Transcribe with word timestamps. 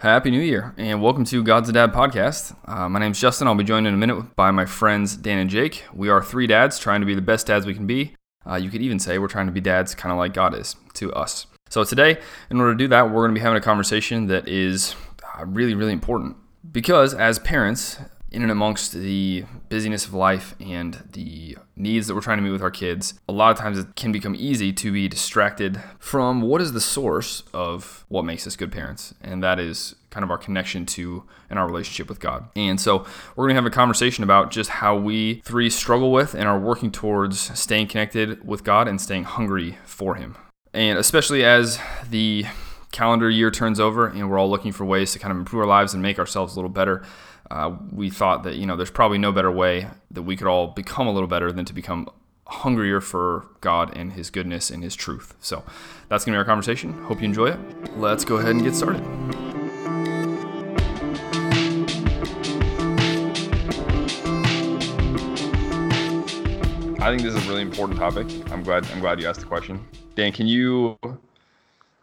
Happy 0.00 0.30
New 0.30 0.40
Year, 0.40 0.74
and 0.78 1.02
welcome 1.02 1.26
to 1.26 1.42
God's 1.42 1.68
a 1.68 1.74
Dad 1.74 1.92
podcast. 1.92 2.56
Uh, 2.66 2.88
my 2.88 2.98
name's 2.98 3.20
Justin. 3.20 3.46
I'll 3.46 3.54
be 3.54 3.64
joined 3.64 3.86
in 3.86 3.92
a 3.92 3.98
minute 3.98 4.34
by 4.34 4.50
my 4.50 4.64
friends 4.64 5.14
Dan 5.14 5.36
and 5.36 5.50
Jake. 5.50 5.84
We 5.92 6.08
are 6.08 6.22
three 6.22 6.46
dads 6.46 6.78
trying 6.78 7.00
to 7.00 7.06
be 7.06 7.14
the 7.14 7.20
best 7.20 7.46
dads 7.46 7.66
we 7.66 7.74
can 7.74 7.86
be. 7.86 8.14
Uh, 8.46 8.54
you 8.54 8.70
could 8.70 8.80
even 8.80 8.98
say 8.98 9.18
we're 9.18 9.28
trying 9.28 9.44
to 9.44 9.52
be 9.52 9.60
dads 9.60 9.94
kind 9.94 10.10
of 10.10 10.16
like 10.16 10.32
God 10.32 10.54
is 10.54 10.74
to 10.94 11.12
us. 11.12 11.46
So, 11.68 11.84
today, 11.84 12.16
in 12.48 12.58
order 12.58 12.72
to 12.72 12.78
do 12.78 12.88
that, 12.88 13.10
we're 13.10 13.26
going 13.26 13.34
to 13.34 13.38
be 13.38 13.42
having 13.42 13.58
a 13.58 13.60
conversation 13.60 14.26
that 14.28 14.48
is 14.48 14.96
uh, 15.38 15.44
really, 15.44 15.74
really 15.74 15.92
important. 15.92 16.38
Because 16.72 17.12
as 17.12 17.38
parents, 17.38 17.98
in 18.30 18.42
and 18.42 18.50
amongst 18.50 18.92
the 18.92 19.44
busyness 19.68 20.06
of 20.06 20.14
life 20.14 20.54
and 20.60 21.02
the 21.12 21.56
needs 21.76 22.06
that 22.06 22.14
we're 22.14 22.20
trying 22.20 22.38
to 22.38 22.42
meet 22.42 22.50
with 22.50 22.62
our 22.62 22.70
kids, 22.70 23.14
a 23.28 23.32
lot 23.32 23.50
of 23.50 23.58
times 23.58 23.78
it 23.78 23.96
can 23.96 24.12
become 24.12 24.36
easy 24.38 24.72
to 24.72 24.92
be 24.92 25.08
distracted 25.08 25.82
from 25.98 26.42
what 26.42 26.60
is 26.60 26.72
the 26.72 26.80
source 26.80 27.42
of 27.52 28.04
what 28.08 28.24
makes 28.24 28.46
us 28.46 28.56
good 28.56 28.70
parents. 28.70 29.14
And 29.20 29.42
that 29.42 29.58
is 29.58 29.96
kind 30.10 30.24
of 30.24 30.30
our 30.30 30.38
connection 30.38 30.86
to 30.86 31.24
and 31.48 31.58
our 31.58 31.66
relationship 31.66 32.08
with 32.08 32.20
God. 32.20 32.48
And 32.54 32.80
so 32.80 33.04
we're 33.34 33.46
going 33.46 33.56
to 33.56 33.62
have 33.62 33.66
a 33.66 33.70
conversation 33.70 34.22
about 34.22 34.50
just 34.50 34.70
how 34.70 34.96
we 34.96 35.40
three 35.44 35.70
struggle 35.70 36.12
with 36.12 36.34
and 36.34 36.44
are 36.44 36.58
working 36.58 36.90
towards 36.90 37.58
staying 37.58 37.88
connected 37.88 38.46
with 38.46 38.64
God 38.64 38.86
and 38.88 39.00
staying 39.00 39.24
hungry 39.24 39.78
for 39.84 40.16
Him. 40.16 40.36
And 40.72 40.98
especially 40.98 41.44
as 41.44 41.80
the 42.08 42.46
calendar 42.92 43.30
year 43.30 43.50
turns 43.50 43.78
over 43.78 44.06
and 44.06 44.28
we're 44.28 44.38
all 44.38 44.50
looking 44.50 44.72
for 44.72 44.84
ways 44.84 45.12
to 45.12 45.18
kind 45.18 45.32
of 45.32 45.38
improve 45.38 45.60
our 45.60 45.66
lives 45.66 45.94
and 45.94 46.02
make 46.02 46.18
ourselves 46.18 46.54
a 46.54 46.56
little 46.56 46.70
better 46.70 47.02
uh, 47.50 47.76
we 47.92 48.10
thought 48.10 48.44
that 48.44 48.56
you 48.56 48.66
know 48.66 48.76
there's 48.76 48.90
probably 48.90 49.18
no 49.18 49.32
better 49.32 49.50
way 49.50 49.88
that 50.10 50.22
we 50.22 50.36
could 50.36 50.46
all 50.46 50.68
become 50.68 51.06
a 51.06 51.12
little 51.12 51.28
better 51.28 51.50
than 51.50 51.64
to 51.64 51.72
become 51.72 52.08
hungrier 52.46 53.00
for 53.00 53.46
God 53.60 53.96
and 53.96 54.12
His 54.12 54.30
goodness 54.30 54.70
and 54.70 54.82
His 54.82 54.94
truth. 54.94 55.34
So 55.40 55.64
that's 56.08 56.24
gonna 56.24 56.36
be 56.36 56.38
our 56.38 56.44
conversation. 56.44 56.92
Hope 57.04 57.20
you 57.20 57.24
enjoy 57.24 57.48
it. 57.48 57.58
Let's 57.96 58.24
go 58.24 58.36
ahead 58.36 58.52
and 58.52 58.62
get 58.62 58.74
started. 58.74 59.02
I 67.02 67.08
think 67.08 67.22
this 67.22 67.34
is 67.34 67.46
a 67.46 67.48
really 67.48 67.62
important 67.62 67.98
topic. 67.98 68.26
I'm 68.52 68.62
glad 68.62 68.88
I'm 68.92 69.00
glad 69.00 69.20
you 69.20 69.26
asked 69.26 69.40
the 69.40 69.46
question. 69.46 69.84
Dan, 70.14 70.30
can 70.30 70.46
you 70.46 70.98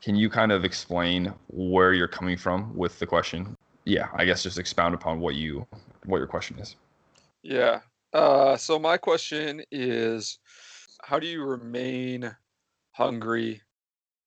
can 0.01 0.15
you 0.15 0.29
kind 0.29 0.51
of 0.51 0.65
explain 0.65 1.33
where 1.47 1.93
you're 1.93 2.07
coming 2.07 2.37
from 2.37 2.75
with 2.75 2.99
the 2.99 3.05
question? 3.05 3.55
Yeah, 3.87 4.09
I 4.13 4.25
guess 4.25 4.43
just 4.43 4.59
expound 4.59 4.93
upon 4.93 5.21
what 5.21 5.35
you 5.35 5.65
what 6.05 6.17
your 6.17 6.27
question 6.27 6.59
is. 6.59 6.75
Yeah. 7.41 7.79
Uh, 8.11 8.57
so 8.57 8.77
my 8.77 8.97
question 8.97 9.61
is, 9.71 10.39
how 11.03 11.19
do 11.19 11.27
you 11.27 11.43
remain 11.43 12.35
hungry? 12.91 13.61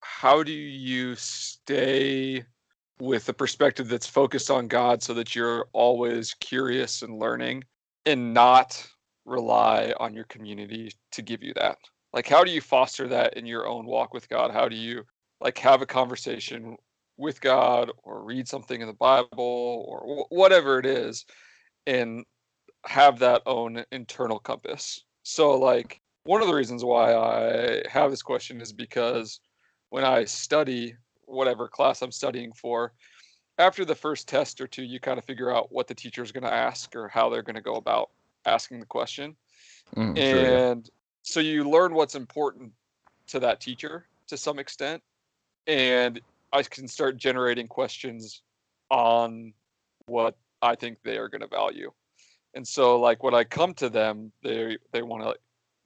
How 0.00 0.42
do 0.42 0.52
you 0.52 1.14
stay 1.14 2.44
with 3.00 3.28
a 3.28 3.34
perspective 3.34 3.88
that's 3.88 4.06
focused 4.06 4.50
on 4.50 4.66
God 4.66 5.02
so 5.02 5.12
that 5.14 5.34
you're 5.34 5.66
always 5.72 6.34
curious 6.34 7.02
and 7.02 7.18
learning 7.18 7.64
and 8.06 8.32
not 8.32 8.86
rely 9.26 9.92
on 10.00 10.14
your 10.14 10.24
community 10.24 10.92
to 11.12 11.20
give 11.20 11.42
you 11.42 11.52
that? 11.54 11.76
Like 12.14 12.28
how 12.28 12.44
do 12.44 12.50
you 12.50 12.62
foster 12.62 13.06
that 13.08 13.34
in 13.34 13.44
your 13.44 13.66
own 13.66 13.84
walk 13.84 14.14
with 14.14 14.26
God? 14.30 14.52
How 14.52 14.68
do 14.68 14.76
you 14.76 15.04
like 15.40 15.58
have 15.58 15.82
a 15.82 15.86
conversation 15.86 16.76
with 17.20 17.40
God 17.40 17.90
or 18.02 18.24
read 18.24 18.48
something 18.48 18.80
in 18.80 18.88
the 18.88 18.94
Bible 18.94 19.28
or 19.86 20.00
w- 20.00 20.24
whatever 20.30 20.78
it 20.78 20.86
is 20.86 21.26
and 21.86 22.24
have 22.86 23.18
that 23.18 23.42
own 23.46 23.84
internal 23.92 24.38
compass. 24.38 25.04
So, 25.22 25.56
like, 25.56 26.00
one 26.24 26.40
of 26.40 26.48
the 26.48 26.54
reasons 26.54 26.84
why 26.84 27.14
I 27.14 27.82
have 27.88 28.10
this 28.10 28.22
question 28.22 28.60
is 28.60 28.72
because 28.72 29.40
when 29.90 30.04
I 30.04 30.24
study 30.24 30.94
whatever 31.26 31.68
class 31.68 32.02
I'm 32.02 32.10
studying 32.10 32.52
for, 32.52 32.94
after 33.58 33.84
the 33.84 33.94
first 33.94 34.26
test 34.26 34.60
or 34.60 34.66
two, 34.66 34.82
you 34.82 34.98
kind 34.98 35.18
of 35.18 35.24
figure 35.24 35.54
out 35.54 35.70
what 35.70 35.86
the 35.86 35.94
teacher 35.94 36.22
is 36.22 36.32
going 36.32 36.44
to 36.44 36.52
ask 36.52 36.96
or 36.96 37.08
how 37.08 37.28
they're 37.28 37.42
going 37.42 37.56
to 37.56 37.60
go 37.60 37.74
about 37.74 38.10
asking 38.46 38.80
the 38.80 38.86
question. 38.86 39.36
Mm, 39.96 40.16
and 40.16 40.16
sure, 40.16 40.42
yeah. 40.42 40.74
so 41.22 41.40
you 41.40 41.68
learn 41.68 41.92
what's 41.92 42.14
important 42.14 42.72
to 43.26 43.38
that 43.40 43.60
teacher 43.60 44.06
to 44.28 44.36
some 44.38 44.58
extent. 44.58 45.02
And 45.66 46.20
I 46.52 46.62
can 46.62 46.88
start 46.88 47.16
generating 47.16 47.68
questions 47.68 48.42
on 48.90 49.52
what 50.06 50.36
I 50.62 50.74
think 50.74 50.98
they 51.02 51.16
are 51.16 51.28
going 51.28 51.42
to 51.42 51.46
value. 51.46 51.90
And 52.54 52.66
so 52.66 52.98
like 52.98 53.22
when 53.22 53.34
I 53.34 53.44
come 53.44 53.74
to 53.74 53.88
them, 53.88 54.32
they 54.42 54.76
they 54.92 55.02
want 55.02 55.22
to 55.22 55.34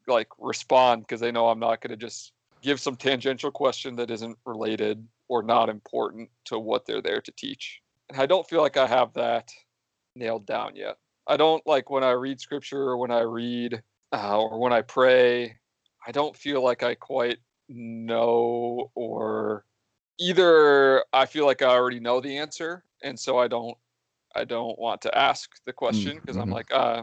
like 0.07 0.29
respond 0.39 1.03
because 1.03 1.21
they 1.21 1.33
know 1.33 1.49
I'm 1.49 1.59
not 1.59 1.81
going 1.81 1.91
to 1.91 1.97
just 1.97 2.33
give 2.63 2.81
some 2.81 2.97
tangential 2.97 3.51
question 3.51 3.95
that 3.97 4.11
isn't 4.11 4.39
related 4.47 5.07
or 5.29 5.43
not 5.43 5.69
important 5.69 6.31
to 6.47 6.59
what 6.59 6.87
they're 6.87 7.03
there 7.03 7.21
to 7.21 7.33
teach. 7.33 7.81
And 8.09 8.21
I 8.21 8.27
don't 8.27 8.49
feel 8.49 8.63
like 8.63 8.77
I 8.77 8.87
have 8.87 9.13
that 9.15 9.51
nailed 10.17 10.47
down 10.47 10.77
yet. 10.77 10.97
I 11.27 11.37
don't 11.37 11.67
like 11.67 11.91
when 11.91 12.05
I 12.05 12.11
read 12.13 12.41
scripture 12.41 12.83
or 12.83 12.97
when 12.97 13.11
I 13.11 13.21
read 13.21 13.83
uh, 14.13 14.39
or 14.39 14.59
when 14.59 14.73
I 14.73 14.83
pray, 14.83 15.57
I 16.07 16.13
don't 16.13 16.37
feel 16.37 16.63
like 16.63 16.83
I 16.83 16.95
quite 16.95 17.39
know 17.69 18.91
or 18.95 19.65
either 20.19 21.05
I 21.13 21.27
feel 21.27 21.47
like 21.47 21.63
I 21.63 21.67
already 21.67 22.01
know 22.01 22.21
the 22.21 22.37
answer, 22.39 22.85
and 23.03 23.19
so 23.19 23.39
I 23.39 23.49
don't 23.49 23.77
I 24.35 24.45
don't 24.45 24.79
want 24.79 25.01
to 25.03 25.17
ask 25.17 25.51
the 25.65 25.73
question 25.73 26.19
because 26.21 26.37
mm-hmm. 26.37 26.43
I'm 26.43 26.51
like, 26.51 26.73
uh, 26.73 27.03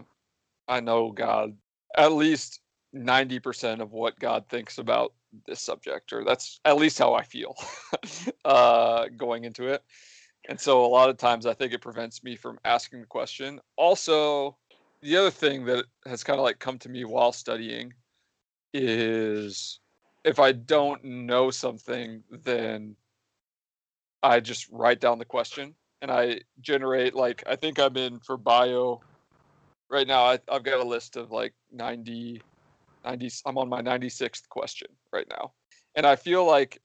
I 0.68 0.80
know 0.80 1.12
God 1.12 1.56
at 1.98 2.14
least 2.14 2.62
ninety 2.94 3.40
percent 3.40 3.82
of 3.82 3.92
what 3.92 4.20
God 4.20 4.48
thinks 4.50 4.78
about 4.78 5.14
this 5.48 5.62
subject, 5.62 6.14
or 6.14 6.24
that's 6.24 6.60
at 6.66 6.78
least 6.78 7.00
how 7.00 7.14
I 7.14 7.24
feel 7.24 7.56
uh, 8.46 9.08
going 9.18 9.46
into 9.46 9.68
it. 9.68 9.84
And 10.50 10.60
so 10.60 10.84
a 10.84 10.88
lot 10.88 11.10
of 11.10 11.18
times 11.18 11.46
I 11.46 11.54
think 11.54 11.72
it 11.72 11.82
prevents 11.82 12.24
me 12.24 12.36
from 12.36 12.60
asking 12.66 13.02
the 13.02 13.06
question. 13.06 13.60
Also, 13.78 14.58
the 15.02 15.16
other 15.16 15.32
thing 15.32 15.66
that 15.66 15.86
has 16.06 16.24
kind 16.24 16.40
of 16.40 16.44
like 16.44 16.60
come 16.60 16.80
to 16.80 16.90
me 16.90 17.06
while 17.06 17.32
studying 17.32 17.94
is 18.74 19.80
if 20.24 20.40
I 20.40 20.52
don't 20.52 21.04
know 21.04 21.52
something, 21.52 22.24
then 22.30 22.96
I 24.24 24.40
just 24.40 24.68
write 24.72 25.00
down 25.00 25.20
the 25.20 25.26
question 25.26 25.76
and 26.02 26.12
I 26.12 26.42
generate 26.60 27.16
like 27.16 27.44
I 27.48 27.56
think 27.56 27.80
I'm 27.80 27.96
in 27.98 28.20
for 28.20 28.38
bio 28.38 29.02
right 29.90 30.08
now. 30.08 30.24
I, 30.24 30.40
have 30.50 30.64
got 30.64 30.80
a 30.80 30.88
list 30.88 31.16
of 31.16 31.32
like 31.32 31.54
90, 31.72 32.42
90. 33.06 33.30
I'm 33.46 33.58
on 33.58 33.70
my 33.70 33.82
96th 33.82 34.50
question 34.50 34.88
right 35.14 35.28
now, 35.30 35.54
and 35.96 36.06
I 36.06 36.16
feel 36.16 36.46
like 36.46 36.82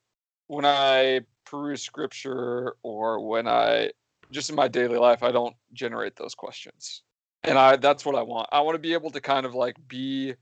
when 0.48 0.64
I 0.64 1.22
peruse 1.44 1.82
scripture 1.82 2.76
or 2.82 3.26
when 3.26 3.48
I 3.48 3.91
just 4.30 4.50
in 4.50 4.56
my 4.56 4.68
daily 4.68 4.98
life, 4.98 5.22
I 5.22 5.32
don't 5.32 5.54
generate 5.72 6.16
those 6.16 6.34
questions, 6.34 7.03
and 7.42 7.58
I 7.58 7.76
that's 7.76 8.04
what 8.04 8.14
I 8.14 8.22
want. 8.22 8.48
I 8.53 8.60
want 8.60 8.74
to 8.74 8.80
be 8.80 8.92
able 8.92 9.10
to 9.10 9.20
kind 9.20 9.47
of 9.47 9.54
like 9.54 9.76
be. 9.88 10.34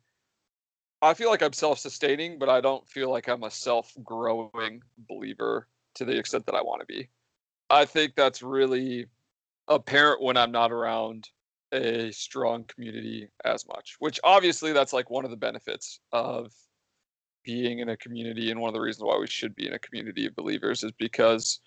I 1.03 1.13
feel 1.13 1.29
like 1.29 1.43
I'm 1.43 1.53
self-sustaining, 1.53 2.39
but 2.39 2.49
I 2.49 2.63
don't 2.63 2.89
feel 2.89 3.11
like 3.11 3.29
I'm 3.29 3.43
a 3.43 3.51
self-growing 3.51 4.81
believer 5.07 5.69
to 5.97 6.05
the 6.05 6.17
extent 6.17 6.47
that 6.47 6.55
I 6.55 6.63
want 6.63 6.81
to 6.81 6.87
be. 6.87 7.09
I 7.71 7.85
think 7.85 8.15
that's 8.15 8.43
really 8.43 9.07
apparent 9.69 10.23
when 10.23 10.37
I'm 10.37 10.53
not 10.53 10.73
around 10.73 11.29
a 11.73 12.11
strong 12.13 12.65
community 12.65 13.29
as 13.45 13.67
much, 13.67 13.97
which 13.99 14.21
obviously 14.23 14.73
that's 14.73 14.93
like 14.93 15.11
one 15.11 15.25
of 15.25 15.31
the 15.31 15.37
benefits 15.37 16.01
of 16.13 16.53
being 17.45 17.81
in 17.81 17.91
a 17.91 17.97
community 17.97 18.51
and 18.51 18.61
one 18.61 18.69
of 18.69 18.75
the 18.75 18.81
reasons 18.81 19.05
why 19.05 19.19
we 19.19 19.27
should 19.27 19.55
be 19.55 19.67
in 19.67 19.75
a 19.75 19.79
community 19.79 20.27
of 20.27 20.35
believers 20.35 20.83
is 20.83 20.93
because 20.99 21.61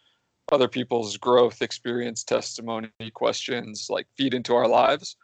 other 0.51 0.67
people's 0.67 1.17
growth 1.17 1.61
experience 1.61 2.23
testimony 2.23 2.89
questions 3.13 3.87
like 3.89 4.07
feed 4.17 4.33
into 4.33 4.55
our 4.55 4.67
lives 4.67 5.17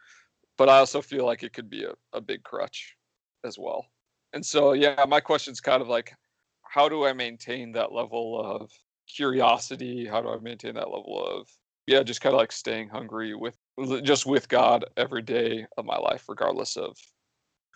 but 0.58 0.70
i 0.70 0.78
also 0.78 1.02
feel 1.02 1.26
like 1.26 1.44
it 1.44 1.54
could 1.54 1.70
be 1.70 1.84
a, 1.84 1.94
a 2.14 2.22
big 2.22 2.44
crutch 2.44 2.96
as 3.44 3.58
well 3.58 3.86
and 4.34 4.46
so 4.46 4.74
yeah 4.74 5.04
my 5.08 5.20
question's 5.20 5.62
kind 5.62 5.82
of 5.82 5.88
like 5.88 6.14
how 6.62 6.88
do 6.88 7.06
i 7.06 7.14
maintain 7.14 7.72
that 7.72 7.92
level 7.92 8.40
of 8.40 8.70
curiosity 9.08 10.06
how 10.06 10.22
do 10.22 10.30
i 10.30 10.38
maintain 10.40 10.74
that 10.76 10.90
level 10.90 11.24
of 11.26 11.48
yeah 11.88 12.02
just 12.04 12.22
kind 12.22 12.34
of 12.34 12.40
like 12.40 12.52
staying 12.52 12.90
hungry 12.90 13.34
with 13.36 13.58
just 14.04 14.26
with 14.26 14.48
god 14.48 14.86
every 14.98 15.22
day 15.22 15.66
of 15.78 15.86
my 15.86 15.98
life 15.98 16.26
regardless 16.28 16.78
of 16.78 16.96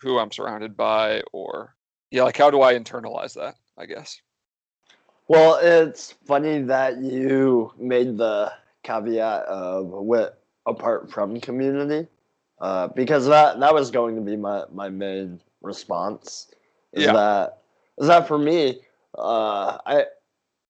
who 0.00 0.18
i'm 0.18 0.32
surrounded 0.32 0.76
by 0.76 1.22
or 1.32 1.74
yeah 2.10 2.22
like 2.22 2.36
how 2.36 2.50
do 2.50 2.62
i 2.62 2.74
internalize 2.74 3.34
that 3.34 3.54
i 3.78 3.84
guess 3.84 4.20
well 5.28 5.58
it's 5.62 6.12
funny 6.26 6.62
that 6.62 6.98
you 6.98 7.72
made 7.78 8.16
the 8.16 8.50
caveat 8.82 9.42
of 9.42 9.86
with 9.86 10.32
apart 10.66 11.10
from 11.10 11.40
community 11.40 12.06
uh, 12.60 12.88
because 12.88 13.26
that 13.26 13.60
that 13.60 13.72
was 13.72 13.90
going 13.90 14.14
to 14.14 14.20
be 14.20 14.36
my 14.36 14.64
my 14.72 14.88
main 14.88 15.40
response 15.62 16.48
is 16.92 17.04
yeah. 17.04 17.12
that 17.12 17.58
is 17.98 18.06
that 18.08 18.26
for 18.26 18.38
me 18.38 18.80
uh, 19.16 19.78
I 19.86 20.04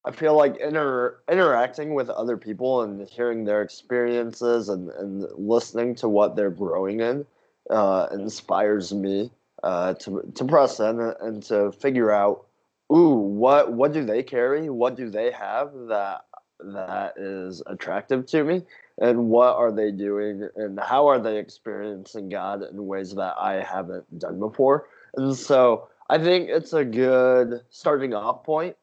I 0.09 0.11
feel 0.11 0.35
like 0.35 0.57
inter- 0.57 1.19
interacting 1.31 1.93
with 1.93 2.09
other 2.09 2.39
people 2.39 2.81
and 2.81 3.07
hearing 3.07 3.45
their 3.45 3.61
experiences 3.61 4.71
and, 4.71 4.89
and 4.89 5.27
listening 5.37 5.95
to 5.97 6.09
what 6.09 6.35
they're 6.35 6.49
growing 6.49 7.01
in 7.01 7.27
uh, 7.69 8.07
inspires 8.11 8.95
me 8.95 9.31
uh, 9.63 9.93
to 9.95 10.33
to 10.35 10.45
press 10.47 10.81
in 10.81 10.99
and 11.21 11.43
to 11.43 11.73
figure 11.73 12.11
out, 12.11 12.47
ooh, 12.91 13.11
what 13.17 13.75
what 13.75 13.93
do 13.93 14.03
they 14.03 14.23
carry? 14.23 14.71
What 14.71 14.97
do 14.97 15.11
they 15.11 15.31
have 15.31 15.73
that 15.89 16.25
that 16.61 17.19
is 17.19 17.63
attractive 17.67 18.25
to 18.29 18.45
me 18.45 18.63
and 18.97 19.29
what 19.29 19.57
are 19.57 19.71
they 19.71 19.91
doing 19.91 20.49
and 20.57 20.81
how 20.81 21.07
are 21.07 21.19
they 21.19 21.37
experiencing 21.37 22.31
God 22.31 22.63
in 22.63 22.87
ways 22.87 23.15
that 23.15 23.35
I 23.39 23.63
haven't 23.63 24.19
done 24.19 24.39
before. 24.39 24.89
And 25.17 25.37
so 25.37 25.89
I 26.09 26.17
think 26.17 26.49
it's 26.49 26.73
a 26.73 26.85
good 26.85 27.61
starting 27.69 28.15
off 28.15 28.43
point 28.43 28.75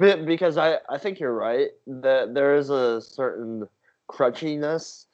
because 0.00 0.56
I, 0.56 0.78
I 0.88 0.98
think 0.98 1.20
you're 1.20 1.34
right 1.34 1.68
that 1.86 2.34
there 2.34 2.56
is 2.56 2.70
a 2.70 3.00
certain 3.00 3.68
crutchiness 4.08 5.06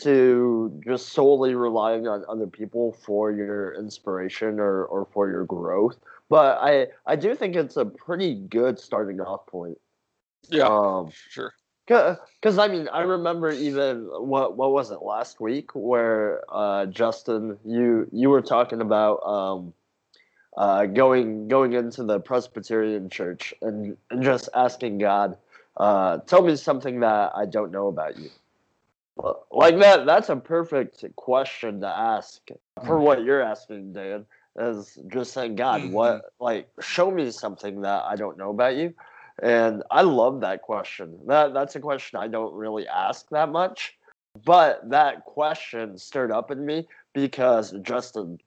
to 0.00 0.80
just 0.84 1.08
solely 1.08 1.54
relying 1.54 2.06
on 2.06 2.24
other 2.28 2.46
people 2.46 2.96
for 3.04 3.32
your 3.32 3.74
inspiration 3.74 4.60
or, 4.60 4.84
or 4.84 5.06
for 5.12 5.28
your 5.28 5.44
growth. 5.44 5.98
But 6.28 6.58
I, 6.60 6.86
I 7.06 7.16
do 7.16 7.34
think 7.34 7.56
it's 7.56 7.76
a 7.76 7.84
pretty 7.84 8.34
good 8.34 8.78
starting 8.78 9.20
off 9.20 9.46
point. 9.46 9.78
Yeah, 10.48 10.68
um, 10.68 11.10
sure. 11.30 11.52
Because 11.86 12.58
I 12.58 12.68
mean, 12.68 12.86
I 12.88 13.00
remember 13.00 13.50
even 13.50 14.04
what 14.04 14.56
what 14.56 14.72
was 14.72 14.90
it 14.90 15.02
last 15.02 15.40
week 15.40 15.74
where 15.74 16.42
uh, 16.50 16.84
Justin, 16.86 17.58
you 17.64 18.06
you 18.12 18.28
were 18.28 18.42
talking 18.42 18.82
about 18.82 19.22
um, 19.26 19.72
uh, 20.58 20.86
going 20.86 21.46
going 21.46 21.72
into 21.72 22.02
the 22.02 22.18
Presbyterian 22.18 23.08
church 23.08 23.54
and, 23.62 23.96
and 24.10 24.22
just 24.24 24.48
asking 24.54 24.98
God, 24.98 25.38
uh, 25.76 26.18
tell 26.18 26.42
me 26.42 26.56
something 26.56 26.98
that 27.00 27.30
I 27.34 27.46
don't 27.46 27.70
know 27.70 27.86
about 27.86 28.18
you. 28.18 28.28
Like 29.52 29.78
that, 29.78 30.04
that's 30.04 30.28
a 30.28 30.36
perfect 30.36 31.04
question 31.14 31.80
to 31.80 31.88
ask 31.88 32.40
for 32.84 32.98
what 32.98 33.22
you're 33.24 33.42
asking, 33.42 33.92
Dan. 33.92 34.26
Is 34.58 34.98
just 35.06 35.32
saying, 35.32 35.54
God, 35.54 35.82
mm-hmm. 35.82 35.92
what 35.92 36.32
like 36.40 36.68
show 36.80 37.12
me 37.12 37.30
something 37.30 37.80
that 37.82 38.02
I 38.04 38.16
don't 38.16 38.36
know 38.36 38.50
about 38.50 38.74
you. 38.74 38.92
And 39.40 39.84
I 39.92 40.02
love 40.02 40.40
that 40.40 40.62
question. 40.62 41.16
That 41.28 41.54
that's 41.54 41.76
a 41.76 41.80
question 41.80 42.18
I 42.18 42.26
don't 42.26 42.52
really 42.52 42.88
ask 42.88 43.28
that 43.30 43.50
much. 43.50 43.96
But 44.44 44.90
that 44.90 45.24
question 45.24 45.96
stirred 45.98 46.32
up 46.32 46.50
in 46.50 46.66
me 46.66 46.88
because 47.14 47.72
Justin 47.82 48.40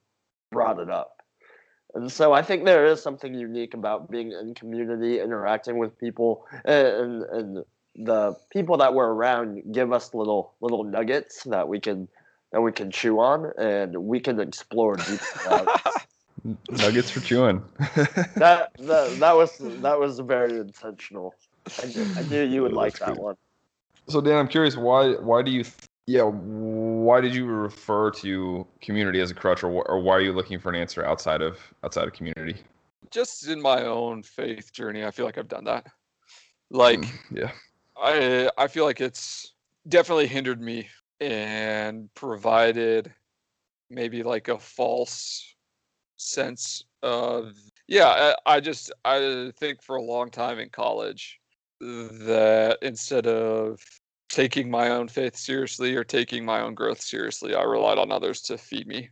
brought 0.50 0.78
it 0.78 0.90
up. 0.90 1.21
And 1.94 2.10
so 2.10 2.32
I 2.32 2.42
think 2.42 2.64
there 2.64 2.86
is 2.86 3.02
something 3.02 3.34
unique 3.34 3.74
about 3.74 4.10
being 4.10 4.32
in 4.32 4.54
community, 4.54 5.20
interacting 5.20 5.78
with 5.78 5.98
people, 5.98 6.46
and, 6.64 7.22
and 7.24 7.64
the 7.96 8.34
people 8.50 8.78
that 8.78 8.94
we're 8.94 9.12
around 9.12 9.62
give 9.72 9.92
us 9.92 10.14
little 10.14 10.54
little 10.60 10.84
nuggets 10.84 11.44
that 11.44 11.68
we 11.68 11.78
can 11.78 12.08
that 12.52 12.60
we 12.60 12.72
can 12.72 12.90
chew 12.90 13.20
on 13.20 13.52
and 13.58 13.96
we 13.96 14.20
can 14.20 14.40
explore 14.40 14.96
deep. 14.96 15.20
Nuggets 16.70 17.08
for 17.10 17.20
chewing. 17.20 17.62
that, 17.78 18.70
that 18.78 19.16
that 19.20 19.36
was 19.36 19.58
that 19.58 19.98
was 19.98 20.18
very 20.20 20.58
intentional. 20.58 21.34
I 21.82 21.86
knew, 21.86 22.06
I 22.16 22.22
knew 22.22 22.42
you 22.42 22.62
would 22.62 22.72
like 22.72 22.98
that 22.98 23.16
one. 23.16 23.36
So 24.08 24.20
Dan, 24.20 24.36
I'm 24.36 24.48
curious 24.48 24.76
why 24.76 25.12
why 25.12 25.42
do 25.42 25.50
you 25.50 25.64
yeah 26.06 26.28
why 27.02 27.20
did 27.20 27.34
you 27.34 27.46
refer 27.46 28.10
to 28.10 28.66
community 28.80 29.20
as 29.20 29.30
a 29.30 29.34
crutch 29.34 29.62
or 29.62 29.70
or 29.70 30.00
why 30.00 30.14
are 30.14 30.20
you 30.20 30.32
looking 30.32 30.58
for 30.58 30.70
an 30.70 30.76
answer 30.76 31.04
outside 31.04 31.42
of 31.42 31.58
outside 31.84 32.06
of 32.06 32.12
community? 32.12 32.56
Just 33.10 33.48
in 33.48 33.60
my 33.60 33.84
own 33.84 34.22
faith 34.22 34.72
journey, 34.72 35.04
I 35.04 35.10
feel 35.10 35.26
like 35.26 35.38
I've 35.38 35.48
done 35.48 35.64
that. 35.64 35.86
Like 36.70 37.00
mm, 37.00 37.10
yeah. 37.30 37.52
I 37.96 38.50
I 38.56 38.68
feel 38.68 38.84
like 38.84 39.00
it's 39.00 39.52
definitely 39.88 40.28
hindered 40.28 40.60
me 40.60 40.88
and 41.20 42.12
provided 42.14 43.12
maybe 43.90 44.22
like 44.22 44.48
a 44.48 44.58
false 44.58 45.54
sense 46.16 46.84
of 47.02 47.52
yeah 47.88 48.34
I, 48.46 48.56
I 48.56 48.60
just 48.60 48.92
i 49.04 49.52
think 49.58 49.82
for 49.82 49.96
a 49.96 50.02
long 50.02 50.30
time 50.30 50.58
in 50.58 50.68
college 50.70 51.40
that 51.80 52.78
instead 52.80 53.26
of 53.26 53.80
taking 54.32 54.68
my 54.68 54.88
own 54.88 55.06
faith 55.06 55.36
seriously 55.36 55.94
or 55.94 56.02
taking 56.02 56.44
my 56.44 56.60
own 56.60 56.74
growth 56.74 57.00
seriously. 57.00 57.54
I 57.54 57.62
relied 57.62 57.98
on 57.98 58.10
others 58.10 58.40
to 58.42 58.58
feed 58.58 58.88
me 58.88 59.10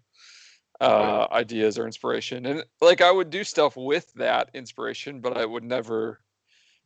uh, 0.81 1.27
ideas 1.31 1.79
or 1.79 1.87
inspiration. 1.87 2.47
And 2.47 2.65
like 2.81 3.03
i 3.03 3.11
would 3.11 3.31
do 3.31 3.45
stuff 3.45 3.77
with 3.77 4.13
that 4.15 4.51
inspiration 4.55 5.21
but 5.21 5.37
i 5.37 5.45
would 5.45 5.63
never 5.63 6.21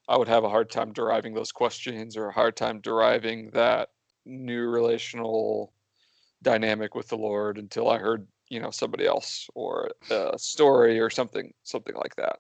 i 0.09 0.17
would 0.17 0.29
have 0.29 0.45
a 0.45 0.49
hard 0.49 0.69
time 0.69 0.93
deriving 0.93 1.33
those 1.33 1.53
questions 1.53 2.17
or 2.17 2.27
a 2.27 2.33
hard 2.33 2.57
time 2.57 2.81
deriving 2.81 3.51
that 3.51 3.91
new 4.27 4.67
relational 4.69 5.73
dynamic 6.43 6.95
with 6.95 7.09
the 7.09 7.17
lord 7.17 7.57
until 7.57 7.89
i 7.89 7.99
heard 7.99 8.27
you 8.49 8.61
know 8.61 8.71
somebody 8.71 9.07
else 9.07 9.49
or 9.55 9.91
a 10.11 10.39
story 10.39 11.01
or 11.01 11.11
something 11.11 11.53
something 11.63 11.95
like 11.97 12.15
that. 12.17 12.37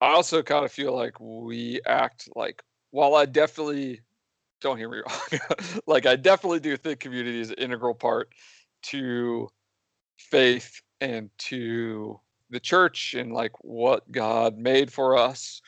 I 0.00 0.08
also 0.12 0.42
kind 0.42 0.64
of 0.64 0.72
feel 0.72 0.94
like 0.94 1.18
we 1.20 1.80
act 1.86 2.28
like 2.34 2.62
while 2.90 3.14
i 3.14 3.24
definitely 3.24 4.00
don't 4.64 4.78
hear 4.78 4.88
me 4.88 4.98
wrong 4.98 5.40
like 5.86 6.06
i 6.06 6.16
definitely 6.16 6.58
do 6.58 6.76
think 6.76 6.98
community 6.98 7.40
is 7.40 7.50
an 7.50 7.56
integral 7.58 7.94
part 7.94 8.30
to 8.82 9.48
faith 10.16 10.80
and 11.00 11.30
to 11.38 12.18
the 12.50 12.60
church 12.60 13.14
and 13.14 13.32
like 13.32 13.52
what 13.62 14.10
god 14.10 14.58
made 14.58 14.92
for 14.92 15.16
us 15.16 15.60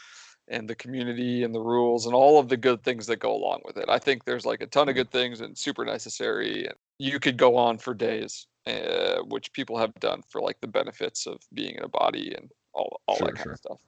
and 0.48 0.68
the 0.68 0.74
community 0.74 1.44
and 1.44 1.54
the 1.54 1.60
rules 1.60 2.06
and 2.06 2.14
all 2.14 2.38
of 2.38 2.48
the 2.48 2.56
good 2.56 2.82
things 2.82 3.06
that 3.06 3.16
go 3.16 3.34
along 3.34 3.60
with 3.64 3.76
it 3.76 3.88
i 3.88 3.98
think 3.98 4.24
there's 4.24 4.46
like 4.46 4.62
a 4.62 4.66
ton 4.66 4.88
of 4.88 4.94
mm-hmm. 4.94 5.00
good 5.00 5.10
things 5.10 5.40
and 5.42 5.56
super 5.56 5.84
necessary 5.84 6.64
and 6.66 6.74
you 6.98 7.20
could 7.20 7.36
go 7.36 7.56
on 7.56 7.76
for 7.76 7.92
days 7.92 8.46
uh, 8.66 9.22
which 9.28 9.52
people 9.52 9.78
have 9.78 9.94
done 10.00 10.22
for 10.28 10.40
like 10.40 10.60
the 10.60 10.66
benefits 10.66 11.26
of 11.26 11.38
being 11.54 11.76
in 11.76 11.84
a 11.84 11.88
body 11.88 12.34
and 12.36 12.50
all 12.72 13.00
all 13.06 13.16
sure, 13.16 13.26
that 13.26 13.34
kind 13.36 13.44
sure. 13.44 13.52
of 13.52 13.58
stuff. 13.58 13.80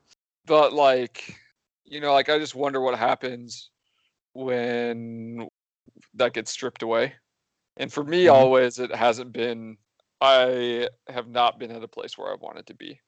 But 0.47 0.73
like, 0.73 1.37
you 1.85 2.01
know, 2.01 2.13
like 2.13 2.29
I 2.29 2.39
just 2.39 2.55
wonder 2.55 2.81
what 2.81 2.97
happens 2.97 3.71
when 4.33 5.49
that 6.15 6.33
gets 6.33 6.51
stripped 6.51 6.83
away. 6.83 7.15
And 7.77 7.93
for 7.93 8.05
me, 8.05 8.25
mm-hmm. 8.25 8.35
always 8.35 8.79
it 8.79 8.95
hasn't 8.95 9.33
been. 9.33 9.77
I 10.21 10.89
have 11.09 11.29
not 11.29 11.61
been 11.61 11.71
at 11.71 11.85
a 11.85 11.89
place 11.89 12.19
where 12.19 12.33
I've 12.33 12.41
wanted 12.41 12.67
to 12.67 12.75
be 12.75 13.01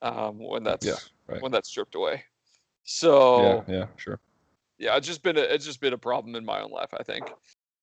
um, 0.00 0.38
when 0.38 0.64
that's 0.64 0.86
yeah, 0.86 0.94
right. 1.26 1.42
when 1.42 1.52
that's 1.52 1.68
stripped 1.68 1.94
away. 1.94 2.24
So 2.84 3.64
yeah, 3.68 3.74
yeah, 3.74 3.86
sure. 3.96 4.18
Yeah, 4.78 4.96
it's 4.96 5.06
just 5.06 5.22
been 5.22 5.36
a, 5.36 5.40
it's 5.40 5.64
just 5.64 5.80
been 5.80 5.92
a 5.92 5.98
problem 5.98 6.34
in 6.34 6.44
my 6.44 6.60
own 6.60 6.70
life. 6.70 6.90
I 6.98 7.02
think. 7.02 7.30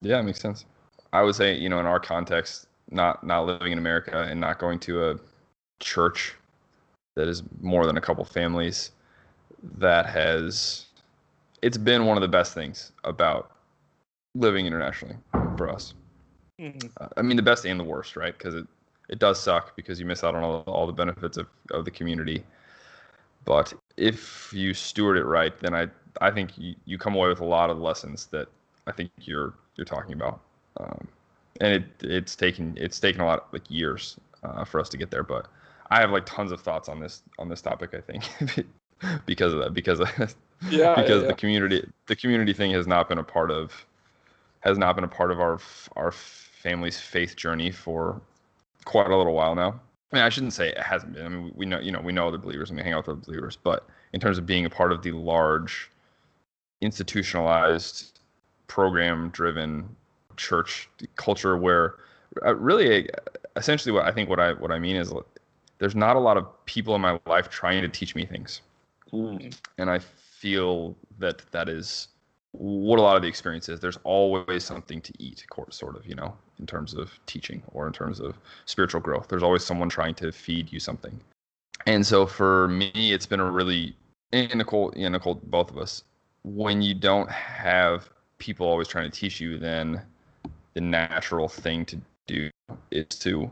Yeah, 0.02 0.20
it 0.20 0.24
makes 0.24 0.42
sense. 0.42 0.66
I 1.14 1.24
would 1.24 1.36
say, 1.36 1.56
you 1.56 1.70
know, 1.70 1.80
in 1.80 1.86
our 1.86 2.00
context, 2.00 2.68
not 2.92 3.24
not 3.24 3.46
living 3.46 3.72
in 3.72 3.78
America 3.78 4.24
and 4.24 4.40
not 4.40 4.60
going 4.60 4.80
to 4.80 5.12
a 5.12 5.16
church 5.80 6.36
that 7.16 7.28
is 7.28 7.44
more 7.62 7.86
than 7.86 7.98
a 7.98 8.02
couple 8.02 8.24
families 8.26 8.92
that 9.78 10.06
has 10.06 10.86
it's 11.62 11.78
been 11.78 12.06
one 12.06 12.18
of 12.18 12.22
the 12.22 12.28
best 12.28 12.54
things 12.54 12.92
about 13.04 13.52
living 14.36 14.66
internationally 14.66 15.16
for 15.58 15.70
us. 15.70 15.94
Mm-hmm. 16.60 16.88
Uh, 17.00 17.08
I 17.18 17.22
mean 17.22 17.38
the 17.38 17.44
best 17.44 17.66
and 17.66 17.80
the 17.80 17.84
worst, 17.84 18.16
right? 18.16 18.38
Because 18.38 18.56
it 18.56 18.68
it 19.10 19.20
does 19.20 19.40
suck 19.40 19.76
because 19.76 20.00
you 20.00 20.06
miss 20.06 20.24
out 20.24 20.36
on 20.36 20.44
all, 20.44 20.64
all 20.68 20.86
the 20.86 20.94
benefits 20.94 21.38
of, 21.38 21.48
of 21.72 21.84
the 21.84 21.92
community. 21.92 22.44
But 23.46 23.74
if 23.98 24.52
you 24.54 24.74
steward 24.74 25.18
it 25.18 25.26
right, 25.26 25.58
then 25.60 25.74
I 25.74 25.88
I 26.22 26.32
think 26.32 26.58
you, 26.58 26.76
you 26.86 26.98
come 26.98 27.16
away 27.16 27.30
with 27.30 27.40
a 27.40 27.46
lot 27.46 27.70
of 27.70 27.80
lessons 27.80 28.28
that 28.28 28.48
I 28.88 28.92
think 28.92 29.12
you're 29.22 29.54
you're 29.76 29.86
talking 29.86 30.14
about. 30.14 30.40
Um, 30.78 31.08
and 31.62 31.74
it 31.74 31.84
it's 32.02 32.36
taken 32.36 32.78
it's 32.78 33.00
taken 33.00 33.22
a 33.22 33.26
lot 33.26 33.48
like 33.52 33.70
years 33.70 34.18
uh, 34.44 34.64
for 34.64 34.80
us 34.80 34.90
to 34.90 34.98
get 34.98 35.12
there. 35.12 35.24
But 35.24 35.48
I 35.90 36.00
have 36.02 36.12
like 36.12 36.26
tons 36.26 36.52
of 36.52 36.62
thoughts 36.62 36.90
on 36.90 37.00
this 37.00 37.24
on 37.38 37.50
this 37.50 37.62
topic. 37.62 37.94
I 37.94 38.02
think 38.02 38.24
because 39.26 39.54
of 39.54 39.60
that 39.60 39.74
because 39.74 40.00
of, 40.00 40.36
yeah 40.70 40.96
because 40.96 41.22
yeah. 41.22 41.28
the 41.28 41.34
community 41.34 41.88
the 42.08 42.16
community 42.16 42.54
thing 42.54 42.72
has 42.72 42.86
not 42.86 43.08
been 43.08 43.18
a 43.18 43.24
part 43.24 43.52
of 43.52 43.86
has 44.62 44.78
not 44.78 44.96
been 44.96 45.04
a 45.04 45.10
part 45.10 45.32
of 45.32 45.40
our 45.40 45.60
our 45.96 46.12
family's 46.12 47.00
faith 47.00 47.36
journey 47.36 47.72
for 47.72 48.22
quite 48.86 49.10
a 49.10 49.16
little 49.16 49.34
while 49.34 49.56
now. 49.56 49.80
I 50.12 50.16
mean, 50.16 50.26
I 50.26 50.30
shouldn't 50.30 50.54
say 50.54 50.70
it 50.70 50.78
hasn't 50.80 51.14
been. 51.14 51.26
I 51.26 51.30
mean, 51.30 51.52
we 51.56 51.66
know 51.66 51.80
you 51.80 51.92
know 51.92 52.02
we 52.02 52.12
know 52.12 52.28
other 52.28 52.38
believers 52.38 52.70
and 52.70 52.78
we 52.78 52.84
hang 52.84 52.94
out 52.94 53.08
with 53.08 53.18
other 53.18 53.26
believers, 53.26 53.58
but 53.62 53.88
in 54.14 54.20
terms 54.20 54.38
of 54.38 54.46
being 54.46 54.66
a 54.66 54.70
part 54.70 54.92
of 54.92 55.02
the 55.04 55.12
large 55.12 55.90
institutionalized 56.82 58.20
program 58.68 59.30
driven 59.30 59.96
church 60.38 60.90
culture 61.16 61.58
where 61.58 61.96
uh, 62.46 62.56
really 62.56 63.10
essentially 63.56 63.92
what 63.92 64.06
I 64.06 64.12
think 64.12 64.30
what 64.30 64.40
I 64.40 64.54
what 64.54 64.72
I 64.72 64.80
mean 64.80 64.96
is 64.96 65.14
there's 65.78 65.96
not 65.96 66.16
a 66.16 66.20
lot 66.20 66.38
of 66.38 66.46
people 66.66 66.96
in 66.96 67.02
my 67.02 67.20
life 67.26 67.50
trying 67.50 67.82
to 67.82 67.88
teach 67.88 68.16
me 68.16 68.26
things. 68.26 68.62
Mm. 69.14 69.56
And 69.78 69.90
I 69.90 70.00
feel 70.40 70.96
that 71.20 71.42
that 71.52 71.68
is 71.70 72.08
what 72.52 72.98
a 72.98 73.02
lot 73.02 73.16
of 73.16 73.22
the 73.22 73.28
experience 73.28 73.70
is. 73.70 73.80
There's 73.80 74.00
always 74.04 74.64
something 74.64 75.02
to 75.02 75.14
eat, 75.20 75.46
sort 75.70 75.96
of, 75.96 76.06
you 76.06 76.16
know, 76.16 76.34
in 76.60 76.66
terms 76.66 76.94
of 76.94 77.12
teaching 77.26 77.62
or 77.74 77.88
in 77.88 77.94
terms 77.94 78.20
of 78.20 78.38
spiritual 78.66 79.02
growth. 79.02 79.28
There's 79.28 79.44
always 79.44 79.64
someone 79.64 79.90
trying 79.90 80.16
to 80.16 80.32
feed 80.32 80.72
you 80.72 80.80
something. 80.80 81.20
And 81.86 82.06
so 82.06 82.26
for 82.26 82.68
me, 82.70 82.92
it's 82.96 83.26
been 83.26 83.40
a 83.40 83.50
really, 83.50 83.96
and 84.32 84.56
Nicole, 84.56 84.94
yeah, 84.96 85.10
Nicole, 85.10 85.36
both 85.44 85.70
of 85.70 85.78
us, 85.78 86.04
when 86.44 86.82
you 86.82 86.94
don't 86.94 87.30
have 87.30 88.10
people 88.38 88.66
always 88.66 88.88
trying 88.88 89.10
to 89.10 89.20
teach 89.20 89.40
you, 89.40 89.60
then 89.60 90.02
the 90.74 90.82
natural 90.82 91.48
thing 91.48 91.86
to 91.86 92.02
do 92.28 92.50
is 92.92 93.08
to 93.08 93.52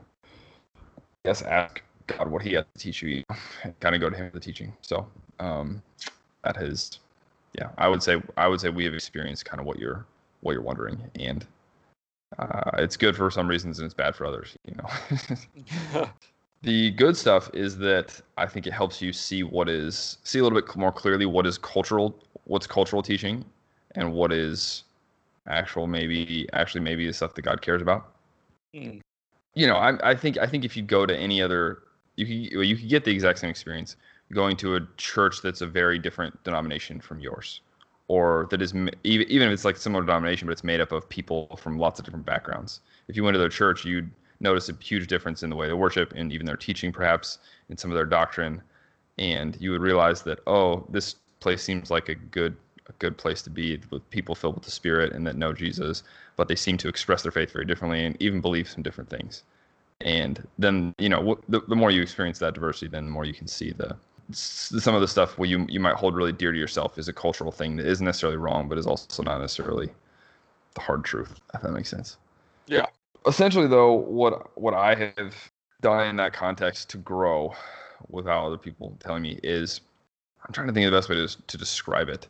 guess 1.26 1.42
ask 1.42 1.82
God 2.08 2.30
what 2.30 2.42
he 2.42 2.54
has 2.54 2.66
to 2.74 2.80
teach 2.80 3.02
you 3.02 3.24
and 3.64 3.80
kind 3.80 3.94
of 3.96 4.02
go 4.02 4.10
to 4.10 4.16
him 4.16 4.32
for 4.32 4.40
the 4.40 4.46
teaching. 4.46 4.74
So 4.82 5.08
um, 5.40 5.82
that 6.48 6.56
has 6.62 7.00
yeah, 7.58 7.70
I 7.78 7.88
would 7.88 8.04
say 8.04 8.22
I 8.38 8.48
would 8.48 8.62
say 8.62 8.70
we 8.70 8.86
have 8.86 8.94
experienced 8.94 9.46
kind 9.46 9.60
of 9.60 9.66
what 9.66 9.80
you're 9.80 10.06
what 10.42 10.54
you're 10.54 10.62
wondering, 10.62 11.00
and 11.20 11.46
uh, 12.38 12.72
it's 12.78 12.96
good 12.98 13.16
for 13.16 13.30
some 13.32 13.48
reasons 13.48 13.80
and 13.80 13.86
it's 13.86 13.94
bad 13.94 14.16
for 14.16 14.26
others. 14.26 14.56
You 14.66 14.76
know. 14.76 16.08
the 16.62 16.92
good 16.92 17.18
stuff 17.18 17.50
is 17.54 17.78
that 17.80 18.22
I 18.38 18.46
think 18.46 18.68
it 18.68 18.74
helps 18.74 19.02
you 19.02 19.12
see 19.12 19.44
what 19.44 19.70
is 19.70 20.18
see 20.24 20.40
a 20.40 20.44
little 20.44 20.60
bit 20.60 20.76
more 20.76 20.92
clearly 20.92 21.26
what 21.26 21.46
is 21.46 21.58
cultural 21.58 22.16
what's 22.46 22.68
cultural 22.68 23.02
teaching 23.02 23.44
and 23.96 24.14
what 24.14 24.32
is 24.32 24.84
actual 25.48 25.88
maybe 25.88 26.48
actually 26.54 26.82
maybe 26.82 27.08
the 27.08 27.14
stuff 27.14 27.34
that 27.36 27.42
God 27.44 27.62
cares 27.62 27.82
about. 27.82 28.14
Mm. 28.76 29.02
You 29.56 29.68
know, 29.68 29.76
I, 29.76 30.12
I 30.12 30.16
think 30.16 30.38
I 30.38 30.46
think 30.46 30.64
if 30.64 30.78
you 30.78 30.84
go 30.84 31.06
to 31.06 31.16
any 31.16 31.42
other 31.42 31.84
you 32.16 32.26
could 32.26 32.68
you 32.68 32.76
could 32.76 32.90
get 32.90 33.04
the 33.04 33.12
exact 33.12 33.40
same 33.40 33.50
experience 33.50 33.96
going 34.34 34.58
to 34.58 34.76
a 34.76 34.82
church 34.98 35.42
that's 35.42 35.62
a 35.62 35.68
very 35.68 35.98
different 35.98 36.42
denomination 36.44 37.00
from 37.00 37.20
yours 37.20 37.62
or 38.08 38.48
that 38.52 38.62
is 38.62 38.74
even 39.04 39.48
if 39.48 39.52
it's 39.52 39.66
like 39.66 39.78
similar 39.78 40.04
denomination 40.04 40.48
but 40.48 40.52
it's 40.52 40.64
made 40.64 40.82
up 40.82 40.92
of 40.92 41.08
people 41.10 41.58
from 41.58 41.78
lots 41.78 42.00
of 42.00 42.06
different 42.06 42.26
backgrounds. 42.26 42.82
If 43.08 43.16
you 43.16 43.24
went 43.24 43.36
to 43.36 43.40
their 43.40 43.50
church 43.50 43.86
you'd 43.86 44.10
notice 44.40 44.70
a 44.70 44.76
huge 44.80 45.08
difference 45.08 45.44
in 45.44 45.50
the 45.50 45.56
way 45.56 45.68
they 45.68 45.74
worship 45.74 46.14
and 46.16 46.32
even 46.32 46.46
their 46.46 46.58
teaching 46.58 46.92
perhaps 46.92 47.40
in 47.70 47.78
some 47.78 47.92
of 47.92 47.96
their 47.96 48.06
doctrine. 48.06 48.62
And 49.18 49.58
you 49.60 49.72
would 49.72 49.82
realize 49.82 50.22
that 50.24 50.40
oh 50.48 50.86
this 50.90 51.16
place 51.40 51.64
seems 51.64 51.92
like 51.92 52.10
a 52.10 52.16
good 52.16 52.56
a 52.88 52.94
good 53.00 53.18
place 53.18 53.42
to 53.42 53.50
be 53.50 53.80
with 53.92 54.10
people 54.12 54.36
filled 54.36 54.56
with 54.56 54.64
the 54.64 54.72
spirit 54.72 55.12
and 55.12 55.28
that 55.28 55.36
know 55.36 55.52
jesus 55.52 56.04
but 56.38 56.48
they 56.48 56.56
seem 56.56 56.78
to 56.78 56.88
express 56.88 57.24
their 57.24 57.32
faith 57.32 57.52
very 57.52 57.66
differently 57.66 58.06
and 58.06 58.16
even 58.22 58.40
believe 58.40 58.70
some 58.70 58.84
different 58.84 59.10
things. 59.10 59.44
And 60.00 60.48
then 60.60 60.94
you 61.00 61.10
know 61.10 61.40
the, 61.50 61.62
the 61.62 61.76
more 61.76 61.92
you 61.92 62.02
experience 62.02 62.40
that 62.40 62.54
diversity 62.54 62.88
then 62.88 63.06
the 63.06 63.12
more 63.12 63.26
you 63.26 63.34
can 63.34 63.48
see 63.48 63.72
the 63.72 63.98
some 64.32 64.94
of 64.94 65.02
the 65.02 65.08
stuff 65.08 65.38
where 65.38 65.50
you 65.50 65.66
you 65.70 65.80
might 65.80 65.96
hold 65.96 66.16
really 66.16 66.32
dear 66.32 66.52
to 66.52 66.58
yourself 66.58 66.98
is 66.98 67.08
a 67.08 67.14
cultural 67.14 67.52
thing 67.52 67.76
that 67.78 67.86
isn't 67.86 68.06
necessarily 68.06 68.38
wrong 68.38 68.68
but 68.68 68.78
is 68.78 68.86
also 68.86 69.24
not 69.24 69.40
necessarily 69.40 69.90
the 70.76 70.82
hard 70.82 71.04
truth 71.04 71.40
if 71.54 71.62
that 71.62 71.72
makes 71.72 71.90
sense. 71.90 72.18
Yeah. 72.68 72.88
Essentially 73.26 73.68
though 73.68 73.94
what 73.94 74.58
what 74.58 74.74
i 74.74 74.96
have 74.96 75.36
done 75.82 76.08
in 76.08 76.16
that 76.18 76.34
context 76.34 76.90
to 76.90 76.98
grow 76.98 77.54
without 78.10 78.46
other 78.46 78.58
people 78.58 78.96
telling 79.00 79.22
me 79.22 79.40
is 79.44 79.82
i'm 80.46 80.54
trying 80.54 80.68
to 80.68 80.74
think 80.74 80.86
of 80.86 80.92
the 80.92 80.98
best 80.98 81.10
way 81.10 81.16
to, 81.16 81.48
to 81.48 81.58
describe 81.58 82.10
it. 82.10 82.28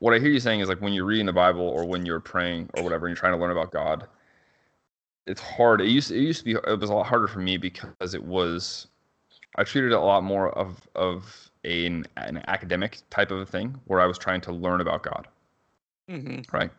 What 0.00 0.14
i 0.14 0.18
hear 0.18 0.30
you 0.30 0.40
saying 0.40 0.60
is 0.60 0.68
like 0.68 0.80
when 0.80 0.92
you're 0.92 1.04
reading 1.04 1.26
the 1.26 1.32
bible 1.32 1.66
or 1.66 1.84
when 1.84 2.04
you're 2.04 2.20
praying 2.20 2.70
or 2.74 2.82
whatever 2.82 3.06
and 3.06 3.14
you're 3.16 3.20
trying 3.20 3.32
to 3.32 3.38
learn 3.38 3.50
about 3.50 3.70
god 3.70 4.06
it's 5.26 5.40
hard. 5.40 5.80
It 5.80 5.88
used 5.88 6.10
it 6.10 6.20
used 6.20 6.40
to 6.40 6.44
be 6.44 6.52
it 6.52 6.80
was 6.80 6.90
a 6.90 6.94
lot 6.94 7.06
harder 7.06 7.26
for 7.26 7.40
me 7.40 7.56
because 7.56 8.14
it 8.14 8.22
was 8.22 8.86
i 9.56 9.64
treated 9.64 9.92
it 9.92 9.96
a 9.96 10.00
lot 10.00 10.22
more 10.22 10.50
of 10.56 10.88
of 10.94 11.50
a, 11.64 11.86
an, 11.86 12.06
an 12.16 12.42
academic 12.46 12.98
type 13.10 13.30
of 13.30 13.40
a 13.40 13.46
thing 13.46 13.78
where 13.86 14.00
i 14.00 14.06
was 14.06 14.18
trying 14.18 14.40
to 14.40 14.52
learn 14.52 14.80
about 14.80 15.02
god. 15.02 15.28
Hmm 16.08 16.40
right? 16.52 16.70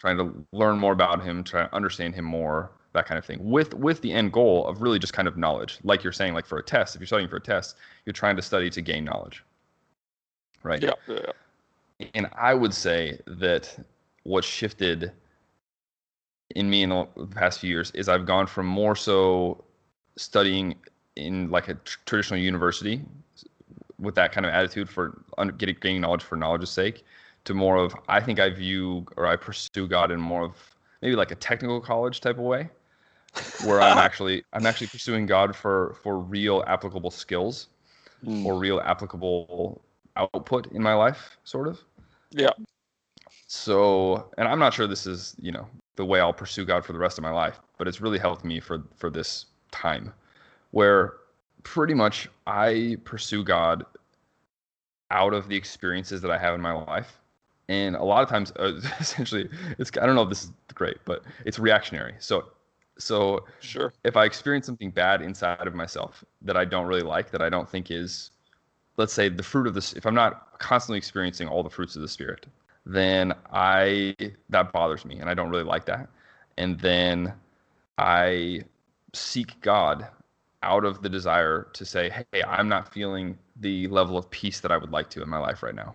Trying 0.00 0.16
to 0.18 0.46
learn 0.52 0.78
more 0.78 0.92
about 0.92 1.22
him 1.22 1.44
try 1.44 1.62
to 1.66 1.74
understand 1.74 2.14
him 2.14 2.24
more 2.24 2.72
that 2.92 3.06
kind 3.06 3.18
of 3.18 3.24
thing. 3.24 3.38
With 3.40 3.74
with 3.74 4.00
the 4.02 4.12
end 4.12 4.32
goal 4.32 4.66
of 4.66 4.82
really 4.82 4.98
just 4.98 5.12
kind 5.12 5.28
of 5.28 5.36
knowledge. 5.36 5.78
Like 5.84 6.02
you're 6.02 6.12
saying 6.12 6.34
like 6.34 6.46
for 6.46 6.58
a 6.58 6.62
test 6.62 6.94
if 6.94 7.00
you're 7.00 7.06
studying 7.06 7.28
for 7.28 7.36
a 7.36 7.40
test 7.40 7.76
you're 8.04 8.12
trying 8.12 8.36
to 8.36 8.42
study 8.42 8.68
to 8.70 8.80
gain 8.82 9.04
knowledge. 9.04 9.44
Right? 10.62 10.82
Yeah, 10.82 10.92
yeah. 11.08 11.32
and 12.14 12.28
i 12.36 12.54
would 12.54 12.74
say 12.74 13.18
that 13.26 13.76
what 14.24 14.44
shifted 14.44 15.12
in 16.54 16.68
me 16.70 16.82
in 16.82 16.90
the 16.90 17.06
past 17.30 17.60
few 17.60 17.70
years 17.70 17.90
is 17.92 18.08
i've 18.08 18.26
gone 18.26 18.46
from 18.46 18.66
more 18.66 18.94
so 18.94 19.64
studying 20.16 20.76
in 21.16 21.50
like 21.50 21.68
a 21.68 21.74
tr- 21.74 21.98
traditional 22.06 22.40
university 22.40 23.02
with 23.98 24.14
that 24.14 24.32
kind 24.32 24.46
of 24.46 24.52
attitude 24.52 24.88
for 24.88 25.22
getting 25.58 25.76
gaining 25.80 26.00
knowledge 26.00 26.22
for 26.22 26.36
knowledge's 26.36 26.70
sake 26.70 27.04
to 27.44 27.54
more 27.54 27.76
of 27.76 27.94
i 28.08 28.20
think 28.20 28.40
i 28.40 28.48
view 28.48 29.04
or 29.16 29.26
i 29.26 29.36
pursue 29.36 29.86
god 29.86 30.10
in 30.10 30.20
more 30.20 30.42
of 30.42 30.74
maybe 31.02 31.14
like 31.14 31.30
a 31.30 31.36
technical 31.36 31.80
college 31.80 32.20
type 32.20 32.36
of 32.38 32.44
way 32.44 32.68
where 33.64 33.80
i'm 33.80 33.98
actually 34.06 34.42
i'm 34.52 34.66
actually 34.66 34.86
pursuing 34.86 35.26
god 35.26 35.54
for 35.54 35.94
for 36.02 36.18
real 36.18 36.64
applicable 36.66 37.10
skills 37.10 37.68
Mm. 38.24 38.46
or 38.46 38.56
real 38.56 38.80
applicable 38.84 39.80
output 40.14 40.68
in 40.70 40.80
my 40.80 40.94
life 40.94 41.36
sort 41.42 41.66
of 41.66 41.80
Yeah. 42.30 42.50
so 43.48 44.30
and 44.38 44.46
i'm 44.46 44.60
not 44.60 44.72
sure 44.72 44.86
this 44.86 45.06
is 45.06 45.34
you 45.40 45.50
know 45.50 45.66
the 45.96 46.04
way 46.04 46.20
i'll 46.20 46.32
pursue 46.32 46.64
god 46.64 46.84
for 46.84 46.92
the 46.92 47.00
rest 47.00 47.18
of 47.18 47.22
my 47.22 47.32
life 47.32 47.60
but 47.78 47.88
it's 47.88 48.00
really 48.00 48.18
helped 48.18 48.44
me 48.44 48.60
for 48.60 48.84
for 48.96 49.10
this 49.10 49.46
time 49.72 50.12
where 50.72 51.14
pretty 51.62 51.94
much 51.94 52.28
i 52.46 52.96
pursue 53.04 53.44
god 53.44 53.84
out 55.10 55.34
of 55.34 55.48
the 55.48 55.56
experiences 55.56 56.20
that 56.22 56.30
i 56.30 56.38
have 56.38 56.54
in 56.54 56.60
my 56.60 56.72
life 56.72 57.20
and 57.68 57.96
a 57.96 58.04
lot 58.04 58.22
of 58.22 58.28
times 58.28 58.52
uh, 58.58 58.74
essentially 59.00 59.48
it's 59.78 59.90
i 60.00 60.06
don't 60.06 60.16
know 60.16 60.22
if 60.22 60.28
this 60.28 60.44
is 60.44 60.52
great 60.74 60.98
but 61.04 61.22
it's 61.46 61.58
reactionary 61.58 62.14
so 62.18 62.46
so 62.98 63.44
Sure. 63.60 63.92
if 64.04 64.16
I 64.16 64.24
experience 64.24 64.66
something 64.66 64.90
bad 64.90 65.22
inside 65.22 65.66
of 65.66 65.74
myself 65.74 66.24
that 66.42 66.56
I 66.56 66.64
don't 66.64 66.86
really 66.86 67.02
like, 67.02 67.30
that 67.30 67.42
I 67.42 67.48
don't 67.48 67.68
think 67.68 67.90
is, 67.90 68.30
let's 68.96 69.12
say, 69.12 69.28
the 69.28 69.42
fruit 69.42 69.66
of 69.66 69.74
this, 69.74 69.92
if 69.94 70.06
I'm 70.06 70.14
not 70.14 70.58
constantly 70.58 70.98
experiencing 70.98 71.48
all 71.48 71.62
the 71.62 71.70
fruits 71.70 71.96
of 71.96 72.02
the 72.02 72.08
Spirit, 72.08 72.46
then 72.84 73.32
I, 73.52 74.14
that 74.50 74.72
bothers 74.72 75.04
me 75.04 75.18
and 75.18 75.28
I 75.28 75.34
don't 75.34 75.50
really 75.50 75.64
like 75.64 75.84
that. 75.86 76.08
And 76.58 76.78
then 76.80 77.32
I 77.98 78.62
seek 79.14 79.60
God 79.60 80.06
out 80.62 80.84
of 80.84 81.02
the 81.02 81.08
desire 81.08 81.68
to 81.72 81.84
say, 81.84 82.10
hey, 82.10 82.42
I'm 82.46 82.68
not 82.68 82.92
feeling 82.92 83.38
the 83.60 83.86
level 83.88 84.16
of 84.16 84.30
peace 84.30 84.60
that 84.60 84.72
I 84.72 84.76
would 84.76 84.90
like 84.90 85.10
to 85.10 85.22
in 85.22 85.28
my 85.28 85.38
life 85.38 85.62
right 85.62 85.74
now. 85.74 85.94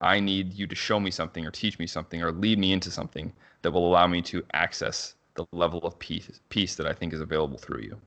I 0.00 0.18
need 0.18 0.52
you 0.54 0.66
to 0.66 0.74
show 0.74 0.98
me 0.98 1.10
something 1.10 1.46
or 1.46 1.50
teach 1.50 1.78
me 1.78 1.86
something 1.86 2.22
or 2.22 2.32
lead 2.32 2.58
me 2.58 2.72
into 2.72 2.90
something 2.90 3.32
that 3.62 3.70
will 3.70 3.86
allow 3.88 4.06
me 4.06 4.20
to 4.22 4.42
access 4.52 5.14
the 5.34 5.46
level 5.52 5.80
of 5.80 5.98
peace 5.98 6.40
peace 6.50 6.74
that 6.74 6.86
I 6.86 6.92
think 6.92 7.12
is 7.12 7.20
available 7.20 7.58
through 7.58 7.82
you. 7.82 8.00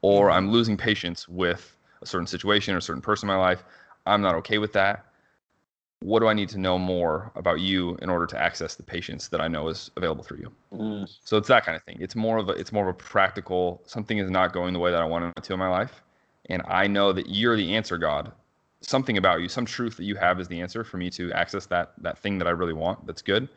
Or 0.00 0.30
I'm 0.30 0.50
losing 0.50 0.76
patience 0.76 1.28
with 1.28 1.76
a 2.00 2.06
certain 2.06 2.26
situation 2.26 2.74
or 2.74 2.78
a 2.78 2.82
certain 2.82 3.02
person 3.02 3.28
in 3.28 3.36
my 3.36 3.40
life. 3.40 3.64
I'm 4.06 4.22
not 4.22 4.34
okay 4.36 4.58
with 4.58 4.72
that. 4.72 5.06
What 6.02 6.20
do 6.20 6.26
I 6.26 6.34
need 6.34 6.48
to 6.50 6.58
know 6.58 6.78
more 6.78 7.30
about 7.36 7.60
you 7.60 7.96
in 8.02 8.10
order 8.10 8.26
to 8.26 8.38
access 8.38 8.74
the 8.74 8.82
patience 8.82 9.28
that 9.28 9.40
I 9.40 9.48
know 9.48 9.68
is 9.68 9.90
available 9.96 10.24
through 10.24 10.38
you? 10.38 10.52
Mm. 10.72 11.16
So 11.24 11.36
it's 11.36 11.48
that 11.48 11.64
kind 11.64 11.76
of 11.76 11.82
thing. 11.84 11.98
It's 12.00 12.16
more 12.16 12.38
of 12.38 12.48
a 12.48 12.52
it's 12.52 12.72
more 12.72 12.88
of 12.88 12.94
a 12.94 12.98
practical 12.98 13.82
something 13.86 14.18
is 14.18 14.30
not 14.30 14.52
going 14.52 14.72
the 14.72 14.78
way 14.78 14.90
that 14.90 15.00
I 15.00 15.04
want 15.04 15.36
it 15.36 15.42
to 15.44 15.52
in 15.52 15.58
my 15.58 15.68
life. 15.68 16.02
And 16.50 16.62
I 16.66 16.86
know 16.86 17.12
that 17.12 17.28
you're 17.28 17.56
the 17.56 17.74
answer, 17.74 17.96
God. 17.98 18.32
Something 18.80 19.16
about 19.16 19.40
you, 19.40 19.48
some 19.48 19.64
truth 19.64 19.96
that 19.96 20.04
you 20.04 20.16
have 20.16 20.40
is 20.40 20.48
the 20.48 20.60
answer 20.60 20.82
for 20.82 20.96
me 20.96 21.08
to 21.10 21.32
access 21.32 21.66
that 21.66 21.92
that 21.98 22.18
thing 22.18 22.38
that 22.38 22.48
I 22.48 22.50
really 22.50 22.72
want 22.72 23.06
that's 23.06 23.22
good. 23.22 23.48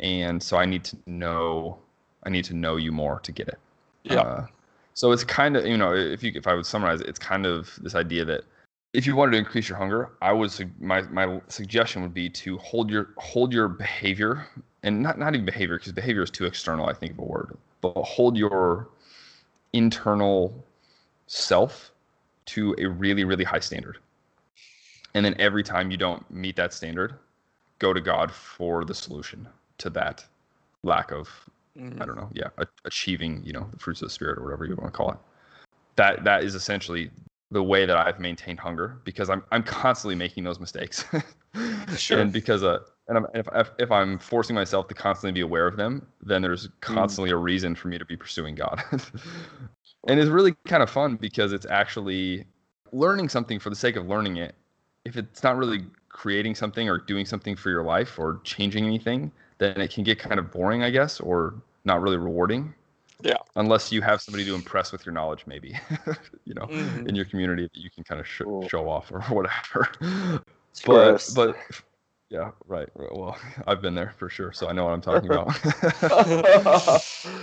And 0.00 0.42
so 0.42 0.56
I 0.56 0.64
need 0.66 0.84
to 0.84 0.96
know 1.06 1.78
I 2.24 2.30
need 2.30 2.44
to 2.46 2.54
know 2.54 2.76
you 2.76 2.92
more 2.92 3.20
to 3.20 3.32
get 3.32 3.48
it. 3.48 3.58
Yeah. 4.02 4.20
Uh, 4.20 4.46
so 4.94 5.12
it's 5.12 5.22
kind 5.22 5.56
of 5.56 5.64
you 5.64 5.76
know 5.76 5.94
if 5.94 6.24
you 6.24 6.32
if 6.34 6.48
I 6.48 6.54
would 6.54 6.66
summarize 6.66 7.00
it, 7.00 7.08
it's 7.08 7.20
kind 7.20 7.46
of 7.46 7.78
this 7.80 7.94
idea 7.94 8.24
that 8.24 8.42
if 8.92 9.06
you 9.06 9.14
wanted 9.16 9.32
to 9.32 9.38
increase 9.38 9.68
your 9.68 9.78
hunger, 9.78 10.10
I 10.22 10.32
would 10.32 10.52
my 10.80 11.02
my 11.02 11.40
suggestion 11.48 12.02
would 12.02 12.14
be 12.14 12.28
to 12.30 12.58
hold 12.58 12.90
your 12.90 13.10
hold 13.18 13.52
your 13.52 13.68
behavior 13.68 14.46
and 14.82 15.02
not 15.02 15.18
not 15.18 15.34
even 15.34 15.44
behavior 15.44 15.78
because 15.78 15.92
behavior 15.92 16.22
is 16.22 16.30
too 16.30 16.46
external 16.46 16.86
I 16.86 16.94
think 16.94 17.12
of 17.12 17.18
a 17.18 17.24
word, 17.24 17.56
but 17.80 17.92
hold 18.02 18.36
your 18.36 18.88
internal 19.72 20.64
self 21.26 21.92
to 22.46 22.74
a 22.78 22.86
really 22.86 23.24
really 23.24 23.44
high 23.44 23.60
standard. 23.60 23.98
And 25.14 25.24
then 25.24 25.34
every 25.38 25.62
time 25.62 25.90
you 25.90 25.96
don't 25.96 26.28
meet 26.30 26.56
that 26.56 26.72
standard, 26.72 27.14
go 27.78 27.92
to 27.92 28.00
God 28.00 28.30
for 28.32 28.84
the 28.84 28.94
solution 28.94 29.48
to 29.78 29.90
that 29.90 30.24
lack 30.82 31.12
of 31.12 31.28
Mhm. 31.76 32.00
I 32.02 32.06
don't 32.06 32.16
know, 32.16 32.28
yeah, 32.32 32.48
a- 32.58 32.66
achieving, 32.84 33.44
you 33.44 33.52
know, 33.52 33.68
the 33.70 33.78
fruits 33.78 34.02
of 34.02 34.08
the 34.08 34.12
spirit 34.12 34.38
or 34.38 34.44
whatever 34.44 34.64
you 34.64 34.74
want 34.74 34.92
to 34.92 34.96
call 34.96 35.12
it. 35.12 35.18
That 35.96 36.24
that 36.24 36.42
is 36.42 36.54
essentially 36.56 37.10
the 37.50 37.62
way 37.62 37.86
that 37.86 37.96
I've 37.96 38.20
maintained 38.20 38.60
hunger 38.60 39.00
because 39.04 39.30
I'm 39.30 39.42
I'm 39.50 39.62
constantly 39.62 40.14
making 40.14 40.44
those 40.44 40.60
mistakes. 40.60 41.04
Sure. 41.96 42.20
And 42.20 42.30
because 42.30 42.62
uh 42.62 42.80
and 43.08 43.16
I'm, 43.18 43.26
if, 43.34 43.48
if 43.54 43.70
if 43.78 43.90
I'm 43.90 44.18
forcing 44.18 44.54
myself 44.54 44.86
to 44.88 44.94
constantly 44.94 45.32
be 45.32 45.40
aware 45.40 45.66
of 45.66 45.76
them, 45.76 46.06
then 46.22 46.42
there's 46.42 46.68
constantly 46.80 47.30
a 47.30 47.36
reason 47.36 47.74
for 47.74 47.88
me 47.88 47.98
to 47.98 48.04
be 48.04 48.16
pursuing 48.16 48.54
God. 48.54 48.82
and 50.06 50.20
it's 50.20 50.28
really 50.28 50.54
kind 50.66 50.82
of 50.82 50.90
fun 50.90 51.16
because 51.16 51.52
it's 51.52 51.66
actually 51.66 52.44
learning 52.92 53.30
something 53.30 53.58
for 53.58 53.70
the 53.70 53.76
sake 53.76 53.96
of 53.96 54.06
learning 54.06 54.36
it. 54.36 54.54
If 55.04 55.16
it's 55.16 55.42
not 55.42 55.56
really 55.56 55.86
creating 56.10 56.54
something 56.54 56.88
or 56.88 56.98
doing 56.98 57.24
something 57.24 57.56
for 57.56 57.70
your 57.70 57.82
life 57.82 58.18
or 58.18 58.40
changing 58.44 58.84
anything, 58.84 59.32
then 59.56 59.80
it 59.80 59.90
can 59.90 60.04
get 60.04 60.18
kind 60.18 60.38
of 60.38 60.50
boring, 60.50 60.82
I 60.82 60.90
guess, 60.90 61.18
or 61.18 61.54
not 61.84 62.02
really 62.02 62.18
rewarding. 62.18 62.74
Yeah. 63.22 63.36
Unless 63.56 63.90
you 63.92 64.00
have 64.02 64.20
somebody 64.20 64.44
to 64.44 64.54
impress 64.54 64.92
with 64.92 65.04
your 65.04 65.12
knowledge, 65.12 65.44
maybe, 65.46 65.78
you 66.44 66.54
know, 66.54 66.66
Mhm. 66.66 67.08
in 67.08 67.14
your 67.16 67.24
community 67.24 67.64
that 67.64 67.76
you 67.80 67.90
can 67.90 68.04
kind 68.04 68.20
of 68.20 68.26
sh- 68.26 68.42
show 68.70 68.88
off 68.88 69.10
or 69.10 69.20
whatever. 69.28 69.88
It's 70.70 70.82
but 70.82 70.94
gross. 70.94 71.30
but 71.34 71.56
yeah, 72.30 72.50
right. 72.66 72.88
right, 72.94 73.14
Well, 73.16 73.36
I've 73.66 73.80
been 73.82 73.94
there 73.94 74.12
for 74.18 74.28
sure, 74.28 74.52
so 74.52 74.68
I 74.68 74.72
know 74.72 74.84
what 74.84 74.92
I'm 74.92 75.00
talking 75.00 75.30
about. 75.30 77.02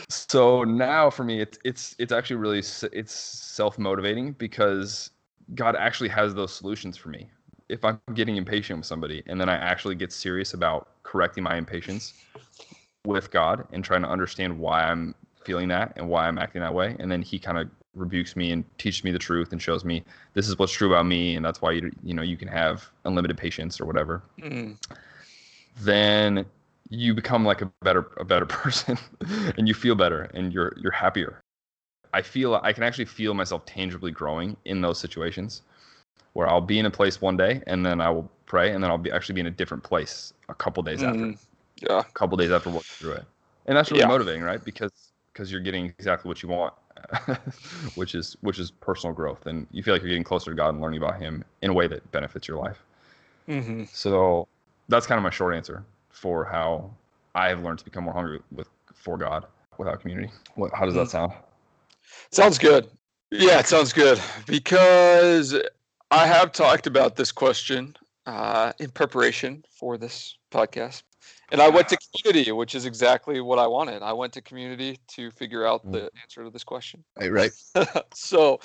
so 0.10 0.64
now 0.64 1.10
for 1.10 1.24
me, 1.24 1.42
it's 1.42 1.58
it's 1.64 1.96
it's 2.00 2.12
actually 2.12 2.38
really 2.38 2.60
it's 2.60 3.12
self 3.14 3.78
motivating 3.78 4.34
because 4.34 5.12
God 5.56 5.76
actually 5.76 6.10
has 6.10 6.34
those 6.34 6.54
solutions 6.54 6.98
for 6.98 7.10
me. 7.10 7.30
if 7.68 7.84
I'm 7.84 8.00
getting 8.14 8.38
impatient 8.38 8.78
with 8.80 8.86
somebody 8.86 9.24
and 9.28 9.42
then 9.42 9.50
I 9.50 9.56
actually 9.56 9.96
get 9.96 10.12
serious 10.14 10.54
about 10.54 10.90
correcting 11.04 11.44
my 11.44 11.56
impatience 11.58 12.14
with 13.06 13.32
God 13.32 13.68
and 13.72 13.84
trying 13.84 14.04
to 14.04 14.10
understand 14.10 14.58
why 14.60 14.84
I'm 14.84 15.16
feeling 15.46 15.68
that 15.70 15.94
and 15.96 16.08
why 16.10 16.28
I'm 16.28 16.38
acting 16.38 16.62
that 16.62 16.74
way, 16.74 16.96
and 17.00 17.12
then 17.12 17.22
He 17.22 17.40
kind 17.40 17.58
of 17.58 17.70
rebukes 17.96 18.36
me 18.36 18.52
and 18.52 18.66
teaches 18.78 19.04
me 19.06 19.12
the 19.12 19.20
truth 19.20 19.54
and 19.54 19.62
shows 19.62 19.86
me 19.86 20.04
this 20.34 20.50
is 20.50 20.58
what's 20.60 20.74
true 20.74 20.90
about 20.92 21.06
me, 21.06 21.36
and 21.36 21.46
that's 21.46 21.62
why 21.62 21.72
you 21.72 21.92
you 22.04 22.14
know 22.14 22.22
you 22.24 22.38
can 22.38 22.48
have 22.48 22.90
unlimited 23.06 23.38
patience 23.38 23.80
or 23.80 23.86
whatever. 23.86 24.22
Mm. 24.42 24.78
Then 25.82 26.46
you 26.90 27.14
become 27.14 27.46
like 27.46 27.62
a 27.62 27.72
better 27.82 28.12
a 28.18 28.26
better 28.26 28.46
person, 28.62 28.98
and 29.58 29.68
you 29.68 29.74
feel 29.74 29.96
better 29.96 30.24
and 30.34 30.54
you're 30.54 30.74
you're 30.78 30.92
happier. 30.92 31.42
I 32.14 32.22
feel 32.22 32.56
I 32.64 32.72
can 32.74 32.84
actually 32.84 33.06
feel 33.06 33.34
myself 33.34 33.66
tangibly 33.66 34.12
growing 34.12 34.56
in 34.66 34.82
those 34.82 35.00
situations 35.00 35.64
where 36.34 36.48
I'll 36.50 36.62
be 36.62 36.80
in 36.80 36.86
a 36.86 36.92
place 36.92 37.22
one 37.22 37.38
day 37.38 37.62
and 37.68 37.86
then 37.86 38.00
I 38.02 38.10
will 38.10 38.30
pray 38.46 38.72
and 38.72 38.84
then 38.84 38.90
I'll 38.92 38.98
be 38.98 39.12
actually 39.12 39.36
be 39.36 39.42
in 39.42 39.48
a 39.48 39.52
different 39.52 39.84
place 39.84 40.34
a 40.50 40.54
couple 40.54 40.82
days 40.84 41.04
after, 41.04 41.26
Mm. 41.28 41.38
Yeah. 41.82 42.00
a 42.00 42.04
couple 42.14 42.38
days 42.38 42.52
after 42.52 42.70
working 42.70 42.96
through 43.00 43.14
it, 43.14 43.26
and 43.66 43.76
that's 43.78 43.92
really 43.92 44.04
Yeah. 44.04 44.08
motivating, 44.08 44.44
right? 44.44 44.64
Because 44.64 45.05
because 45.36 45.52
you're 45.52 45.62
getting 45.62 45.86
exactly 45.86 46.30
what 46.30 46.42
you 46.42 46.48
want, 46.48 46.74
which 47.96 48.16
is 48.16 48.38
which 48.42 48.58
is 48.58 48.72
personal 48.72 49.14
growth, 49.14 49.46
and 49.48 49.68
you 49.72 49.84
feel 49.84 49.94
like 49.94 50.02
you're 50.02 50.10
getting 50.10 50.24
closer 50.24 50.50
to 50.52 50.56
God 50.56 50.70
and 50.70 50.82
learning 50.82 51.02
about 51.04 51.20
Him 51.20 51.44
in 51.62 51.70
a 51.70 51.74
way 51.74 51.88
that 51.88 52.10
benefits 52.12 52.48
your 52.48 52.58
life. 52.58 52.82
hmm 53.46 53.84
So 53.92 54.48
that's 54.88 55.06
kind 55.06 55.18
of 55.18 55.24
my 55.24 55.30
short 55.30 55.54
answer 55.54 55.84
for 56.10 56.46
how 56.46 56.90
I 57.36 57.50
have 57.50 57.62
learned 57.62 57.80
to 57.80 57.86
become 57.86 58.06
more 58.06 58.14
hungry 58.14 58.40
with 58.52 58.70
for 58.94 59.18
God 59.18 59.46
without 59.78 60.00
community. 60.00 60.32
What, 60.56 60.74
how 60.74 60.86
does 60.86 60.96
that 60.96 61.08
Mhm. 61.08 61.12
sound? 61.12 61.34
Sounds 62.32 62.58
good. 62.58 62.90
Yeah, 63.32 63.60
it 63.60 63.68
sounds 63.68 63.92
good 63.92 64.22
because 64.48 65.54
I 66.12 66.28
have 66.28 66.54
talked 66.54 66.88
about 66.88 67.18
this 67.18 67.32
question 67.32 67.98
uh, 68.26 68.72
in 68.80 68.90
preparation 68.92 69.66
for 69.70 69.98
this 69.98 70.38
podcast. 70.52 71.04
And 71.52 71.62
I 71.62 71.70
went 71.70 71.88
to 71.90 71.98
community, 71.98 72.52
which 72.52 72.76
is 72.76 72.86
exactly 72.86 73.40
what 73.42 73.60
I 73.60 73.68
wanted. 73.68 74.02
I 74.02 74.14
went 74.14 74.34
to 74.34 74.42
community 74.42 75.00
to 75.10 75.32
figure 75.32 75.66
out 75.66 75.90
the 75.92 76.10
answer 76.22 76.44
to 76.44 76.50
this 76.50 76.64
question. 76.64 77.04
Right, 77.20 77.32
right. 77.32 77.52
so 78.14 78.60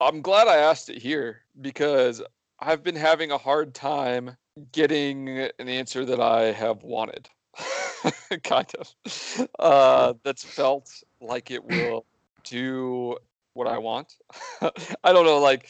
I'm 0.00 0.22
glad 0.22 0.48
I 0.48 0.56
asked 0.56 0.88
it 0.88 0.98
here 0.98 1.42
because 1.60 2.22
I've 2.58 2.82
been 2.82 2.96
having 2.96 3.32
a 3.32 3.38
hard 3.38 3.74
time 3.74 4.36
getting 4.72 5.28
an 5.58 5.68
answer 5.68 6.04
that 6.04 6.20
I 6.20 6.52
have 6.52 6.82
wanted. 6.82 7.28
kind 8.44 8.72
of. 8.78 9.48
Uh, 9.58 10.14
that's 10.24 10.44
felt 10.44 10.90
like 11.20 11.50
it 11.50 11.62
will 11.62 12.06
do 12.44 13.16
what 13.54 13.66
I 13.66 13.78
want. 13.78 14.14
I 15.04 15.12
don't 15.12 15.26
know, 15.26 15.38
like 15.38 15.68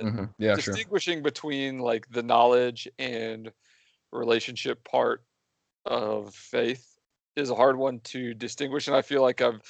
hmm 0.00 0.24
Yeah, 0.38 0.56
sure. 0.56 0.74
distinguishing 0.74 1.22
between 1.22 1.78
like 1.78 2.08
the 2.10 2.22
knowledge 2.22 2.88
and 2.98 3.52
relationship 4.12 4.82
part 4.84 5.22
of 5.86 6.34
faith 6.34 6.98
is 7.36 7.50
a 7.50 7.54
hard 7.54 7.76
one 7.76 8.00
to 8.00 8.34
distinguish 8.34 8.86
and 8.88 8.96
i 8.96 9.02
feel 9.02 9.22
like 9.22 9.40
i've 9.40 9.60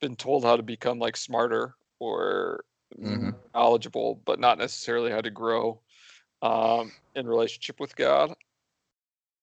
been 0.00 0.16
told 0.16 0.44
how 0.44 0.56
to 0.56 0.62
become 0.62 0.98
like 0.98 1.16
smarter 1.16 1.74
or 1.98 2.64
Mhm. 3.02 3.34
knowledgeable 3.54 4.20
but 4.24 4.38
not 4.38 4.58
necessarily 4.58 5.10
how 5.10 5.20
to 5.20 5.30
grow 5.30 5.80
um, 6.42 6.92
in 7.14 7.26
relationship 7.26 7.80
with 7.80 7.96
god 7.96 8.34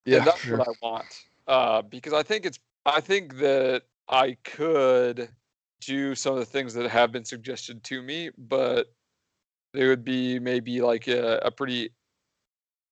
Yeah, 0.05 0.17
and 0.17 0.27
that's 0.27 0.41
sure. 0.41 0.57
what 0.57 0.67
i 0.67 0.71
want 0.81 1.23
uh, 1.47 1.81
because 1.81 2.13
i 2.13 2.23
think 2.23 2.45
it's 2.45 2.59
i 2.85 3.01
think 3.01 3.37
that 3.37 3.83
i 4.09 4.37
could 4.43 5.29
do 5.81 6.15
some 6.15 6.33
of 6.33 6.39
the 6.39 6.45
things 6.45 6.73
that 6.73 6.89
have 6.89 7.11
been 7.11 7.25
suggested 7.25 7.83
to 7.83 8.01
me 8.01 8.29
but 8.37 8.93
they 9.73 9.87
would 9.87 10.03
be 10.03 10.39
maybe 10.39 10.81
like 10.81 11.07
a, 11.07 11.37
a 11.39 11.51
pretty 11.51 11.89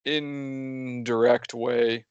indirect 0.05 1.53
way 1.53 2.05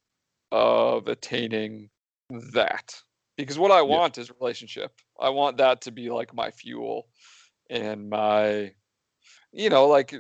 of 0.53 1.09
attaining 1.09 1.91
that 2.31 3.01
because 3.37 3.59
what 3.59 3.71
i 3.71 3.83
want 3.83 4.19
is 4.19 4.31
relationship 4.41 4.93
i 5.21 5.29
want 5.29 5.57
that 5.57 5.81
to 5.81 5.91
be 5.91 6.11
like 6.11 6.35
my 6.35 6.51
fuel 6.51 7.09
and 7.71 8.09
my 8.09 8.73
you 9.53 9.69
know 9.71 9.87
like 9.87 10.15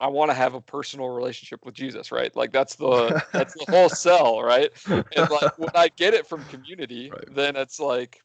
i 0.00 0.06
want 0.06 0.30
to 0.30 0.34
have 0.34 0.54
a 0.54 0.60
personal 0.60 1.08
relationship 1.08 1.64
with 1.64 1.74
jesus 1.74 2.12
right 2.12 2.34
like 2.36 2.52
that's 2.52 2.76
the 2.76 3.20
that's 3.32 3.54
the 3.54 3.66
whole 3.68 3.88
sell 3.90 4.42
right 4.42 4.70
and 5.16 5.28
like 5.30 5.50
when 5.58 5.70
i 5.74 5.88
get 5.96 6.14
it 6.14 6.26
from 6.26 6.44
community 6.44 7.10
Right. 7.10 7.34
then 7.34 7.56
it's 7.56 7.80
like 7.80 8.20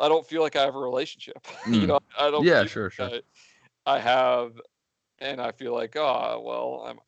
i 0.00 0.08
don't 0.08 0.26
feel 0.26 0.42
like 0.42 0.56
i 0.56 0.62
have 0.62 0.74
a 0.74 0.78
relationship 0.78 1.38
you 1.72 1.86
Mm. 1.86 1.88
know 1.88 1.98
i 2.18 2.30
don't 2.30 2.44
Yeah, 2.44 2.64
sure, 2.66 2.90
sure. 2.90 3.06
I, 3.06 3.20
I 3.94 3.98
have 3.98 4.52
and 5.20 5.40
i 5.40 5.52
feel 5.52 5.74
like 5.74 5.96
oh 5.96 6.40
well 6.44 6.84
i'm 6.86 6.98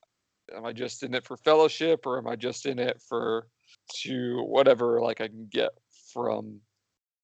am 0.56 0.64
i 0.64 0.72
just 0.72 1.02
in 1.02 1.14
it 1.14 1.24
for 1.24 1.36
fellowship 1.36 2.06
or 2.06 2.18
am 2.18 2.26
i 2.26 2.36
just 2.36 2.66
in 2.66 2.78
it 2.78 3.00
for 3.00 3.46
to 3.94 4.42
whatever 4.44 5.00
like 5.00 5.20
i 5.20 5.28
can 5.28 5.46
get 5.50 5.70
from 6.12 6.60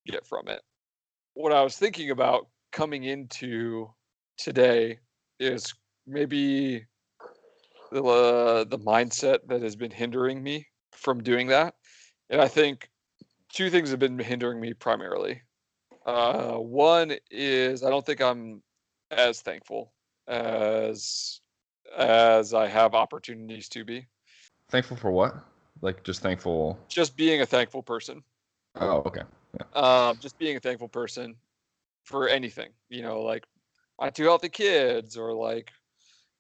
get 0.07 0.27
from 0.27 0.49
it 0.49 0.61
what 1.35 1.53
i 1.53 1.63
was 1.63 1.77
thinking 1.77 2.11
about 2.11 2.47
coming 2.73 3.05
into 3.05 3.89
today 4.37 4.99
is 5.41 5.75
maybe 6.07 6.85
the 7.93 8.03
uh, 8.03 8.65
the 8.65 8.79
mindset 8.79 9.39
that 9.49 9.63
has 9.63 9.77
been 9.77 9.91
hindering 9.91 10.43
me 10.43 10.67
from 10.93 11.23
doing 11.23 11.47
that 11.47 11.75
and 12.31 12.41
i 12.41 12.49
think 12.49 12.91
two 13.53 13.71
things 13.71 13.91
have 13.91 13.99
been 13.99 14.19
hindering 14.19 14.61
me 14.61 14.73
primarily 14.73 15.41
uh, 16.07 16.55
one 16.55 17.13
is 17.31 17.83
i 17.83 17.91
don't 17.91 18.05
think 18.05 18.21
i'm 18.21 18.63
as 19.11 19.41
thankful 19.41 19.93
as 20.27 21.41
as 21.97 22.55
I 22.55 22.67
have 22.67 22.95
opportunities 22.95 23.69
to 23.71 23.85
be. 23.85 24.07
Thankful 24.71 24.97
for 24.97 25.11
what? 25.11 25.35
Like 25.83 26.03
just 26.03 26.23
thankful. 26.23 26.79
Just 26.89 27.17
being 27.17 27.43
a 27.43 27.47
thankful 27.47 27.83
person. 27.83 28.23
Oh, 28.77 29.03
okay. 29.07 29.23
Um, 29.75 30.19
just 30.19 30.39
being 30.39 30.57
a 30.57 30.61
thankful 30.61 30.89
person 30.89 31.37
for 32.05 32.29
anything. 32.29 32.71
You 32.89 33.03
know, 33.03 33.23
like 33.23 33.45
my 34.01 34.11
two 34.11 34.25
healthy 34.25 34.49
kids, 34.49 35.17
or 35.17 35.33
like 35.33 35.71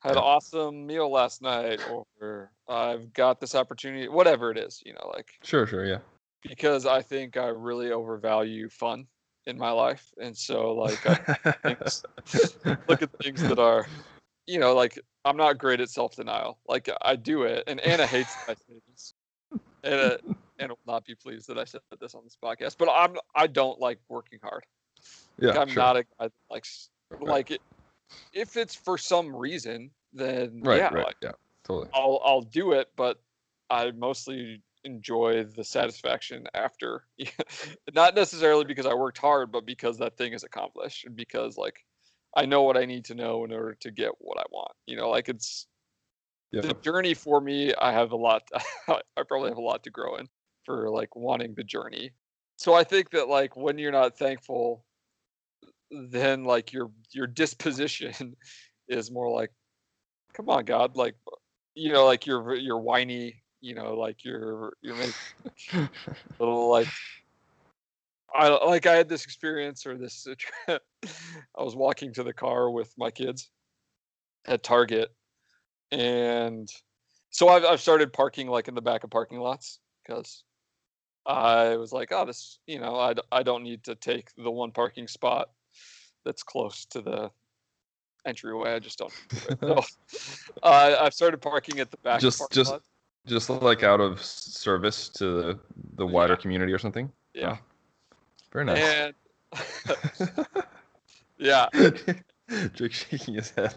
had 0.00 0.12
an 0.12 0.18
awesome 0.18 0.86
meal 0.86 1.10
last 1.10 1.42
night, 1.42 1.80
or 1.88 2.50
I've 2.68 3.12
got 3.12 3.40
this 3.40 3.54
opportunity. 3.54 4.08
Whatever 4.08 4.50
it 4.50 4.58
is, 4.58 4.82
you 4.84 4.92
know, 4.92 5.10
like 5.14 5.28
Sure, 5.42 5.66
sure, 5.66 5.86
yeah. 5.86 5.98
because 6.42 6.86
I 6.86 7.02
think 7.02 7.36
I 7.36 7.46
really 7.48 7.92
overvalue 7.92 8.68
fun 8.68 9.06
in 9.46 9.56
my 9.58 9.70
life, 9.70 10.12
and 10.20 10.36
so 10.36 10.74
like 10.74 11.06
I 11.06 11.14
things- 11.64 12.02
look 12.88 13.02
at 13.02 13.10
things 13.22 13.42
that 13.42 13.58
are 13.58 13.86
you 14.46 14.58
know 14.60 14.74
like 14.74 14.98
i'm 15.24 15.36
not 15.36 15.58
great 15.58 15.80
at 15.80 15.90
self-denial 15.90 16.58
like 16.68 16.88
i 17.02 17.16
do 17.16 17.42
it 17.42 17.64
and 17.66 17.80
anna 17.80 18.06
hates 18.06 18.36
that 18.46 18.52
i 18.52 18.54
this 19.90 20.20
anna, 20.22 20.36
anna 20.58 20.72
will 20.74 20.92
not 20.92 21.04
be 21.04 21.14
pleased 21.14 21.48
that 21.48 21.58
i 21.58 21.64
said 21.64 21.80
this 22.00 22.14
on 22.14 22.22
this 22.24 22.36
podcast 22.42 22.76
but 22.78 22.88
i'm 22.90 23.16
i 23.34 23.46
don't 23.46 23.80
like 23.80 23.98
working 24.08 24.38
hard 24.42 24.64
yeah, 25.38 25.50
like, 25.50 25.58
i'm 25.58 25.68
sure. 25.68 25.82
not 25.82 25.96
a 25.96 26.02
guy 26.02 26.08
that 26.20 26.32
likes 26.50 26.90
Right. 27.10 27.28
like 27.28 27.50
it 27.52 27.60
if 28.32 28.56
it's 28.56 28.74
for 28.74 28.98
some 28.98 29.34
reason 29.34 29.90
then 30.12 30.60
right, 30.64 30.78
yeah 30.78 30.92
right, 30.92 31.06
like, 31.06 31.16
yeah, 31.22 31.32
totally. 31.64 31.88
i'll 31.94 32.20
i'll 32.24 32.42
do 32.42 32.72
it 32.72 32.88
but 32.96 33.20
i 33.70 33.90
mostly 33.92 34.62
enjoy 34.84 35.44
the 35.56 35.64
satisfaction 35.64 36.46
after 36.54 37.04
not 37.94 38.14
necessarily 38.14 38.64
because 38.64 38.86
i 38.86 38.94
worked 38.94 39.18
hard 39.18 39.52
but 39.52 39.66
because 39.66 39.98
that 39.98 40.16
thing 40.16 40.32
is 40.32 40.44
accomplished 40.44 41.04
and 41.04 41.16
because 41.16 41.56
like 41.56 41.84
i 42.36 42.44
know 42.44 42.62
what 42.62 42.76
i 42.76 42.84
need 42.84 43.04
to 43.04 43.14
know 43.14 43.44
in 43.44 43.52
order 43.52 43.74
to 43.74 43.90
get 43.90 44.10
what 44.18 44.38
i 44.38 44.44
want 44.50 44.72
you 44.86 44.96
know 44.96 45.08
like 45.08 45.28
it's 45.28 45.66
Yeah. 46.52 46.60
the 46.62 46.74
journey 46.74 47.14
for 47.14 47.40
me 47.40 47.74
i 47.74 47.92
have 47.92 48.12
a 48.12 48.16
lot 48.16 48.42
i 48.88 49.22
probably 49.28 49.48
have 49.48 49.58
a 49.58 49.62
lot 49.62 49.82
to 49.84 49.90
grow 49.90 50.16
in 50.16 50.28
for 50.64 50.88
like 50.90 51.14
wanting 51.16 51.54
the 51.54 51.64
journey 51.64 52.12
so 52.56 52.72
i 52.72 52.84
think 52.84 53.10
that 53.10 53.28
like 53.28 53.56
when 53.56 53.78
you're 53.78 53.92
not 53.92 54.16
thankful 54.16 54.84
then 55.90 56.44
like 56.44 56.72
your 56.72 56.90
your 57.12 57.26
disposition 57.26 58.36
is 58.88 59.10
more 59.10 59.30
like 59.30 59.50
come 60.34 60.48
on 60.48 60.64
god 60.64 60.96
like 60.96 61.14
you 61.74 61.92
know 61.92 62.04
like 62.04 62.26
you're 62.26 62.54
you're 62.54 62.78
whiny 62.78 63.42
you 63.60 63.74
know 63.74 63.94
like 63.94 64.24
you're 64.24 64.72
you're 64.82 64.96
making 64.96 65.88
little 66.38 66.70
like 66.70 66.88
I 68.34 68.48
like 68.48 68.86
I 68.86 68.94
had 68.94 69.08
this 69.08 69.24
experience 69.24 69.86
or 69.86 69.96
this 69.96 70.26
I 70.68 70.78
was 71.56 71.74
walking 71.74 72.12
to 72.14 72.22
the 72.22 72.34
car 72.34 72.70
with 72.70 72.92
my 72.98 73.10
kids 73.10 73.50
at 74.46 74.62
Target 74.62 75.10
and 75.92 76.68
so 77.30 77.48
I've 77.48 77.64
I've 77.64 77.80
started 77.80 78.12
parking 78.12 78.48
like 78.48 78.68
in 78.68 78.74
the 78.74 78.82
back 78.82 79.04
of 79.04 79.10
parking 79.10 79.38
lots 79.40 79.78
because 80.06 80.44
I 81.26 81.76
was 81.76 81.92
like, 81.92 82.12
oh, 82.12 82.24
this, 82.24 82.60
you 82.66 82.78
know, 82.78 82.96
I, 83.00 83.12
d- 83.14 83.22
I 83.32 83.42
don't 83.42 83.64
need 83.64 83.82
to 83.84 83.96
take 83.96 84.28
the 84.36 84.50
one 84.50 84.70
parking 84.70 85.08
spot 85.08 85.50
that's 86.24 86.44
close 86.44 86.84
to 86.90 87.00
the 87.00 87.30
entryway. 88.24 88.74
I 88.74 88.78
just 88.78 88.98
don't. 88.98 89.12
So 89.60 89.82
uh, 90.62 90.96
I've 91.00 91.14
started 91.14 91.40
parking 91.42 91.80
at 91.80 91.90
the 91.90 91.96
back. 91.98 92.20
Just- 92.20 92.42
just- 92.52 92.70
lots. 92.70 92.86
just 93.26 93.50
like 93.50 93.82
out 93.82 94.00
of 94.00 94.22
service 94.22 95.08
to 95.10 95.24
the, 95.42 95.58
the 95.96 96.06
wider 96.06 96.34
Yeah. 96.34 96.40
community 96.42 96.72
or 96.72 96.78
something. 96.78 97.10
yeah, 97.34 97.56
Very 98.52 98.64
nice. 98.66 98.78
and 98.78 99.14
yeah, 101.38 101.66
Jake 102.74 102.92
shaking 102.92 103.34
his 103.34 103.50
head. 103.50 103.74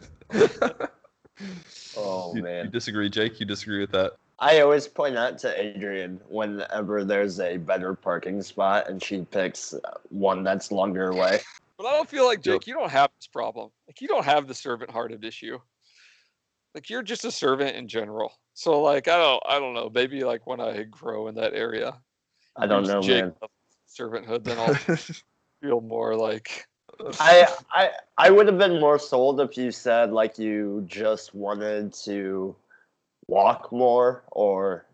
Oh 1.97 2.33
You, 2.33 2.39
you 2.39 2.43
man. 2.43 2.69
disagree, 2.71 3.09
Jake? 3.09 3.39
You 3.39 3.45
disagree 3.45 3.79
with 3.79 3.91
that? 3.91 4.13
I 4.41 4.61
always 4.61 4.87
point 4.87 5.17
out 5.17 5.37
to 5.39 5.61
Adrian 5.61 6.21
whenever 6.29 7.03
there's 7.03 7.41
a 7.41 7.57
better 7.57 7.93
parking 7.93 8.41
spot 8.41 8.89
and 8.89 9.03
she 9.03 9.21
picks 9.25 9.73
one 10.09 10.43
that's 10.43 10.71
longer 10.71 11.09
away. 11.09 11.39
But 11.77 11.87
I 11.87 11.91
don't 11.91 12.09
feel 12.09 12.25
like 12.25 12.39
Yep. 12.39 12.61
Jake, 12.61 12.67
you 12.67 12.73
don't 12.73 12.91
have 12.91 13.09
this 13.19 13.27
problem. 13.27 13.69
Like 13.87 13.99
you 13.99 14.07
don't 14.07 14.25
have 14.25 14.47
the 14.47 14.53
servant-hearted 14.53 15.25
issue. 15.25 15.59
Like 16.73 16.89
you're 16.89 17.03
just 17.03 17.25
a 17.25 17.31
servant 17.31 17.75
in 17.75 17.87
general. 17.87 18.31
So 18.53 18.81
like 18.81 19.07
I 19.09 19.17
don't 19.17 19.43
I 19.47 19.59
don't 19.59 19.73
know. 19.73 19.89
Maybe 19.93 20.23
like 20.23 20.47
when 20.47 20.61
I 20.61 20.83
grow 20.83 21.27
in 21.27 21.35
that 21.35 21.53
area, 21.53 21.99
I 22.55 22.65
don't 22.67 22.87
know, 22.87 23.01
Jake 23.01 23.23
man. 23.23 23.33
servanthood, 23.89 24.45
then 24.45 24.57
I'll 24.57 24.75
feel 25.61 25.81
more 25.81 26.15
like 26.15 26.65
I, 27.19 27.47
I 27.71 27.89
I 28.17 28.29
would 28.29 28.47
have 28.47 28.57
been 28.57 28.79
more 28.79 28.99
sold 28.99 29.39
if 29.39 29.57
you 29.57 29.71
said 29.71 30.11
like 30.11 30.37
you 30.37 30.83
just 30.87 31.33
wanted 31.33 31.93
to 32.05 32.55
walk 33.27 33.71
more 33.71 34.23
or 34.31 34.85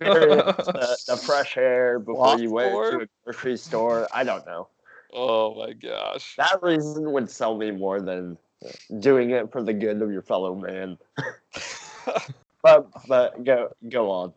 the, 0.00 0.96
the 1.08 1.16
fresh 1.24 1.56
air 1.56 1.98
before 1.98 2.16
Walk 2.16 2.40
you 2.40 2.50
went 2.50 2.72
more? 2.72 2.90
to 2.90 3.00
a 3.00 3.06
grocery 3.24 3.56
store. 3.56 4.08
I 4.12 4.24
don't 4.24 4.46
know. 4.46 4.68
oh 5.12 5.54
my 5.54 5.72
gosh. 5.72 6.34
That 6.36 6.62
reason 6.62 7.12
would 7.12 7.28
sell 7.30 7.56
me 7.56 7.70
more 7.70 8.00
than 8.00 8.38
doing 9.00 9.30
it 9.30 9.52
for 9.52 9.62
the 9.62 9.74
good 9.74 10.00
of 10.02 10.10
your 10.10 10.22
fellow 10.22 10.54
man. 10.54 10.98
But 12.62 12.88
but 13.06 13.44
go 13.44 13.68
go 13.88 14.10
on. 14.10 14.32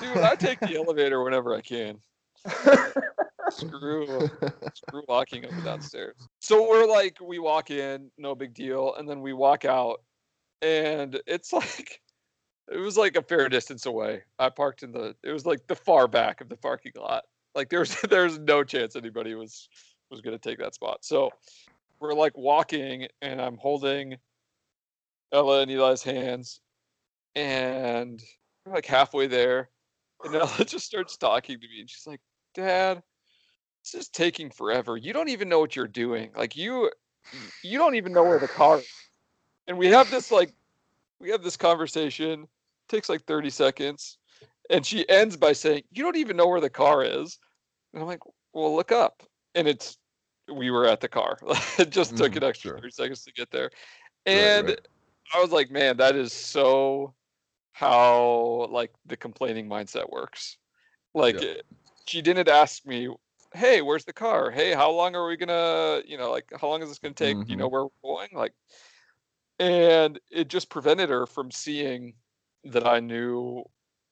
Dude, 0.00 0.16
I 0.16 0.36
take 0.36 0.58
the 0.60 0.74
elevator 0.76 1.22
whenever 1.22 1.54
I 1.54 1.60
can. 1.60 1.98
Screw 3.56 4.28
uh, 4.42 4.48
screw 4.74 5.02
walking 5.08 5.44
up 5.44 5.52
and 5.52 5.64
downstairs. 5.64 6.16
So 6.40 6.68
we're 6.68 6.86
like, 6.86 7.18
we 7.20 7.38
walk 7.38 7.70
in, 7.70 8.10
no 8.18 8.34
big 8.34 8.54
deal, 8.54 8.94
and 8.94 9.08
then 9.08 9.20
we 9.20 9.32
walk 9.32 9.64
out, 9.64 10.02
and 10.60 11.20
it's 11.26 11.52
like, 11.52 12.00
it 12.70 12.78
was 12.78 12.96
like 12.96 13.16
a 13.16 13.22
fair 13.22 13.48
distance 13.48 13.86
away. 13.86 14.22
I 14.38 14.48
parked 14.48 14.82
in 14.82 14.92
the, 14.92 15.14
it 15.22 15.32
was 15.32 15.46
like 15.46 15.66
the 15.66 15.74
far 15.74 16.08
back 16.08 16.40
of 16.40 16.48
the 16.48 16.56
parking 16.56 16.92
lot. 16.96 17.24
Like 17.54 17.68
there's 17.68 18.00
there's 18.10 18.38
no 18.38 18.64
chance 18.64 18.96
anybody 18.96 19.34
was 19.34 19.68
was 20.10 20.20
gonna 20.20 20.38
take 20.38 20.58
that 20.58 20.74
spot. 20.74 21.04
So 21.04 21.30
we're 22.00 22.14
like 22.14 22.36
walking, 22.36 23.06
and 23.20 23.40
I'm 23.40 23.56
holding 23.56 24.16
Ella 25.32 25.62
and 25.62 25.70
Eli's 25.70 26.02
hands, 26.02 26.60
and 27.34 28.22
we're 28.64 28.74
like 28.74 28.86
halfway 28.86 29.26
there, 29.26 29.70
and 30.24 30.34
Ella 30.34 30.64
just 30.64 30.86
starts 30.86 31.16
talking 31.16 31.60
to 31.60 31.68
me, 31.68 31.80
and 31.80 31.90
she's 31.90 32.06
like, 32.06 32.20
"Dad, 32.54 33.02
this 33.82 33.94
is 33.94 34.08
taking 34.08 34.50
forever. 34.50 34.96
You 34.96 35.12
don't 35.12 35.28
even 35.28 35.48
know 35.48 35.60
what 35.60 35.76
you're 35.76 35.86
doing. 35.88 36.32
Like 36.36 36.56
you, 36.56 36.90
you 37.62 37.78
don't 37.78 37.94
even 37.94 38.12
know 38.12 38.24
where 38.24 38.38
the 38.38 38.48
car." 38.56 38.78
Is. 38.78 38.88
And 39.68 39.78
we 39.78 39.88
have 39.88 40.10
this 40.10 40.30
like, 40.30 40.54
we 41.20 41.30
have 41.30 41.42
this 41.42 41.56
conversation. 41.56 42.48
Takes 42.88 43.08
like 43.08 43.24
30 43.24 43.48
seconds, 43.50 44.18
and 44.68 44.84
she 44.84 45.08
ends 45.08 45.36
by 45.36 45.52
saying, 45.52 45.84
"You 45.92 46.02
don't 46.04 46.16
even 46.16 46.36
know 46.36 46.46
where 46.48 46.60
the 46.60 46.68
car 46.70 47.02
is." 47.04 47.38
And 47.92 48.02
I'm 48.02 48.08
like, 48.08 48.20
"Well, 48.52 48.74
look 48.74 48.92
up." 48.92 49.22
And 49.54 49.66
it's 49.68 49.98
we 50.52 50.70
were 50.70 50.86
at 50.86 51.00
the 51.00 51.08
car. 51.08 51.38
it 51.78 51.90
just 51.90 52.16
took 52.16 52.32
Mhm, 52.32 52.36
an 52.36 52.44
extra 52.44 52.70
sure. 52.70 52.78
30 52.78 52.90
seconds 52.90 53.24
to 53.24 53.32
get 53.32 53.50
there, 53.50 53.70
Right, 54.26 54.58
and 54.58 54.68
right. 54.68 54.88
I 55.34 55.40
was 55.40 55.52
like, 55.52 55.70
"Man, 55.70 55.96
that 55.98 56.16
is 56.16 56.32
so." 56.32 57.14
how 57.72 58.66
like 58.70 58.92
the 59.06 59.16
complaining 59.16 59.68
mindset 59.68 60.10
works. 60.10 60.58
Like 61.14 61.40
Yeah. 61.40 61.40
it- 61.42 61.66
she 62.06 62.20
didn't 62.20 62.48
ask 62.48 62.84
me, 62.84 63.08
"Hey, 63.54 63.82
where's 63.82 64.04
the 64.04 64.12
car? 64.12 64.50
Hey, 64.50 64.72
how 64.72 64.90
long 64.90 65.14
are 65.14 65.26
we 65.26 65.36
gonna, 65.36 66.02
you 66.06 66.16
know, 66.18 66.30
like 66.30 66.50
how 66.60 66.68
long 66.68 66.82
is 66.82 66.88
this 66.88 66.98
gonna 66.98 67.14
take? 67.14 67.36
Do 67.36 67.44
You 67.48 67.56
know 67.56 67.66
mm-hmm. 67.66 67.72
where 67.72 67.84
we're 67.84 68.16
going?" 68.16 68.28
Like, 68.32 68.52
and 69.58 70.18
it 70.30 70.48
just 70.48 70.70
prevented 70.70 71.10
her 71.10 71.26
from 71.26 71.50
seeing 71.50 72.14
that 72.64 72.86
I 72.86 73.00
knew 73.00 73.64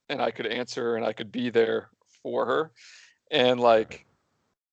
and 0.08 0.20
I 0.20 0.30
could 0.30 0.46
answer 0.46 0.96
and 0.96 1.04
I 1.04 1.12
could 1.12 1.32
be 1.32 1.50
there 1.50 1.90
for 2.22 2.46
her. 2.46 2.72
And 3.30 3.60
like, 3.60 4.06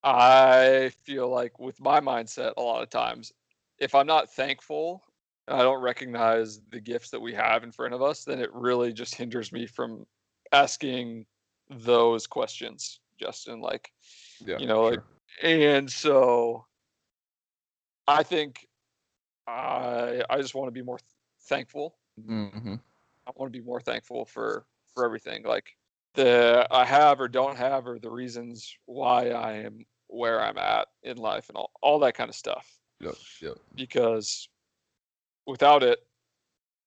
I 0.04 0.92
feel 1.04 1.30
like 1.30 1.60
with 1.60 1.80
my 1.80 2.00
mindset, 2.00 2.54
a 2.58 2.62
lot 2.62 2.84
of 2.84 2.90
times, 2.90 3.32
if 3.80 3.94
I'm 3.94 4.08
not 4.08 4.34
thankful 4.34 5.04
and 5.48 5.58
I 5.60 5.64
don't 5.64 5.82
recognize 5.82 6.60
the 6.72 6.80
gifts 6.80 7.10
that 7.12 7.20
we 7.20 7.34
have 7.34 7.64
in 7.64 7.72
front 7.72 7.94
of 7.94 8.02
us, 8.02 8.24
then 8.24 8.40
it 8.40 8.54
really 8.54 8.94
just 8.94 9.16
hinders 9.16 9.52
me 9.52 9.66
from 9.66 10.06
asking 10.52 11.26
those 11.70 12.28
questions, 12.28 13.00
Justin. 13.18 13.60
Like, 13.60 13.92
Yeah, 14.46 14.58
you 14.60 14.68
know, 14.68 14.84
like, 14.84 15.00
and 15.42 15.92
so 15.92 16.66
I 18.08 18.24
think 18.24 18.68
I 19.48 20.24
I 20.30 20.38
just 20.38 20.56
want 20.56 20.68
to 20.68 20.72
be 20.72 20.82
more 20.82 21.00
thankful. 21.44 21.98
Mhm. 22.20 22.80
I 23.26 23.32
want 23.36 23.52
to 23.52 23.60
be 23.60 23.66
more 23.66 23.82
thankful 23.82 24.26
for 24.26 24.66
for 24.94 25.06
everything, 25.06 25.44
like 25.44 25.78
the 26.14 26.68
I 26.72 26.86
have 26.86 27.20
or 27.22 27.28
don't 27.28 27.58
have, 27.58 27.86
or 27.88 28.00
the 28.00 28.10
reasons 28.10 28.76
why 28.86 29.30
I 29.30 29.54
am 29.54 29.86
where 30.08 30.42
I'm 30.42 30.58
at 30.58 30.88
in 31.04 31.18
life, 31.18 31.50
and 31.50 31.58
all 31.58 31.72
all 31.82 32.00
that 32.00 32.16
kind 32.16 32.30
of 32.30 32.36
stuff 32.36 32.80
Yep, 33.00 33.16
yep. 33.42 33.58
because 33.76 34.50
without 35.46 35.84
it, 35.84 36.00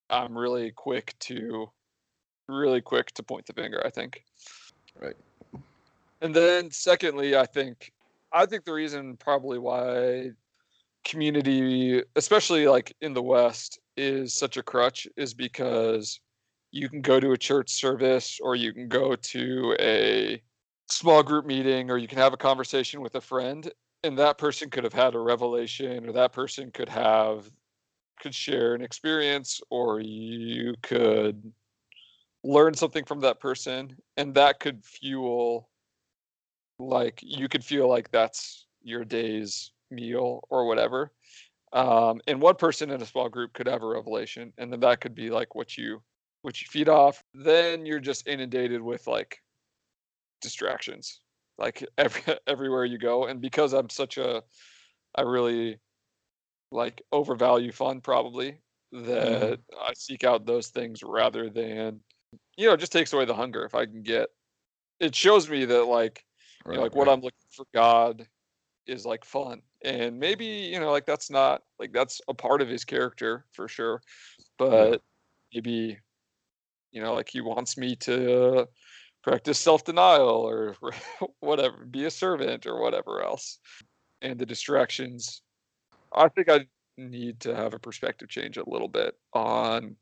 I'm 0.08 0.36
really 0.36 0.72
quick 0.72 1.14
to 1.20 1.70
really 2.48 2.80
quick 2.80 3.12
to 3.12 3.22
point 3.22 3.46
the 3.46 3.52
finger, 3.52 3.80
I 3.84 3.90
think. 3.90 4.24
Right. 4.98 5.16
And 6.20 6.34
then 6.34 6.70
secondly, 6.70 7.36
I 7.36 7.46
think 7.46 7.92
I 8.32 8.46
think 8.46 8.64
the 8.64 8.72
reason 8.72 9.16
probably 9.16 9.58
why 9.58 10.30
community, 11.04 12.02
especially 12.16 12.68
like 12.68 12.94
in 13.00 13.14
the 13.14 13.22
West, 13.22 13.80
is 13.96 14.34
such 14.34 14.56
a 14.56 14.62
crutch 14.62 15.06
is 15.16 15.34
because 15.34 16.20
you 16.72 16.88
can 16.88 17.00
go 17.00 17.18
to 17.18 17.32
a 17.32 17.38
church 17.38 17.70
service 17.70 18.38
or 18.42 18.54
you 18.54 18.72
can 18.72 18.88
go 18.88 19.16
to 19.16 19.76
a 19.80 20.40
small 20.88 21.22
group 21.22 21.46
meeting 21.46 21.90
or 21.90 21.98
you 21.98 22.06
can 22.06 22.18
have 22.18 22.32
a 22.32 22.36
conversation 22.36 23.00
with 23.00 23.14
a 23.14 23.20
friend 23.20 23.72
and 24.04 24.18
that 24.18 24.38
person 24.38 24.70
could 24.70 24.84
have 24.84 24.92
had 24.92 25.14
a 25.14 25.18
revelation 25.18 26.08
or 26.08 26.12
that 26.12 26.32
person 26.32 26.70
could 26.70 26.88
have 26.88 27.50
could 28.20 28.34
share 28.34 28.74
an 28.74 28.82
experience 28.82 29.60
or 29.70 30.00
you 30.00 30.74
could 30.82 31.52
learn 32.44 32.74
something 32.74 33.04
from 33.04 33.20
that 33.20 33.40
person 33.40 33.96
and 34.16 34.34
that 34.34 34.60
could 34.60 34.84
fuel 34.84 35.69
like 36.80 37.20
you 37.22 37.48
could 37.48 37.64
feel 37.64 37.88
like 37.88 38.10
that's 38.10 38.66
your 38.82 39.04
day's 39.04 39.72
meal 39.90 40.42
or 40.48 40.66
whatever 40.66 41.12
um, 41.72 42.20
and 42.26 42.40
one 42.40 42.56
person 42.56 42.90
in 42.90 43.00
a 43.00 43.06
small 43.06 43.28
group 43.28 43.52
could 43.52 43.66
have 43.66 43.82
a 43.82 43.86
revelation 43.86 44.52
and 44.58 44.72
then 44.72 44.80
that 44.80 45.00
could 45.00 45.14
be 45.14 45.30
like 45.30 45.54
what 45.54 45.76
you 45.76 46.02
what 46.42 46.60
you 46.60 46.66
feed 46.70 46.88
off 46.88 47.22
then 47.34 47.84
you're 47.84 48.00
just 48.00 48.26
inundated 48.26 48.80
with 48.80 49.06
like 49.06 49.38
distractions 50.40 51.20
like 51.58 51.84
every 51.98 52.22
everywhere 52.46 52.84
you 52.84 52.98
go 52.98 53.26
and 53.26 53.40
because 53.40 53.72
i'm 53.72 53.90
such 53.90 54.16
a 54.18 54.42
i 55.16 55.22
really 55.22 55.78
like 56.72 57.02
overvalue 57.12 57.72
fun 57.72 58.00
probably 58.00 58.58
that 58.92 59.58
i 59.86 59.92
seek 59.94 60.24
out 60.24 60.46
those 60.46 60.68
things 60.68 61.02
rather 61.02 61.50
than 61.50 62.00
you 62.56 62.66
know 62.66 62.72
it 62.72 62.80
just 62.80 62.92
takes 62.92 63.12
away 63.12 63.24
the 63.24 63.34
hunger 63.34 63.64
if 63.64 63.74
i 63.74 63.84
can 63.84 64.02
get 64.02 64.28
it 64.98 65.14
shows 65.14 65.48
me 65.48 65.64
that 65.64 65.84
like 65.84 66.24
you 66.68 66.76
Right, 66.76 66.78
know, 66.78 66.82
like 66.82 66.94
what 66.94 67.08
i'm 67.08 67.20
looking 67.20 67.48
for 67.50 67.66
god 67.74 68.26
is 68.86 69.06
like 69.06 69.24
fun 69.24 69.62
and 69.84 70.18
maybe 70.18 70.44
you 70.46 70.80
know 70.80 70.90
like 70.90 71.06
that's 71.06 71.30
not 71.30 71.62
like 71.78 71.92
that's 71.92 72.20
a 72.28 72.34
part 72.34 72.62
of 72.62 72.68
his 72.68 72.84
character 72.84 73.46
for 73.52 73.68
sure 73.68 74.02
but 74.58 75.02
maybe 75.54 75.98
you 76.92 77.02
know 77.02 77.14
like 77.14 77.28
he 77.28 77.40
wants 77.40 77.76
me 77.76 77.96
to 77.96 78.66
practice 79.22 79.60
self-denial 79.60 80.28
or 80.28 80.74
whatever 81.40 81.84
be 81.86 82.04
a 82.04 82.10
servant 82.10 82.66
or 82.66 82.80
whatever 82.80 83.22
else 83.22 83.58
and 84.22 84.38
the 84.38 84.46
distractions. 84.46 85.42
I 86.12 86.28
think 86.28 86.48
i 86.50 86.66
need 86.98 87.40
to 87.40 87.54
have 87.56 87.74
a 87.74 87.78
perspective 87.78 88.28
change 88.28 88.58
a 88.58 88.68
little 88.68 88.88
bit 88.88 89.14
on 89.32 89.96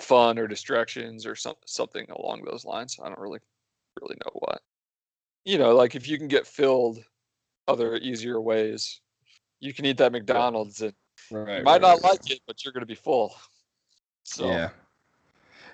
fun 0.00 0.38
or 0.38 0.46
distractions 0.46 1.26
or 1.26 1.34
some, 1.34 1.54
something 1.66 2.06
along 2.10 2.42
those 2.44 2.64
lines. 2.64 2.98
I 3.02 3.08
don't 3.08 3.18
really 3.18 3.40
really 4.00 4.16
know 4.24 4.30
what 4.34 4.62
you 5.48 5.58
know 5.58 5.74
like 5.74 5.94
if 5.94 6.08
you 6.08 6.18
can 6.18 6.28
get 6.28 6.46
filled 6.46 6.98
other 7.66 7.96
easier 7.96 8.40
ways 8.40 9.00
you 9.60 9.72
can 9.72 9.84
eat 9.84 9.96
that 9.96 10.12
mcdonald's 10.12 10.80
and 10.82 10.94
Right, 11.30 11.62
might 11.62 11.72
right, 11.72 11.80
not 11.82 12.02
right, 12.02 12.04
like 12.04 12.30
it 12.30 12.40
but 12.46 12.64
you're 12.64 12.72
going 12.72 12.80
to 12.80 12.86
be 12.86 12.94
full 12.94 13.34
so 14.22 14.46
Yeah. 14.46 14.70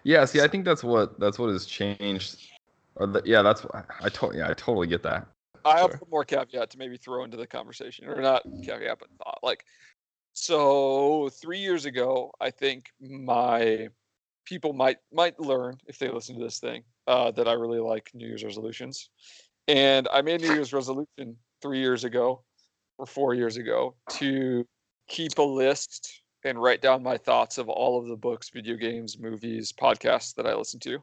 Yeah. 0.04 0.24
See, 0.26 0.40
I 0.40 0.48
think 0.48 0.64
that's 0.64 0.84
what 0.84 1.18
that's 1.18 1.38
what 1.38 1.50
has 1.50 1.66
changed. 1.66 2.48
Or 2.96 3.06
the, 3.06 3.22
yeah, 3.24 3.42
that's 3.42 3.64
what 3.64 3.86
I 4.00 4.08
totally 4.08 4.38
yeah 4.38 4.50
I 4.50 4.54
totally 4.54 4.86
get 4.86 5.02
that. 5.02 5.26
I 5.64 5.80
have 5.80 5.92
one 5.92 6.10
more 6.10 6.24
caveat 6.24 6.70
to 6.70 6.78
maybe 6.78 6.96
throw 6.96 7.24
into 7.24 7.38
the 7.38 7.46
conversation, 7.46 8.06
or 8.06 8.20
not 8.20 8.42
caveat, 8.62 8.98
but 8.98 9.08
thought. 9.18 9.38
Like, 9.42 9.64
so 10.34 11.30
three 11.30 11.58
years 11.58 11.86
ago, 11.86 12.32
I 12.40 12.50
think 12.50 12.92
my 13.00 13.88
people 14.44 14.74
might 14.74 14.98
might 15.10 15.40
learn 15.40 15.78
if 15.86 15.98
they 15.98 16.10
listen 16.10 16.38
to 16.38 16.44
this 16.44 16.58
thing 16.58 16.84
uh, 17.06 17.30
that 17.32 17.48
I 17.48 17.52
really 17.54 17.80
like 17.80 18.10
New 18.12 18.26
Year's 18.26 18.44
resolutions, 18.44 19.08
and 19.68 20.08
I 20.12 20.22
made 20.22 20.42
a 20.42 20.46
New 20.46 20.54
Year's 20.54 20.72
resolution 20.72 21.36
three 21.62 21.80
years 21.80 22.04
ago 22.04 22.42
or 22.98 23.06
four 23.06 23.34
years 23.34 23.56
ago 23.56 23.94
to 24.10 24.66
keep 25.08 25.38
a 25.38 25.42
list 25.42 26.22
and 26.44 26.62
write 26.62 26.82
down 26.82 27.02
my 27.02 27.16
thoughts 27.16 27.58
of 27.58 27.68
all 27.68 27.98
of 27.98 28.06
the 28.06 28.16
books, 28.16 28.50
video 28.50 28.76
games, 28.76 29.18
movies, 29.18 29.72
podcasts 29.72 30.34
that 30.34 30.46
I 30.46 30.54
listen 30.54 30.80
to, 30.80 31.02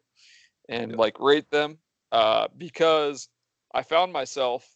and 0.69 0.95
like 0.95 1.19
rate 1.19 1.49
them 1.49 1.79
uh, 2.11 2.47
because 2.57 3.29
I 3.73 3.81
found 3.81 4.13
myself 4.13 4.69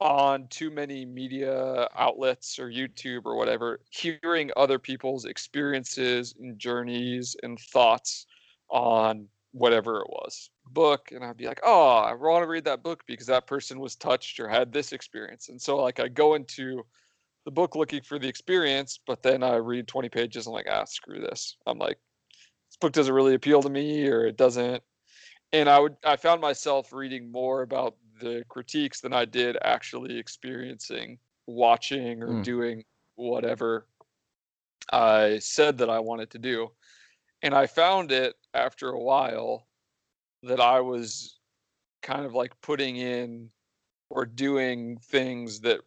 on 0.00 0.46
too 0.48 0.70
many 0.70 1.04
media 1.04 1.86
outlets 1.94 2.58
or 2.58 2.70
YouTube 2.70 3.26
or 3.26 3.36
whatever, 3.36 3.80
hearing 3.90 4.50
other 4.56 4.78
people's 4.78 5.26
experiences 5.26 6.34
and 6.40 6.58
journeys 6.58 7.36
and 7.42 7.58
thoughts 7.58 8.24
on 8.70 9.28
whatever 9.52 10.00
it 10.00 10.08
was 10.08 10.48
book 10.72 11.10
and 11.12 11.24
i'd 11.24 11.36
be 11.36 11.46
like 11.46 11.60
oh 11.64 11.98
i 11.98 12.12
want 12.12 12.42
to 12.42 12.48
read 12.48 12.64
that 12.64 12.82
book 12.82 13.02
because 13.06 13.26
that 13.26 13.46
person 13.46 13.78
was 13.80 13.96
touched 13.96 14.38
or 14.40 14.48
had 14.48 14.72
this 14.72 14.92
experience. 14.92 15.48
And 15.48 15.60
so 15.60 15.76
like 15.76 16.00
i 16.00 16.08
go 16.08 16.34
into 16.34 16.82
the 17.44 17.50
book 17.50 17.74
looking 17.74 18.02
for 18.02 18.18
the 18.18 18.28
experience 18.28 19.00
but 19.06 19.22
then 19.22 19.42
i 19.42 19.56
read 19.56 19.88
20 19.88 20.08
pages 20.08 20.46
and 20.46 20.52
I'm 20.52 20.56
like 20.56 20.68
ah 20.70 20.84
screw 20.84 21.20
this. 21.20 21.56
I'm 21.66 21.78
like 21.78 21.98
this 22.68 22.76
book 22.80 22.92
doesn't 22.92 23.14
really 23.14 23.34
appeal 23.34 23.62
to 23.62 23.70
me 23.70 24.06
or 24.08 24.26
it 24.26 24.36
doesn't. 24.36 24.82
And 25.52 25.68
i 25.68 25.78
would 25.78 25.96
i 26.04 26.16
found 26.16 26.40
myself 26.40 26.92
reading 26.92 27.30
more 27.32 27.62
about 27.62 27.96
the 28.20 28.44
critiques 28.48 29.00
than 29.00 29.12
i 29.12 29.24
did 29.24 29.56
actually 29.62 30.18
experiencing 30.18 31.18
watching 31.46 32.22
or 32.22 32.34
Hmm. 32.34 32.42
doing 32.42 32.84
whatever 33.16 33.86
i 34.92 35.38
said 35.40 35.78
that 35.78 35.90
i 35.90 35.98
wanted 35.98 36.30
to 36.30 36.38
do. 36.38 36.70
And 37.42 37.54
I 37.54 37.66
found 37.66 38.12
it 38.12 38.34
after 38.52 38.90
a 38.90 38.98
while 39.00 39.66
that 40.42 40.60
I 40.60 40.80
was 40.80 41.40
kind 42.02 42.24
of 42.26 42.34
like 42.34 42.60
putting 42.62 42.96
in 42.96 43.50
or 44.10 44.26
doing 44.26 44.98
things 44.98 45.60
that 45.62 45.80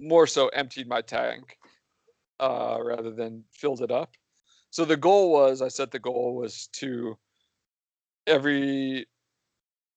more 0.00 0.26
so 0.26 0.48
emptied 0.48 0.88
my 0.88 1.02
tank 1.02 1.58
uh, 2.40 2.78
rather 2.82 3.12
than 3.12 3.44
filled 3.52 3.82
it 3.82 3.90
up. 3.90 4.16
So 4.70 4.84
the 4.84 4.96
goal 4.96 5.32
was 5.32 5.62
I 5.62 5.68
set 5.68 5.92
the 5.92 6.00
goal 6.00 6.36
was 6.36 6.68
to 6.74 7.18
every 8.26 9.06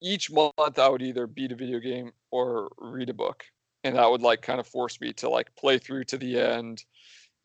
each 0.02 0.32
month 0.32 0.80
I 0.80 0.90
would 0.90 1.02
either 1.02 1.28
beat 1.28 1.52
a 1.52 1.56
video 1.56 1.80
game 1.80 2.12
or 2.32 2.72
read 2.80 3.10
a 3.10 3.14
book. 3.14 3.46
And 3.84 3.98
that 3.98 4.10
would 4.10 4.22
like 4.22 4.42
kind 4.42 4.60
of 4.60 4.68
force 4.68 5.00
me 5.02 5.14
to 5.16 5.30
like 5.30 5.56
play 5.56 5.80
through 5.80 6.06
to 6.06 6.18
the 6.18 6.40
end, 6.40 6.86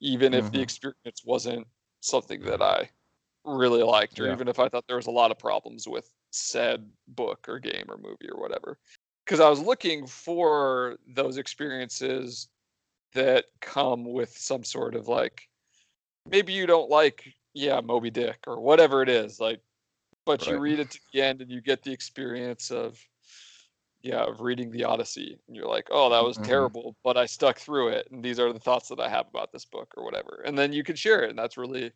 even 0.01 0.35
if 0.35 0.51
the 0.51 0.61
Mhm. 0.61 0.63
experience 0.63 1.23
wasn't 1.25 1.69
something 2.01 2.43
that 2.43 2.63
I 2.63 2.91
really 3.45 3.83
liked, 3.83 4.21
or 4.21 4.27
Yeah. 4.27 4.33
even 4.33 4.49
if 4.49 4.59
I 4.59 4.69
thought 4.69 4.87
there 4.87 4.97
was 4.97 5.07
a 5.07 5.11
lot 5.13 5.31
of 5.31 5.39
problems 5.39 5.89
with 5.89 6.11
said 6.31 6.91
book 7.09 7.47
or 7.49 7.59
game 7.59 7.85
or 7.89 7.97
movie 7.97 8.31
or 8.31 8.41
whatever. 8.41 8.79
Because 9.25 9.41
I 9.41 9.49
was 9.49 9.61
looking 9.61 10.07
for 10.07 10.99
those 11.07 11.37
experiences 11.37 12.49
that 13.13 13.47
come 13.61 14.05
with 14.05 14.37
some 14.37 14.65
sort 14.65 14.95
of 14.95 15.09
like 15.09 15.49
maybe 16.31 16.53
you 16.53 16.67
don't 16.67 16.91
like 16.91 17.35
yeah 17.55 17.81
Moby 17.81 18.11
Dick 18.11 18.39
or 18.47 18.61
whatever 18.61 19.03
it 19.03 19.09
is 19.09 19.41
like 19.41 19.61
but 20.27 20.47
you 20.47 20.59
read 20.59 20.79
it 20.79 20.91
to 20.91 21.01
the 21.13 21.23
end 21.23 21.41
and 21.41 21.51
you 21.51 21.61
get 21.61 21.83
the 21.83 21.93
experience 21.93 22.71
of 22.71 23.01
yeah 24.03 24.23
of 24.23 24.41
reading 24.41 24.71
the 24.71 24.85
Odyssey 24.85 25.39
and 25.47 25.57
you're 25.57 25.67
like 25.69 25.89
oh 25.91 26.09
that 26.11 26.21
was 26.21 26.39
Mhm. 26.39 26.45
terrible 26.45 26.97
but 27.03 27.17
I 27.17 27.27
stuck 27.27 27.59
through 27.59 27.89
it 27.89 28.09
and 28.11 28.23
these 28.25 28.39
are 28.39 28.53
the 28.53 28.61
thoughts 28.61 28.89
that 28.89 29.01
I 29.01 29.09
have 29.09 29.27
about 29.29 29.53
this 29.53 29.65
book 29.65 29.93
or 29.97 30.05
whatever 30.05 30.43
and 30.45 30.57
then 30.57 30.73
you 30.73 30.85
can 30.85 30.97
share 30.97 31.23
it 31.25 31.31
and 31.31 31.39
that's 31.39 31.57
really 31.57 31.93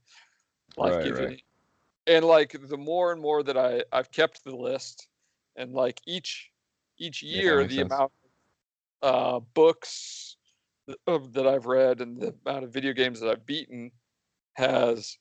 life 0.76 0.98
Right, 0.98 1.00
giving 1.00 1.28
right. 1.28 1.42
and 2.06 2.24
like 2.24 2.56
the 2.68 2.76
more 2.76 3.12
and 3.12 3.20
more 3.20 3.42
that 3.42 3.56
I 3.58 3.84
I've 3.92 4.10
kept 4.10 4.44
the 4.44 4.56
list 4.56 5.08
and 5.56 5.72
like 5.72 6.00
each 6.06 6.50
each 6.98 7.22
year 7.22 7.58
makes 7.58 7.66
the 7.66 7.80
sense. 7.80 7.82
amount 7.82 8.12
of 9.02 9.36
uh, 9.36 9.40
books 9.40 10.36
that 11.06 11.46
I've 11.46 11.66
read 11.66 12.00
and 12.00 12.20
the 12.20 12.34
amount 12.46 12.64
of 12.64 12.72
video 12.72 12.92
games 12.92 13.20
that 13.20 13.30
I've 13.30 13.46
beaten 13.46 13.92
has 14.54 15.18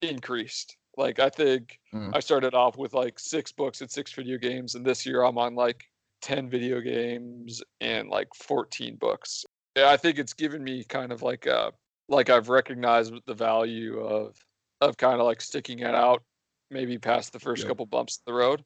increased. 0.00 0.76
Like 0.96 1.18
I 1.18 1.28
think 1.30 1.80
Mhm. 1.92 2.12
I 2.12 2.20
started 2.20 2.54
off 2.54 2.76
with 2.76 2.92
like 2.92 3.18
six 3.18 3.52
books 3.52 3.80
and 3.80 3.90
six 3.90 4.12
video 4.12 4.38
games, 4.38 4.74
and 4.74 4.84
this 4.84 5.06
year 5.06 5.22
I'm 5.22 5.38
on 5.38 5.54
like 5.54 5.84
ten 6.20 6.48
video 6.50 6.80
games 6.80 7.62
and 7.80 8.08
like 8.08 8.28
fourteen 8.34 8.96
books. 8.96 9.44
Yeah, 9.76 9.90
I 9.90 9.96
think 9.96 10.18
it's 10.18 10.34
given 10.34 10.62
me 10.62 10.84
kind 10.84 11.12
of 11.12 11.22
like 11.22 11.46
uh 11.46 11.70
like 12.08 12.30
I've 12.30 12.48
recognized 12.48 13.14
the 13.26 13.34
value 13.34 14.00
of 14.00 14.36
of 14.80 14.96
kind 14.96 15.20
of 15.20 15.26
like 15.26 15.40
sticking 15.40 15.80
it 15.80 15.94
out, 15.94 16.24
maybe 16.70 16.98
past 16.98 17.32
the 17.32 17.38
first 17.40 17.66
couple 17.66 17.86
bumps 17.86 18.18
of 18.18 18.24
the 18.26 18.34
road 18.34 18.64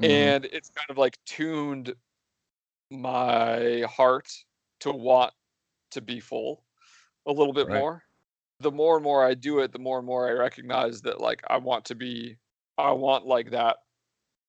Mhm. 0.00 0.08
and 0.08 0.44
it's 0.46 0.70
kind 0.70 0.90
of 0.90 0.98
like 0.98 1.18
tuned 1.26 1.94
my 2.90 3.82
heart 3.88 4.28
to 4.80 4.92
want 4.92 5.34
to 5.90 6.00
be 6.00 6.20
full 6.20 6.64
a 7.26 7.32
little 7.32 7.52
bit 7.52 7.68
Right. 7.68 7.78
more 7.78 8.04
the 8.60 8.72
more 8.72 8.96
and 8.96 9.04
more 9.04 9.24
i 9.24 9.34
do 9.34 9.60
it 9.60 9.72
the 9.72 9.78
more 9.78 9.98
and 9.98 10.06
more 10.06 10.28
i 10.28 10.32
recognize 10.32 11.02
that 11.02 11.20
like 11.20 11.42
i 11.48 11.56
want 11.56 11.84
to 11.86 11.94
be 11.94 12.36
i 12.78 12.90
want 12.92 13.26
like 13.26 13.50
that 13.50 13.78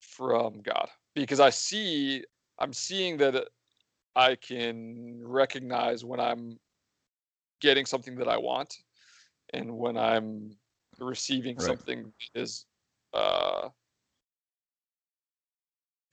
from 0.02 0.62
god 0.62 0.90
because 1.16 1.40
i 1.40 1.50
see 1.50 2.24
i'm 2.60 2.74
seeing 2.74 3.18
that 3.18 3.50
i 4.16 4.36
can 4.36 5.26
recognize 5.28 6.06
when 6.06 6.20
i'm 6.20 6.60
getting 7.62 7.86
something 7.86 8.16
that 8.16 8.28
i 8.28 8.38
want 8.38 8.76
and 9.54 9.76
when 9.76 9.98
i'm 9.98 10.52
receiving 11.00 11.56
Right. 11.58 11.68
something 11.68 12.04
that 12.04 12.42
is 12.42 12.66
uh 13.14 13.70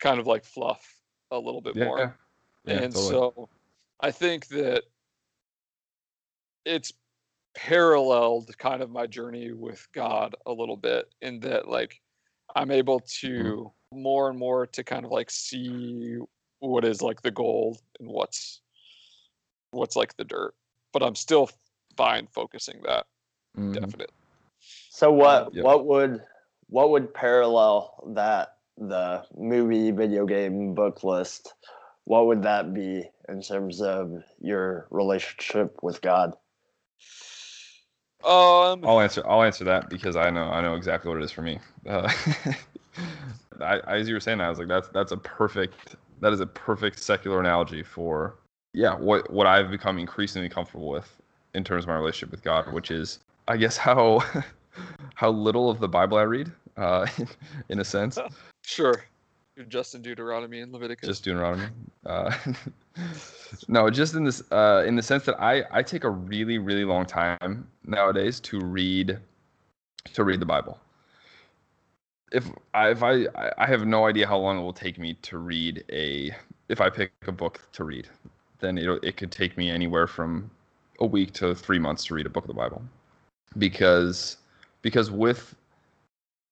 kind 0.00 0.20
of 0.20 0.26
like 0.26 0.44
fluff 0.44 1.00
a 1.30 1.38
little 1.38 1.60
bit 1.60 1.76
yeah, 1.76 1.84
more. 1.84 2.18
yeah, 2.66 2.80
and 2.82 2.94
totally. 2.94 3.14
so 3.14 3.48
I 4.00 4.10
think 4.10 4.48
that 4.48 4.84
it's 6.64 6.92
paralleled 7.54 8.56
kind 8.58 8.82
of 8.82 8.90
my 8.90 9.06
journey 9.06 9.52
with 9.52 9.86
God 9.92 10.34
a 10.46 10.52
little 10.52 10.76
bit 10.76 11.14
in 11.22 11.40
that 11.40 11.68
like 11.68 12.00
I'm 12.54 12.70
able 12.70 13.00
to 13.20 13.72
more 13.92 14.28
and 14.28 14.38
more 14.38 14.66
to 14.66 14.84
kind 14.84 15.04
of 15.04 15.10
like 15.10 15.30
see 15.30 16.18
what 16.58 16.84
is 16.84 17.00
like 17.00 17.22
the 17.22 17.30
gold 17.30 17.78
and 17.98 18.08
what's 18.08 18.60
what's 19.70 19.96
like 19.96 20.16
the 20.16 20.24
dirt. 20.24 20.54
But 20.94 21.02
I'm 21.02 21.14
still 21.16 21.50
fine 21.96 22.28
focusing 22.28 22.80
that 22.86 23.06
Mhm. 23.58 23.74
definite. 23.74 24.12
So 24.90 25.12
what 25.12 25.52
Yep. 25.52 25.62
what 25.64 25.86
would 25.86 26.24
what 26.68 26.90
would 26.90 27.12
parallel 27.12 28.02
that 28.14 28.56
the 28.78 29.24
movie, 29.36 29.90
video 29.90 30.24
game, 30.24 30.74
book 30.74 31.04
list? 31.04 31.52
What 32.04 32.26
would 32.26 32.42
that 32.44 32.72
be 32.72 33.10
in 33.28 33.42
terms 33.42 33.82
of 33.82 34.22
your 34.40 34.86
relationship 34.90 35.82
with 35.82 36.00
God? 36.00 36.36
Um 38.24 38.84
I'll 38.86 39.00
answer. 39.00 39.22
I'll 39.26 39.42
answer 39.42 39.64
that 39.64 39.90
because 39.90 40.16
I 40.16 40.30
know. 40.30 40.44
I 40.44 40.62
know 40.62 40.74
exactly 40.76 41.10
what 41.10 41.20
it 41.20 41.24
is 41.24 41.32
for 41.32 41.42
me. 41.42 41.58
Uh, 41.86 42.10
I, 43.60 43.80
I- 43.80 43.96
as 43.98 44.08
you 44.08 44.14
were 44.14 44.20
saying, 44.20 44.40
I 44.40 44.48
was 44.48 44.58
like, 44.58 44.68
that's 44.68 44.88
that's 44.88 45.12
a 45.12 45.16
perfect. 45.18 45.96
That 46.20 46.32
is 46.32 46.40
a 46.40 46.46
perfect 46.46 47.00
secular 47.00 47.40
analogy 47.40 47.82
for 47.82 48.38
yeah 48.74 48.94
what 48.96 49.30
what 49.30 49.46
I've 49.46 49.70
become 49.70 49.98
increasingly 49.98 50.48
comfortable 50.50 50.88
with 50.90 51.10
in 51.54 51.64
terms 51.64 51.84
of 51.84 51.88
my 51.88 51.94
relationship 51.96 52.30
with 52.30 52.42
God, 52.42 52.70
which 52.72 52.90
is 52.90 53.20
I 53.48 53.56
guess 53.56 53.76
how 53.88 54.22
how 55.14 55.30
little 55.30 55.70
of 55.70 55.80
the 55.80 55.88
Bible 55.88 56.18
I 56.18 56.22
read, 56.22 56.52
uh, 56.76 57.06
in 57.70 57.80
a 57.80 57.84
sense. 57.84 58.18
sure. 58.62 59.04
You're 59.56 59.66
Justin 59.66 60.02
Deuteronomy 60.02 60.60
and 60.62 60.72
Leviticus. 60.72 61.06
just 61.08 61.22
Deuteronomy. 61.22 61.68
Uh, 62.04 62.34
no, 63.68 63.88
just 63.88 64.14
in 64.14 64.24
this, 64.24 64.42
uh, 64.50 64.82
in 64.84 64.96
the 64.96 65.02
sense 65.02 65.24
that 65.26 65.40
I 65.40 65.62
I 65.70 65.80
take 65.82 66.02
a 66.02 66.10
really 66.10 66.58
really 66.58 66.84
long 66.84 67.06
time 67.06 67.68
nowadays 67.86 68.40
to 68.40 68.58
read, 68.60 69.16
to 70.12 70.24
read 70.24 70.40
the 70.40 70.46
Bible. 70.46 70.80
If 72.32 72.50
I 72.74 72.90
if 72.90 73.02
I- 73.04 73.28
I 73.56 73.66
have 73.66 73.86
no 73.86 74.06
idea 74.06 74.26
how 74.26 74.38
long 74.38 74.58
it 74.58 74.62
will 74.62 74.72
take 74.72 74.98
me 74.98 75.14
to 75.22 75.38
read 75.38 75.84
a 75.92 76.34
if 76.68 76.80
I 76.80 76.90
pick 76.90 77.12
a 77.28 77.32
book 77.32 77.60
to 77.74 77.84
read, 77.84 78.08
then 78.60 78.78
it 78.78 78.88
it 79.02 79.16
could 79.16 79.32
take 79.32 79.56
me 79.56 79.70
anywhere 79.70 80.06
from 80.06 80.50
a 81.00 81.06
week 81.06 81.32
to 81.34 81.54
three 81.54 81.78
months 81.78 82.04
to 82.04 82.14
read 82.14 82.26
a 82.26 82.30
book 82.30 82.44
of 82.44 82.48
the 82.48 82.54
Bible, 82.54 82.82
because 83.58 84.36
because 84.82 85.10
with 85.10 85.54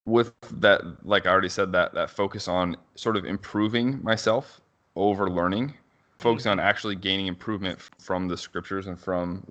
with 0.04 0.32
that 0.50 0.80
like 1.06 1.26
i 1.26 1.30
already 1.30 1.48
said 1.48 1.70
that 1.70 1.94
that 1.94 2.10
focus 2.10 2.48
on 2.48 2.76
sort 2.96 3.16
of 3.16 3.24
improving 3.24 4.02
myself 4.02 4.60
over 4.96 5.30
learning 5.30 5.72
focusing 6.18 6.50
on 6.50 6.58
actually 6.58 6.96
gaining 6.96 7.26
improvement 7.26 7.78
from 7.98 8.26
the 8.26 8.36
scriptures 8.36 8.86
and 8.88 8.98
from 8.98 9.46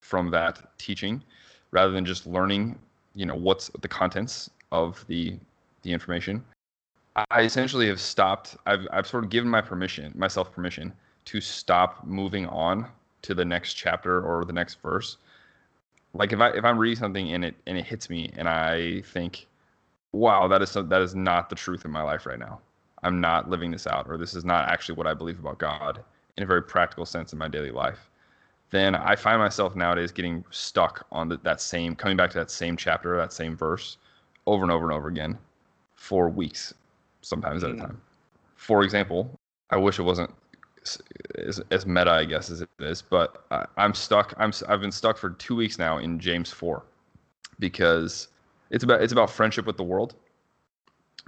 from 0.00 0.30
that 0.30 0.76
teaching 0.78 1.22
rather 1.70 1.92
than 1.92 2.04
just 2.04 2.26
learning 2.26 2.78
you 3.14 3.26
know 3.26 3.34
what's 3.34 3.68
the 3.82 3.88
contents 3.88 4.48
of 4.72 5.04
the 5.06 5.36
the 5.82 5.92
information 5.92 6.42
i 7.30 7.42
essentially 7.42 7.86
have 7.86 8.00
stopped 8.00 8.56
i've 8.66 8.86
i've 8.92 9.06
sort 9.06 9.22
of 9.22 9.28
given 9.28 9.50
my 9.50 9.60
permission 9.60 10.12
myself 10.16 10.50
permission 10.50 10.92
to 11.26 11.40
stop 11.40 12.04
moving 12.04 12.46
on 12.46 12.86
to 13.22 13.34
the 13.34 13.44
next 13.44 13.74
chapter 13.74 14.22
or 14.22 14.44
the 14.44 14.52
next 14.52 14.80
verse 14.82 15.18
like 16.14 16.32
if 16.32 16.40
i 16.40 16.48
if 16.50 16.64
i'm 16.64 16.78
reading 16.78 16.98
something 16.98 17.32
and 17.34 17.44
it 17.44 17.54
and 17.66 17.78
it 17.78 17.84
hits 17.84 18.10
me 18.10 18.32
and 18.36 18.48
i 18.48 19.00
think 19.02 19.46
wow, 20.12 20.48
that 20.48 20.62
is 20.62 20.70
some, 20.70 20.88
that 20.88 21.02
is 21.02 21.14
not 21.14 21.48
the 21.48 21.56
truth 21.56 21.84
in 21.84 21.90
my 21.90 22.02
life 22.02 22.26
right 22.26 22.38
now. 22.38 22.60
I'm 23.02 23.20
not 23.20 23.48
living 23.48 23.70
this 23.70 23.86
out, 23.86 24.06
or 24.08 24.18
this 24.18 24.34
is 24.34 24.44
not 24.44 24.68
actually 24.68 24.96
what 24.96 25.06
I 25.06 25.14
believe 25.14 25.38
about 25.38 25.58
God 25.58 26.02
in 26.36 26.42
a 26.42 26.46
very 26.46 26.62
practical 26.62 27.06
sense 27.06 27.32
in 27.32 27.38
my 27.38 27.48
daily 27.48 27.70
life. 27.70 28.10
then 28.70 28.94
I 28.94 29.16
find 29.16 29.40
myself 29.40 29.76
nowadays 29.76 30.12
getting 30.12 30.44
stuck 30.50 31.06
on 31.12 31.28
the, 31.28 31.38
that 31.44 31.60
same, 31.60 31.96
coming 31.96 32.16
back 32.16 32.30
to 32.30 32.38
that 32.38 32.50
same 32.50 32.76
chapter, 32.76 33.16
that 33.16 33.32
same 33.32 33.56
verse, 33.56 33.98
over 34.46 34.62
and 34.62 34.72
over 34.72 34.84
and 34.84 34.94
over 34.94 35.08
again, 35.08 35.38
for 35.96 36.28
weeks, 36.28 36.74
sometimes 37.22 37.64
at 37.64 37.70
a 37.72 37.74
Mm. 37.74 37.80
time. 37.80 38.00
For 38.56 38.84
example, 38.84 39.38
I 39.70 39.76
wish 39.76 39.98
it 39.98 40.02
wasn't 40.02 40.32
as, 41.38 41.60
as 41.70 41.86
meta, 41.86 42.10
I 42.10 42.24
guess, 42.24 42.50
as 42.50 42.60
it 42.60 42.68
is, 42.78 43.02
but 43.02 43.44
I, 43.50 43.66
I'm 43.76 43.94
stuck. 43.94 44.34
I'm 44.36 44.52
I've 44.68 44.80
been 44.80 44.92
stuck 44.92 45.16
for 45.18 45.30
two 45.30 45.56
weeks 45.56 45.78
now 45.78 45.98
in 45.98 46.18
James 46.18 46.50
four, 46.50 46.84
because 47.58 48.28
it's 48.70 48.84
about 48.84 49.02
it's 49.02 49.12
about 49.12 49.30
friendship 49.30 49.66
with 49.66 49.76
the 49.76 49.84
world 49.84 50.14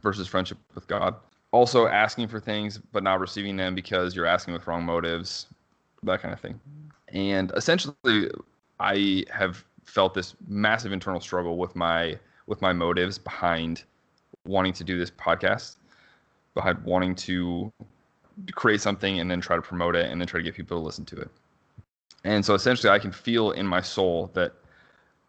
versus 0.02 0.26
friendship 0.26 0.58
with 0.74 0.86
God. 0.88 1.14
Also 1.50 1.86
asking 1.86 2.28
for 2.28 2.40
things 2.40 2.78
but 2.78 3.02
not 3.02 3.20
receiving 3.20 3.56
them 3.56 3.74
because 3.74 4.16
you're 4.16 4.26
asking 4.26 4.54
with 4.54 4.66
wrong 4.66 4.84
motives, 4.84 5.46
that 6.02 6.22
kind 6.22 6.32
of 6.32 6.40
thing. 6.40 6.58
And 7.08 7.52
essentially, 7.54 8.30
I 8.80 9.24
have 9.30 9.64
felt 9.84 10.14
this 10.14 10.34
massive 10.48 10.92
internal 10.92 11.20
struggle 11.20 11.58
with 11.58 11.76
my 11.76 12.18
with 12.46 12.62
my 12.62 12.72
motives 12.72 13.18
behind 13.18 13.84
wanting 14.46 14.72
to 14.72 14.82
do 14.82 14.98
this 14.98 15.10
podcast, 15.10 15.76
behind 16.54 16.82
wanting 16.84 17.14
to 17.14 17.72
create 18.54 18.80
something 18.80 19.20
and 19.20 19.30
then 19.30 19.40
try 19.40 19.56
to 19.56 19.62
promote 19.62 19.96
it 19.96 20.10
and 20.10 20.20
then 20.20 20.28
try 20.28 20.38
to 20.38 20.44
get 20.44 20.54
people 20.54 20.78
to 20.78 20.84
listen 20.84 21.04
to 21.06 21.16
it. 21.16 21.30
And 22.24 22.44
so 22.44 22.54
essentially, 22.54 22.90
I 22.90 22.98
can 22.98 23.12
feel 23.12 23.52
in 23.52 23.66
my 23.66 23.80
soul 23.80 24.30
that 24.34 24.54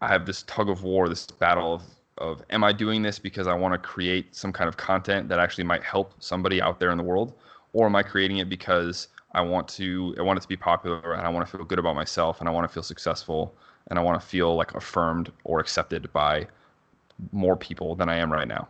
I 0.00 0.08
have 0.08 0.26
this 0.26 0.42
tug 0.44 0.68
of 0.70 0.82
war, 0.82 1.08
this 1.08 1.26
battle 1.26 1.74
of, 1.74 1.82
of 2.18 2.44
am 2.50 2.64
I 2.64 2.72
doing 2.72 3.02
this 3.02 3.18
because 3.18 3.46
I 3.46 3.54
want 3.54 3.74
to 3.74 3.78
create 3.78 4.34
some 4.34 4.52
kind 4.52 4.68
of 4.68 4.76
content 4.76 5.28
that 5.28 5.38
actually 5.38 5.64
might 5.64 5.82
help 5.82 6.14
somebody 6.20 6.62
out 6.62 6.78
there 6.80 6.90
in 6.90 6.98
the 6.98 7.04
world, 7.04 7.34
or 7.72 7.86
am 7.86 7.96
I 7.96 8.02
creating 8.02 8.38
it 8.38 8.48
because 8.48 9.08
I 9.32 9.40
want 9.42 9.68
to 9.68 10.14
I 10.18 10.22
want 10.22 10.38
it 10.38 10.42
to 10.42 10.48
be 10.48 10.56
popular 10.56 11.14
and 11.14 11.22
I 11.26 11.28
want 11.30 11.46
to 11.48 11.56
feel 11.56 11.64
good 11.66 11.78
about 11.80 11.96
myself 11.96 12.40
and 12.40 12.48
I 12.48 12.52
want 12.52 12.68
to 12.68 12.72
feel 12.72 12.82
successful 12.84 13.54
and 13.88 13.98
I 13.98 14.02
want 14.02 14.20
to 14.20 14.26
feel 14.26 14.54
like 14.56 14.74
affirmed 14.74 15.32
or 15.44 15.60
accepted 15.60 16.12
by 16.12 16.46
more 17.32 17.56
people 17.56 17.94
than 17.96 18.08
I 18.08 18.16
am 18.16 18.32
right 18.32 18.48
now. 18.48 18.68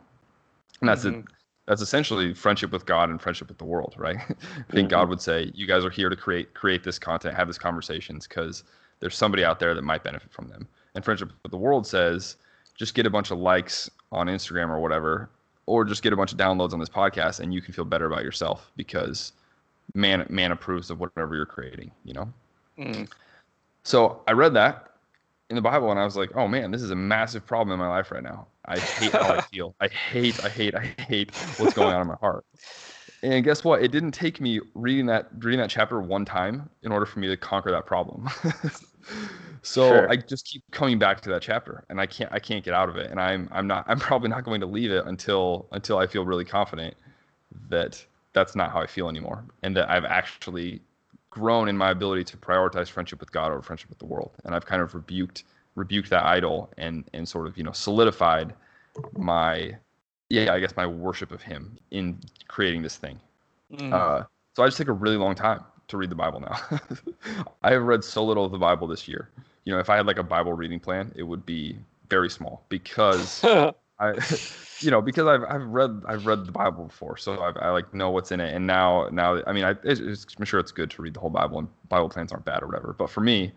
And 0.80 0.88
that's 0.88 1.04
it 1.04 1.14
Mhm. 1.14 1.26
That's 1.66 1.80
essentially 1.80 2.34
friendship 2.34 2.72
with 2.72 2.86
God 2.86 3.08
and 3.10 3.20
friendship 3.20 3.48
with 3.48 3.58
the 3.58 3.64
world, 3.64 3.94
right? 3.96 4.16
I 4.28 4.72
think 4.72 4.90
God 4.90 5.08
would 5.08 5.20
say, 5.20 5.50
"You 5.54 5.66
guys 5.66 5.84
are 5.84 5.90
here 5.90 6.08
to 6.08 6.16
create 6.16 6.54
create 6.54 6.84
this 6.84 6.98
content, 6.98 7.34
have 7.34 7.48
these 7.48 7.58
conversations, 7.58 8.26
because 8.26 8.64
there's 9.00 9.16
somebody 9.16 9.44
out 9.44 9.60
there 9.60 9.74
that 9.74 9.82
might 9.82 10.04
benefit 10.04 10.32
from 10.32 10.48
them." 10.48 10.68
And 10.94 11.04
friendship 11.04 11.30
with 11.42 11.50
the 11.50 11.58
world 11.58 11.86
says, 11.86 12.36
"Just 12.74 12.94
get 12.94 13.06
a 13.06 13.10
bunch 13.10 13.30
of 13.30 13.38
likes 13.38 13.90
on 14.12 14.26
Instagram 14.26 14.68
or 14.68 14.80
whatever, 14.80 15.30
or 15.66 15.84
just 15.84 16.02
get 16.02 16.12
a 16.12 16.16
bunch 16.16 16.32
of 16.32 16.38
downloads 16.38 16.72
on 16.72 16.80
this 16.80 16.88
podcast, 16.88 17.40
and 17.40 17.52
you 17.54 17.62
can 17.62 17.72
feel 17.72 17.84
better 17.84 18.06
about 18.06 18.24
yourself 18.24 18.70
because 18.76 19.32
man 19.94 20.26
man 20.28 20.52
approves 20.52 20.90
of 20.90 21.00
whatever 21.00 21.34
you're 21.34 21.46
creating." 21.46 21.90
You 22.04 22.14
know. 22.14 22.32
Mm. 22.78 23.08
So 23.84 24.22
I 24.26 24.32
read 24.32 24.54
that 24.54 24.90
in 25.50 25.56
the 25.56 25.62
Bible 25.62 25.90
and 25.90 26.00
I 26.00 26.04
was 26.04 26.16
like, 26.16 26.34
oh 26.34 26.48
man, 26.48 26.70
this 26.70 26.82
is 26.82 26.90
a 26.90 26.96
massive 26.96 27.46
problem 27.46 27.72
in 27.72 27.78
my 27.78 27.88
life 27.88 28.10
right 28.10 28.22
now. 28.22 28.46
I 28.66 28.80
hate 28.80 29.14
how 29.14 29.30
I 29.30 29.40
feel. 29.52 29.74
I 29.80 29.88
hate, 29.88 30.38
I 30.42 30.48
hate, 30.48 30.74
I 30.74 30.94
hate 31.02 31.32
what's 31.56 31.72
going 31.74 31.94
on 31.94 32.02
in 32.02 32.08
my 32.08 32.16
heart. 32.16 32.44
And 33.22 33.42
guess 33.42 33.64
what? 33.64 33.82
It 33.82 33.90
didn't 33.90 34.12
take 34.12 34.40
me 34.40 34.60
reading 34.74 35.06
that 35.06 35.28
reading 35.38 35.60
that 35.60 35.70
chapter 35.70 36.00
one 36.00 36.24
time 36.24 36.68
in 36.82 36.92
order 36.92 37.06
for 37.06 37.20
me 37.20 37.28
to 37.28 37.36
conquer 37.36 37.70
that 37.70 37.86
problem. 37.86 38.28
so 39.62 40.04
Sure. 40.04 40.08
I 40.08 40.16
just 40.16 40.46
keep 40.46 40.62
coming 40.70 40.98
back 40.98 41.20
to 41.22 41.30
that 41.30 41.42
chapter 41.42 41.84
and 41.88 42.00
I 42.00 42.06
can't 42.06 42.30
I 42.32 42.38
can't 42.38 42.64
get 42.64 42.74
out 42.74 42.88
of 42.88 42.96
it. 42.96 43.10
And 43.10 43.20
I'm 43.20 43.48
I'm 43.50 43.66
not 43.66 43.84
I'm 43.88 43.98
probably 44.08 44.28
not 44.28 44.44
going 44.44 44.60
to 44.60 44.66
leave 44.66 44.90
it 44.90 45.06
until 45.06 45.68
until 45.72 45.98
I 45.98 46.06
feel 46.06 46.24
really 46.26 46.44
confident 46.44 46.94
that 47.68 48.04
that's 48.32 48.54
not 48.56 48.72
how 48.72 48.80
I 48.80 48.86
feel 48.86 49.08
anymore. 49.08 49.44
And 49.62 49.76
that 49.76 49.88
I've 49.90 50.04
actually 50.04 50.82
grown 51.30 51.68
in 51.68 51.76
my 51.76 51.90
ability 51.90 52.24
to 52.24 52.36
prioritize 52.36 52.88
friendship 52.88 53.20
with 53.20 53.32
God 53.32 53.52
over 53.52 53.62
friendship 53.62 53.88
with 53.88 53.98
the 53.98 54.06
world. 54.06 54.32
And 54.44 54.54
I've 54.54 54.66
kind 54.66 54.82
of 54.82 54.94
rebuked 54.94 55.44
rebuked 55.74 56.10
that 56.10 56.24
idol 56.24 56.70
and 56.78 57.04
and 57.12 57.28
sort 57.28 57.46
of, 57.46 57.56
you 57.56 57.64
know, 57.64 57.72
solidified 57.72 58.54
my 59.16 59.76
yeah, 60.30 60.52
I 60.52 60.60
guess 60.60 60.76
my 60.76 60.86
worship 60.86 61.30
of 61.30 61.42
him 61.42 61.78
in 61.90 62.18
creating 62.48 62.82
this 62.82 62.96
thing. 62.96 63.20
Mm. 63.72 63.92
Uh, 63.92 64.24
so 64.54 64.62
I 64.62 64.66
just 64.66 64.78
take 64.78 64.88
a 64.88 64.92
really 64.92 65.16
long 65.16 65.34
time 65.34 65.62
to 65.88 65.96
read 65.96 66.10
the 66.10 66.16
Bible 66.16 66.40
now. 66.40 66.58
I 67.62 67.72
have 67.72 67.82
read 67.82 68.02
so 68.04 68.24
little 68.24 68.44
of 68.44 68.52
the 68.52 68.58
Bible 68.58 68.86
this 68.86 69.06
year. 69.06 69.28
You 69.64 69.72
know, 69.72 69.80
if 69.80 69.90
I 69.90 69.96
had 69.96 70.06
like 70.06 70.18
a 70.18 70.22
Bible 70.22 70.52
reading 70.52 70.80
plan, 70.80 71.12
it 71.14 71.22
would 71.22 71.44
be 71.44 71.78
very 72.08 72.30
small 72.30 72.64
because 72.68 73.44
I, 73.98 74.14
you 74.80 74.90
know, 74.90 75.00
because 75.00 75.26
I've 75.26 75.44
I've 75.44 75.66
read 75.66 76.02
I've 76.06 76.26
read 76.26 76.46
the 76.46 76.52
Bible 76.52 76.84
before, 76.84 77.16
so 77.16 77.40
I've, 77.42 77.56
I 77.58 77.70
like 77.70 77.92
know 77.94 78.10
what's 78.10 78.32
in 78.32 78.40
it. 78.40 78.54
And 78.54 78.66
now 78.66 79.08
now 79.10 79.40
I 79.46 79.52
mean, 79.52 79.64
I 79.64 79.74
I'm 79.86 80.44
sure 80.44 80.60
it's 80.60 80.72
good 80.72 80.90
to 80.90 81.02
read 81.02 81.14
the 81.14 81.20
whole 81.20 81.30
Bible, 81.30 81.58
and 81.58 81.68
Bible 81.88 82.08
plans 82.08 82.32
aren't 82.32 82.44
bad 82.44 82.62
or 82.62 82.66
whatever. 82.66 82.94
But 82.96 83.10
for 83.10 83.20
me, 83.20 83.52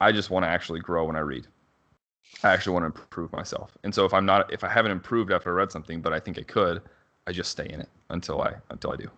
I 0.00 0.12
just 0.12 0.30
want 0.30 0.44
to 0.44 0.48
actually 0.48 0.80
grow 0.80 1.04
when 1.04 1.16
I 1.16 1.20
read. 1.20 1.46
I 2.42 2.52
actually 2.52 2.74
want 2.74 2.94
to 2.94 3.00
improve 3.02 3.32
myself. 3.32 3.76
And 3.84 3.94
so 3.94 4.04
if 4.04 4.14
I'm 4.14 4.26
not 4.26 4.52
if 4.52 4.64
I 4.64 4.68
haven't 4.68 4.92
improved 4.92 5.32
after 5.32 5.50
I 5.50 5.54
read 5.54 5.72
something, 5.72 6.00
but 6.02 6.12
I 6.12 6.20
think 6.20 6.38
I 6.38 6.42
could, 6.42 6.82
I 7.26 7.32
just 7.32 7.50
stay 7.50 7.68
in 7.68 7.80
it 7.80 7.88
until 8.10 8.42
I 8.42 8.54
until 8.70 8.92
I 8.92 8.96
do 8.96 9.10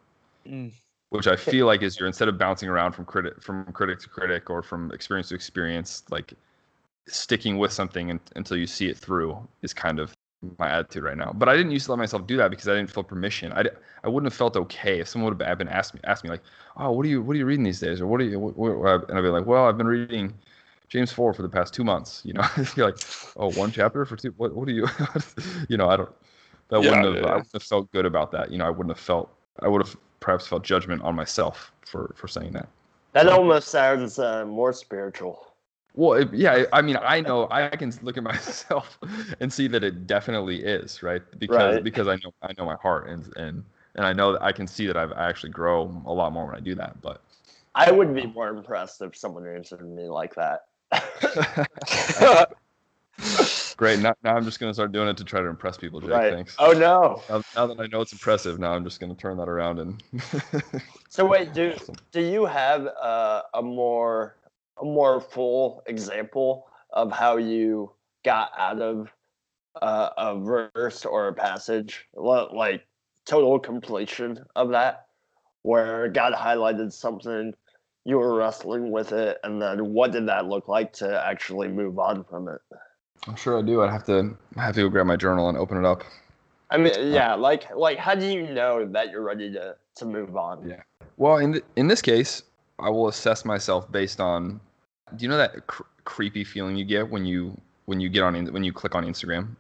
Mm. 0.47 0.73
which 1.11 1.27
I 1.27 1.37
feel 1.37 1.67
like 1.67 1.83
is 1.83 1.99
you're 1.99 2.07
instead 2.07 2.29
of 2.29 2.39
bouncing 2.39 2.69
around 2.69 2.93
from 2.93 3.05
critic 3.05 3.43
from 3.43 3.65
critic 3.73 4.01
to 4.01 4.09
critic 4.09 4.51
or 4.51 4.63
from 4.63 4.91
experience 4.93 5.29
to 5.29 5.35
experience, 5.35 6.05
like 6.11 6.33
sticking 7.09 7.59
with 7.59 7.73
something 7.73 8.11
un 8.11 8.21
until 8.37 8.57
you 8.57 8.67
see 8.67 8.89
it 8.89 8.99
through 8.99 9.37
is 9.63 9.75
kind 9.75 9.99
of 10.01 10.15
my 10.59 10.69
attitude 10.71 11.05
right 11.05 11.17
now. 11.17 11.33
But 11.33 11.49
I 11.49 11.57
didn't 11.57 11.73
used 11.73 11.87
to 11.87 11.93
let 11.93 11.99
myself 11.99 12.27
do 12.27 12.37
that 12.39 12.51
because 12.51 12.69
I 12.69 12.75
didn't 12.75 12.91
feel 12.91 13.05
permission. 13.05 13.53
I, 13.53 13.65
I 14.05 14.09
wouldn't 14.09 14.33
have 14.33 14.37
felt 14.39 14.57
okay 14.57 15.01
if 15.01 15.09
someone 15.09 15.33
would 15.35 15.43
have 15.47 15.59
been 15.59 15.69
asked 15.69 15.95
me 15.95 16.01
asked 16.05 16.25
me 16.25 16.31
like, 16.31 16.43
oh, 16.77 16.93
what 16.93 17.07
are 17.07 17.09
you 17.11 17.23
what 17.23 17.35
are 17.37 17.39
you 17.39 17.47
reading 17.47 17.65
these 17.65 17.81
days 17.81 18.01
or 18.01 18.07
what 18.07 18.21
are 18.21 18.25
you 18.25 18.39
what, 18.41 18.57
what, 18.57 19.09
and 19.09 19.19
I'd 19.19 19.23
be 19.23 19.29
like, 19.29 19.47
well, 19.47 19.67
I've 19.67 19.79
been 19.79 19.87
reading 19.87 20.35
James 20.93 21.11
four 21.11 21.33
for 21.33 21.41
the 21.41 21.49
past 21.49 21.73
two 21.73 21.85
months. 21.85 22.21
You 22.23 22.35
know, 22.35 22.45
you're 22.77 22.85
like, 22.87 22.99
oh, 23.37 23.49
one 23.49 23.73
chapter 23.73 24.05
for 24.05 24.15
two. 24.15 24.35
What 24.37 24.55
what 24.55 24.69
do 24.69 24.75
you, 24.75 24.87
you 25.71 25.79
know, 25.79 25.89
I 25.89 25.97
don't. 25.97 26.11
That 26.69 26.83
Yeah, 26.83 26.91
wouldn't 26.91 27.07
have. 27.07 27.23
yeah, 27.23 27.25
I 27.25 27.37
wouldn't 27.37 27.53
have 27.55 27.63
felt 27.63 27.91
good 27.93 28.05
about 28.05 28.31
that. 28.33 28.51
You 28.53 28.59
know, 28.59 28.67
I 28.67 28.71
wouldn't 28.71 28.95
have 28.95 29.03
felt. 29.03 29.31
I 29.61 29.69
would 29.69 29.87
have 29.87 29.97
perhaps 30.21 30.47
felt 30.47 30.65
judgment 30.65 31.01
on 31.03 31.15
myself 31.17 31.73
for 31.87 32.13
for 32.15 32.29
saying 32.29 32.53
that. 32.53 32.69
That 33.15 33.27
almost 33.29 33.69
sounds 33.69 34.19
uh, 34.19 34.45
more 34.45 34.73
spiritual. 34.75 35.47
Well, 35.95 36.15
it, 36.15 36.33
yeah, 36.33 36.65
I 36.73 36.83
mean, 36.83 36.97
I 37.01 37.21
know 37.21 37.49
I 37.51 37.69
can 37.69 37.93
look 38.03 38.19
at 38.19 38.23
myself 38.33 38.99
and 39.41 39.53
see 39.53 39.69
that 39.69 39.83
it 39.83 40.07
definitely 40.07 40.63
is 40.63 41.03
right 41.03 41.23
because 41.39 41.79
Right. 41.79 41.83
because 41.83 42.07
I 42.09 42.17
know 42.17 42.33
I 42.43 42.53
know 42.59 42.65
my 42.67 42.77
heart 42.77 43.09
and 43.09 43.35
and 43.37 43.65
and 43.95 44.05
I 44.07 44.13
know 44.13 44.33
that 44.33 44.43
I 44.43 44.53
can 44.53 44.67
see 44.67 44.87
that 44.87 44.97
I've 44.97 45.13
I 45.13 45.29
actually 45.29 45.51
grow 45.53 46.03
a 46.07 46.13
lot 46.13 46.33
more 46.33 46.47
when 46.47 46.55
I 46.55 46.61
do 46.61 46.75
that. 46.75 47.01
But 47.01 47.23
I 47.75 47.91
would 47.91 48.15
be 48.15 48.27
more 48.27 48.49
impressed 48.49 49.01
if 49.03 49.17
someone 49.17 49.47
answered 49.47 49.81
me 49.89 50.05
like 50.09 50.35
that. 50.35 50.61
great, 53.77 54.01
now, 54.01 54.15
now 54.23 54.37
I'm 54.37 54.45
just 54.45 54.61
gonna 54.61 54.75
start 54.75 54.93
doing 54.93 55.09
it 55.09 55.17
to 55.17 55.25
try 55.25 55.41
to 55.41 55.49
impress 55.49 55.77
people. 55.77 56.01
Jake, 56.01 56.11
right. 56.11 56.33
thanks. 56.33 56.55
Oh 56.59 56.73
no. 56.73 57.23
Now, 57.29 57.43
now 57.57 57.67
that 57.67 57.81
I 57.81 57.87
know 57.87 58.01
it's 58.01 58.13
impressive, 58.13 58.59
now 58.59 58.73
I'm 58.73 58.85
just 58.85 59.01
gonna 59.01 59.15
turn 59.15 59.37
that 59.39 59.49
around 59.49 59.79
and. 59.79 60.03
So 61.13 61.27
wait, 61.27 61.53
do 61.53 61.75
do 62.11 62.23
you 62.23 62.47
have 62.47 62.87
uh, 62.87 63.43
a 63.53 63.61
more 63.61 64.37
a 64.81 64.85
more 64.85 65.21
full 65.21 65.83
example 65.87 66.67
of 66.91 67.13
how 67.13 67.37
you 67.37 67.93
got 68.25 68.51
out 68.57 68.81
of 68.81 69.13
uh, 69.83 70.09
a 70.17 70.39
verse 70.39 71.05
or 71.05 71.29
a 71.29 71.35
passage, 71.35 72.07
like 72.15 72.87
total 73.27 73.59
completion 73.59 74.43
of 74.57 74.71
that, 74.71 75.09
where 75.65 76.09
God 76.09 76.33
highlighted 76.33 76.95
something, 76.95 77.53
you 78.05 78.19
were 78.19 78.35
wrestling 78.35 78.91
with 78.91 79.13
it, 79.13 79.39
and 79.45 79.61
then 79.61 79.93
what 79.93 80.13
did 80.13 80.27
that 80.29 80.47
look 80.47 80.69
like 80.69 80.93
to 80.95 81.25
actually 81.27 81.69
move 81.69 81.99
on 81.99 82.25
from 82.25 82.49
it? 82.49 82.61
I'm 83.29 83.37
sure 83.37 83.59
I 83.59 83.63
do. 83.63 83.83
I'd 83.83 83.91
have 83.91 84.05
to 84.07 84.37
I 84.57 84.63
have 84.63 84.75
to 84.75 84.83
go 84.83 84.89
grab 84.89 85.07
my 85.07 85.17
journal 85.17 85.49
and 85.49 85.57
open 85.57 85.79
it 85.79 85.85
up. 85.85 86.03
I 86.71 86.79
mean, 86.79 86.95
uh, 86.97 87.01
yeah, 87.01 87.35
like 87.35 87.75
like 87.77 87.99
how 87.99 88.15
do 88.15 88.27
you 88.27 88.43
know 88.53 88.85
that 88.87 89.11
you're 89.11 89.23
ready 89.23 89.53
to 89.53 89.77
to 89.97 90.05
move 90.05 90.37
on? 90.37 90.69
Yeah. 90.69 90.83
Well, 91.17 91.37
in 91.37 91.53
th- 91.53 91.65
in 91.77 91.87
this 91.87 92.03
case, 92.03 92.43
I 92.79 92.89
will 92.91 93.09
assess 93.09 93.45
myself 93.45 93.91
based 93.93 94.21
on. 94.21 94.61
Do 95.15 95.23
you 95.25 95.29
know 95.29 95.37
that 95.37 95.67
cr- 95.67 95.83
creepy 96.05 96.43
feeling 96.43 96.77
you 96.77 96.85
get 96.85 97.09
when 97.09 97.25
you 97.25 97.57
when 97.85 98.01
you 98.01 98.09
get 98.09 98.23
on 98.23 98.35
in- 98.35 98.53
when 98.53 98.65
you 98.65 98.73
click 98.73 98.95
on 98.97 99.05
Instagram, 99.05 99.55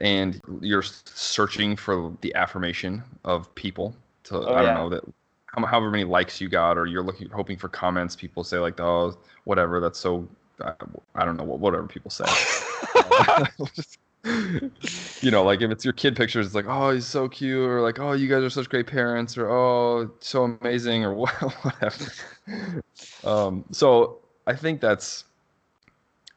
and 0.00 0.40
you're 0.60 0.82
searching 0.82 1.76
for 1.76 2.16
the 2.22 2.34
affirmation 2.34 3.02
of 3.24 3.54
people 3.54 3.94
to 4.24 4.38
Oh, 4.38 4.54
I 4.54 4.62
don't 4.62 4.64
yeah. 4.64 4.74
know 4.74 4.88
that 4.88 5.04
however 5.62 5.90
many 5.90 6.04
likes 6.04 6.40
you 6.40 6.48
got, 6.48 6.76
or 6.76 6.86
you're 6.86 7.02
looking 7.02 7.28
hoping 7.30 7.56
for 7.56 7.68
comments. 7.68 8.16
People 8.16 8.44
say 8.44 8.58
like, 8.58 8.80
oh, 8.80 9.16
whatever, 9.44 9.80
that's 9.80 9.98
so. 9.98 10.28
I, 10.60 10.72
I 11.14 11.24
don't 11.24 11.36
know 11.36 11.44
what 11.44 11.60
whatever 11.60 11.86
people 11.86 12.10
say. 12.10 12.24
you 15.20 15.30
know, 15.30 15.44
like 15.44 15.60
if 15.60 15.70
it's 15.70 15.84
your 15.84 15.92
kid 15.92 16.16
pictures, 16.16 16.46
it's 16.46 16.54
like, 16.54 16.66
oh, 16.66 16.90
he's 16.90 17.06
so 17.06 17.28
cute, 17.28 17.68
or 17.68 17.80
like, 17.82 17.98
oh, 17.98 18.12
you 18.12 18.28
guys 18.28 18.42
are 18.42 18.50
such 18.50 18.68
great 18.68 18.86
parents, 18.86 19.36
or 19.36 19.50
oh, 19.50 20.10
so 20.20 20.44
amazing, 20.44 21.04
or 21.04 21.12
wha- 21.14 21.30
whatever. 21.62 22.12
um, 23.22 23.64
so 23.70 24.20
I 24.46 24.54
think 24.56 24.80
that's, 24.80 25.24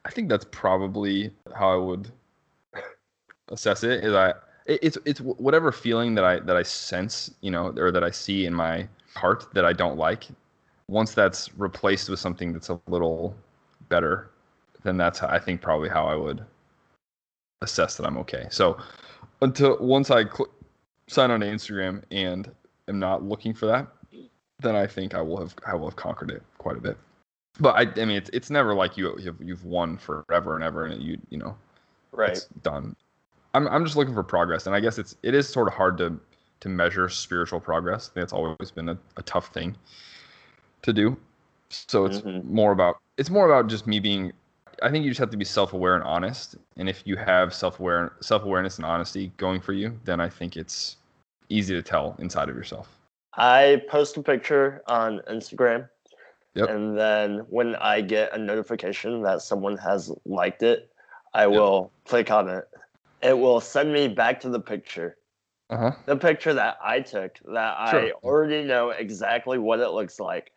I 0.05 0.09
think 0.11 0.30
that's 0.30 0.45
probably 0.51 1.32
how 1.55 1.72
I 1.74 1.78
would 1.78 2.11
assess 3.49 3.84
it. 3.84 4.03
Is 4.03 4.13
I, 4.13 4.30
it- 4.65 4.80
it's 4.82 4.97
it's 5.05 5.22
whatever 5.22 5.72
feeling 5.72 6.15
that 6.15 6.24
I 6.26 6.39
that 6.39 6.55
I 6.57 6.63
sense, 6.63 7.32
you 7.41 7.51
know, 7.51 7.74
or 7.78 7.91
that 7.91 8.03
I 8.03 8.11
see 8.11 8.45
in 8.45 8.53
my 8.53 8.88
heart 9.18 9.47
that 9.53 9.65
I 9.65 9.74
don't 9.74 9.97
like. 9.97 10.26
Once 10.88 11.13
that's 11.13 11.53
replaced 11.57 12.09
with 12.09 12.20
something 12.20 12.53
that's 12.53 12.70
a 12.70 12.80
little 12.88 13.36
better, 13.89 14.30
then 14.84 14.95
that's 14.97 15.22
I 15.22 15.39
think 15.39 15.61
probably 15.61 15.89
how 15.89 16.07
I 16.07 16.15
would 16.15 16.45
assess 17.61 17.97
that 17.97 18.05
I'm 18.05 18.18
okay. 18.20 18.47
So 18.49 18.78
until 19.41 19.78
once 19.80 20.11
I 20.11 20.24
cl- 20.24 20.49
sign 21.07 21.32
on 21.32 21.41
to 21.41 21.45
Instagram 21.45 22.03
and 22.11 22.49
am 22.88 22.99
not 22.99 23.24
looking 23.24 23.53
for 23.53 23.65
that, 23.65 23.88
then 24.59 24.76
I 24.76 24.88
think 24.88 25.13
I 25.13 25.22
will 25.22 25.38
have 25.38 25.55
I 25.65 25.76
will 25.76 25.88
have 25.88 25.95
conquered 25.95 26.32
it 26.32 26.43
quite 26.57 26.78
a 26.78 26.82
bit. 26.82 26.97
But 27.59 27.76
I, 27.76 28.01
I 28.01 28.05
mean, 28.05 28.18
it's 28.18 28.30
it's 28.34 28.49
never 28.49 28.74
like 28.74 28.97
you 28.97 29.18
you've, 29.20 29.41
you've 29.41 29.65
won 29.65 29.97
forever 29.97 30.55
and 30.55 30.63
ever, 30.63 30.86
and 30.86 31.01
you 31.01 31.18
you 31.30 31.38
know, 31.38 31.57
Right. 32.11 32.32
it's 32.32 32.45
done. 32.63 32.95
I'm 33.53 33.68
I'm 33.68 33.84
just 33.84 33.97
looking 33.97 34.13
for 34.13 34.24
progress, 34.24 34.68
and 34.68 34.76
I 34.76 34.80
guess 34.80 34.97
it's 34.97 35.15
it 35.24 35.34
is 35.34 35.49
sort 35.49 35.68
of 35.68 35.74
hard 35.74 35.97
to 35.97 36.20
to 36.60 36.70
measure 36.70 37.10
spiritual 37.10 37.60
progress. 37.60 38.10
That's 38.14 38.34
always 38.34 38.72
been 38.72 38.89
a, 38.89 38.97
a 39.18 39.22
tough 39.24 39.53
thing 39.53 39.76
to 40.82 40.93
do. 40.93 41.18
So 41.70 42.05
it's 42.05 42.22
Mhm. 42.22 42.43
more 42.45 42.72
about 42.72 42.97
it's 43.18 43.30
more 43.30 43.45
about 43.45 43.68
just 43.68 43.88
me 43.88 43.99
being. 43.99 44.32
I 44.84 44.91
think 44.91 45.03
you 45.03 45.10
just 45.10 45.20
have 45.20 45.32
to 45.32 45.38
be 45.38 45.45
self 45.45 45.74
aware 45.74 45.95
and 45.95 46.03
honest. 46.03 46.55
And 46.78 46.88
if 46.88 47.05
you 47.05 47.16
have 47.18 47.53
self 47.53 47.80
aware 47.80 48.14
self 48.22 48.43
awareness 48.43 48.78
and 48.78 48.86
honesty 48.86 49.32
going 49.38 49.60
for 49.60 49.74
you, 49.74 49.99
then 50.05 50.20
I 50.20 50.30
think 50.30 50.55
it's 50.55 50.97
easy 51.49 51.74
to 51.74 51.82
tell 51.82 52.16
inside 52.20 52.49
of 52.49 52.55
yourself. 52.55 52.88
I 53.34 53.84
post 53.89 54.18
a 54.18 54.24
picture 54.24 54.82
on 54.88 55.22
Instagram. 55.30 55.89
Yep. 56.55 56.70
And 56.70 56.97
then 56.97 57.39
when 57.49 57.76
I 57.76 58.01
get 58.01 58.34
a 58.34 58.38
notification 58.38 59.22
that 59.24 59.41
someone 59.41 59.78
has 59.78 60.12
liked 60.26 60.64
it, 60.64 60.91
I 61.34 61.45
will 61.45 61.91
click 62.05 62.32
on 62.32 62.49
it. 62.49 62.68
It 63.22 63.38
will 63.38 63.62
send 63.62 63.93
me 63.93 64.08
back 64.08 64.39
to 64.41 64.49
the 64.49 64.60
picture. 64.60 65.18
Uh 65.70 65.78
huh. 65.78 65.91
The 66.05 66.15
picture 66.18 66.53
that 66.53 66.78
I 66.84 67.01
took 67.01 67.39
that 67.45 67.76
I 67.80 68.11
already 68.24 68.63
know 68.63 68.89
exactly 68.89 69.57
what 69.57 69.80
it 69.80 69.89
looks 69.89 70.20
like. 70.20 70.51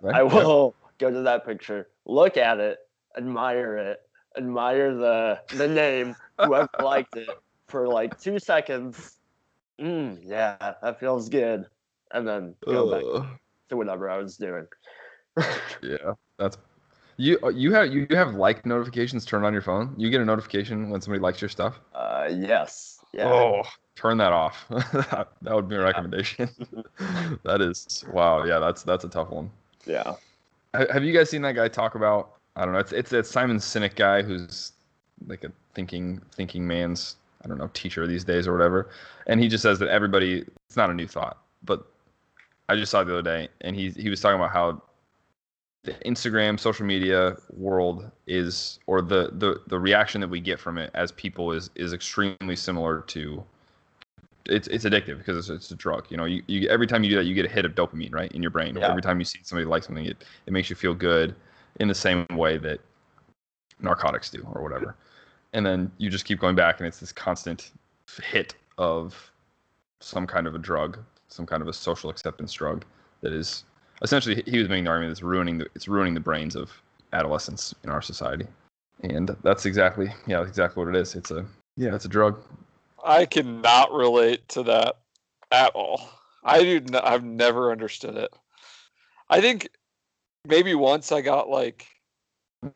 Right. 0.00 0.14
I 0.14 0.22
Yeah. 0.24 0.42
will 0.44 0.76
go 0.98 1.10
to 1.10 1.22
that 1.22 1.44
picture, 1.46 1.88
look 2.06 2.36
at 2.36 2.58
it, 2.60 2.78
admire 3.16 3.76
it, 3.76 4.00
admire 4.36 4.94
the 4.94 5.40
the 5.50 5.68
name, 5.68 6.16
whoever 6.40 6.68
liked 6.80 7.16
it 7.16 7.40
for 7.68 7.88
like 7.88 8.18
two 8.18 8.38
seconds. 8.38 9.16
Mm, 9.80 10.20
yeah, 10.24 10.74
that 10.82 11.00
feels 11.00 11.28
good. 11.28 11.66
And 12.12 12.26
then 12.26 12.56
go 12.68 12.86
back 12.86 13.06
to 13.68 13.76
whatever 13.76 14.08
I 14.10 14.18
was 14.18 14.36
doing. 14.36 14.66
Yeah, 15.82 16.14
that's 16.38 16.58
you. 17.16 17.38
uh, 17.42 17.48
You 17.48 17.72
have 17.72 17.92
you 17.92 18.06
have 18.10 18.34
like 18.34 18.66
notifications 18.66 19.24
turned 19.24 19.44
on 19.46 19.52
your 19.52 19.62
phone. 19.62 19.94
You 19.96 20.10
get 20.10 20.20
a 20.20 20.24
notification 20.24 20.90
when 20.90 21.00
somebody 21.00 21.20
likes 21.22 21.40
your 21.40 21.48
stuff. 21.48 21.80
uh, 21.94 22.28
yes. 22.32 23.00
Yeah. 23.12 23.32
Oh, 23.32 23.62
turn 23.98 24.16
that 24.18 24.32
off. 24.32 24.64
that 24.70 25.28
would 25.42 25.68
be 25.68 25.74
a 25.74 25.80
recommendation. 25.80 26.48
that 27.42 27.60
is 27.60 28.04
wow. 28.12 28.44
Yeah, 28.44 28.58
that's 28.58 28.82
that's 28.82 29.04
a 29.04 29.08
tough 29.08 29.30
one. 29.30 29.50
Yeah. 29.86 30.14
Have 30.74 31.02
you 31.02 31.12
guys 31.12 31.30
seen 31.30 31.42
that 31.42 31.56
guy 31.56 31.66
talk 31.68 31.94
about? 31.94 32.36
I 32.54 32.64
don't 32.64 32.72
know. 32.74 32.78
It's 32.78 32.92
it's 32.92 33.10
that 33.10 33.26
Simon 33.26 33.58
Sinek 33.58 33.96
guy 33.96 34.22
who's 34.22 34.72
like 35.26 35.42
a 35.42 35.52
thinking 35.74 36.20
thinking 36.32 36.66
man's 36.66 37.16
I 37.44 37.48
don't 37.48 37.58
know 37.58 37.70
teacher 37.74 38.06
these 38.06 38.24
days 38.24 38.46
or 38.46 38.52
whatever, 38.52 38.90
and 39.26 39.40
he 39.40 39.48
just 39.48 39.62
says 39.62 39.78
that 39.80 39.88
everybody. 39.88 40.44
It's 40.68 40.76
not 40.76 40.90
a 40.90 40.94
new 40.94 41.06
thought, 41.06 41.38
but 41.64 41.86
I 42.68 42.76
just 42.76 42.92
saw 42.92 43.02
the 43.02 43.12
other 43.12 43.22
day, 43.22 43.48
and 43.62 43.74
he 43.74 43.90
he 43.90 44.10
was 44.10 44.20
talking 44.20 44.38
about 44.38 44.50
how 44.50 44.80
the 45.84 45.92
Instagram 46.06 46.60
social 46.60 46.86
media 46.86 47.36
world 47.56 48.10
is, 48.26 48.78
or 48.86 49.02
the 49.02 49.30
the 49.32 49.60
the 49.66 49.78
reaction 49.78 50.20
that 50.20 50.28
we 50.28 50.38
get 50.40 50.60
from 50.60 50.78
it 50.78 50.90
as 50.94 51.10
people 51.12 51.50
is 51.52 51.70
is 51.74 51.92
extremely 51.92 52.54
similar 52.54 53.00
to. 53.02 53.42
It's 54.48 54.68
it's 54.68 54.84
addictive 54.84 55.18
because 55.18 55.36
it's, 55.36 55.48
it's 55.48 55.70
a 55.70 55.76
drug. 55.76 56.06
You 56.10 56.16
know, 56.16 56.24
you, 56.24 56.42
you 56.46 56.68
every 56.68 56.86
time 56.86 57.04
you 57.04 57.10
do 57.10 57.16
that, 57.16 57.24
you 57.24 57.34
get 57.34 57.44
a 57.44 57.48
hit 57.48 57.64
of 57.64 57.74
dopamine 57.74 58.12
right 58.12 58.30
in 58.32 58.42
your 58.42 58.50
brain. 58.50 58.76
Yeah. 58.76 58.88
Every 58.88 59.02
time 59.02 59.18
you 59.18 59.24
see 59.24 59.40
somebody 59.42 59.66
like 59.66 59.84
something, 59.84 60.04
it 60.04 60.24
it 60.46 60.52
makes 60.52 60.70
you 60.70 60.76
feel 60.76 60.94
good 60.94 61.34
in 61.80 61.88
the 61.88 61.94
same 61.94 62.26
way 62.30 62.58
that 62.58 62.80
narcotics 63.80 64.30
do 64.30 64.46
or 64.52 64.62
whatever. 64.62 64.96
And 65.52 65.64
then 65.64 65.90
you 65.98 66.10
just 66.10 66.24
keep 66.24 66.40
going 66.40 66.56
back, 66.56 66.78
and 66.78 66.86
it's 66.86 67.00
this 67.00 67.12
constant 67.12 67.70
hit 68.22 68.54
of 68.76 69.30
some 70.00 70.26
kind 70.26 70.46
of 70.46 70.54
a 70.54 70.58
drug, 70.58 70.98
some 71.28 71.46
kind 71.46 71.62
of 71.62 71.68
a 71.68 71.72
social 71.72 72.10
acceptance 72.10 72.52
drug 72.52 72.84
that 73.20 73.32
is 73.32 73.64
essentially 74.02 74.42
he 74.46 74.58
was 74.58 74.68
making 74.68 74.84
the 74.84 74.90
argument 74.90 75.10
it's 75.10 75.22
ruining 75.22 75.58
the 75.58 75.66
it's 75.74 75.88
ruining 75.88 76.14
the 76.14 76.20
brains 76.20 76.54
of 76.54 76.70
adolescents 77.12 77.74
in 77.84 77.90
our 77.90 78.02
society. 78.02 78.46
And 79.02 79.34
that's 79.42 79.66
exactly 79.66 80.12
yeah, 80.26 80.38
that's 80.38 80.50
exactly 80.50 80.84
what 80.84 80.94
it 80.94 81.00
is. 81.00 81.14
It's 81.14 81.30
a 81.30 81.44
yeah, 81.76 81.94
it's 81.94 82.04
a 82.04 82.08
drug. 82.08 82.40
I 83.08 83.26
cannot 83.26 83.92
relate 83.92 84.48
to 84.50 84.64
that 84.64 84.96
at 85.50 85.74
all. 85.74 86.02
I 86.44 86.62
do. 86.62 86.76
N- 86.76 86.94
I've 86.96 87.24
never 87.24 87.72
understood 87.72 88.16
it. 88.16 88.32
I 89.30 89.40
think 89.40 89.68
maybe 90.44 90.74
once 90.74 91.12
I 91.12 91.22
got 91.22 91.48
like 91.48 91.86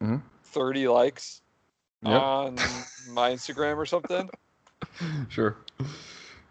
hmm 0.00 0.16
30 0.44 0.88
likes 0.88 1.42
Yep. 2.02 2.22
on 2.22 2.86
my 3.06 3.30
Instagram 3.32 3.76
or 3.76 3.86
something. 3.86 4.30
sure. 5.28 5.56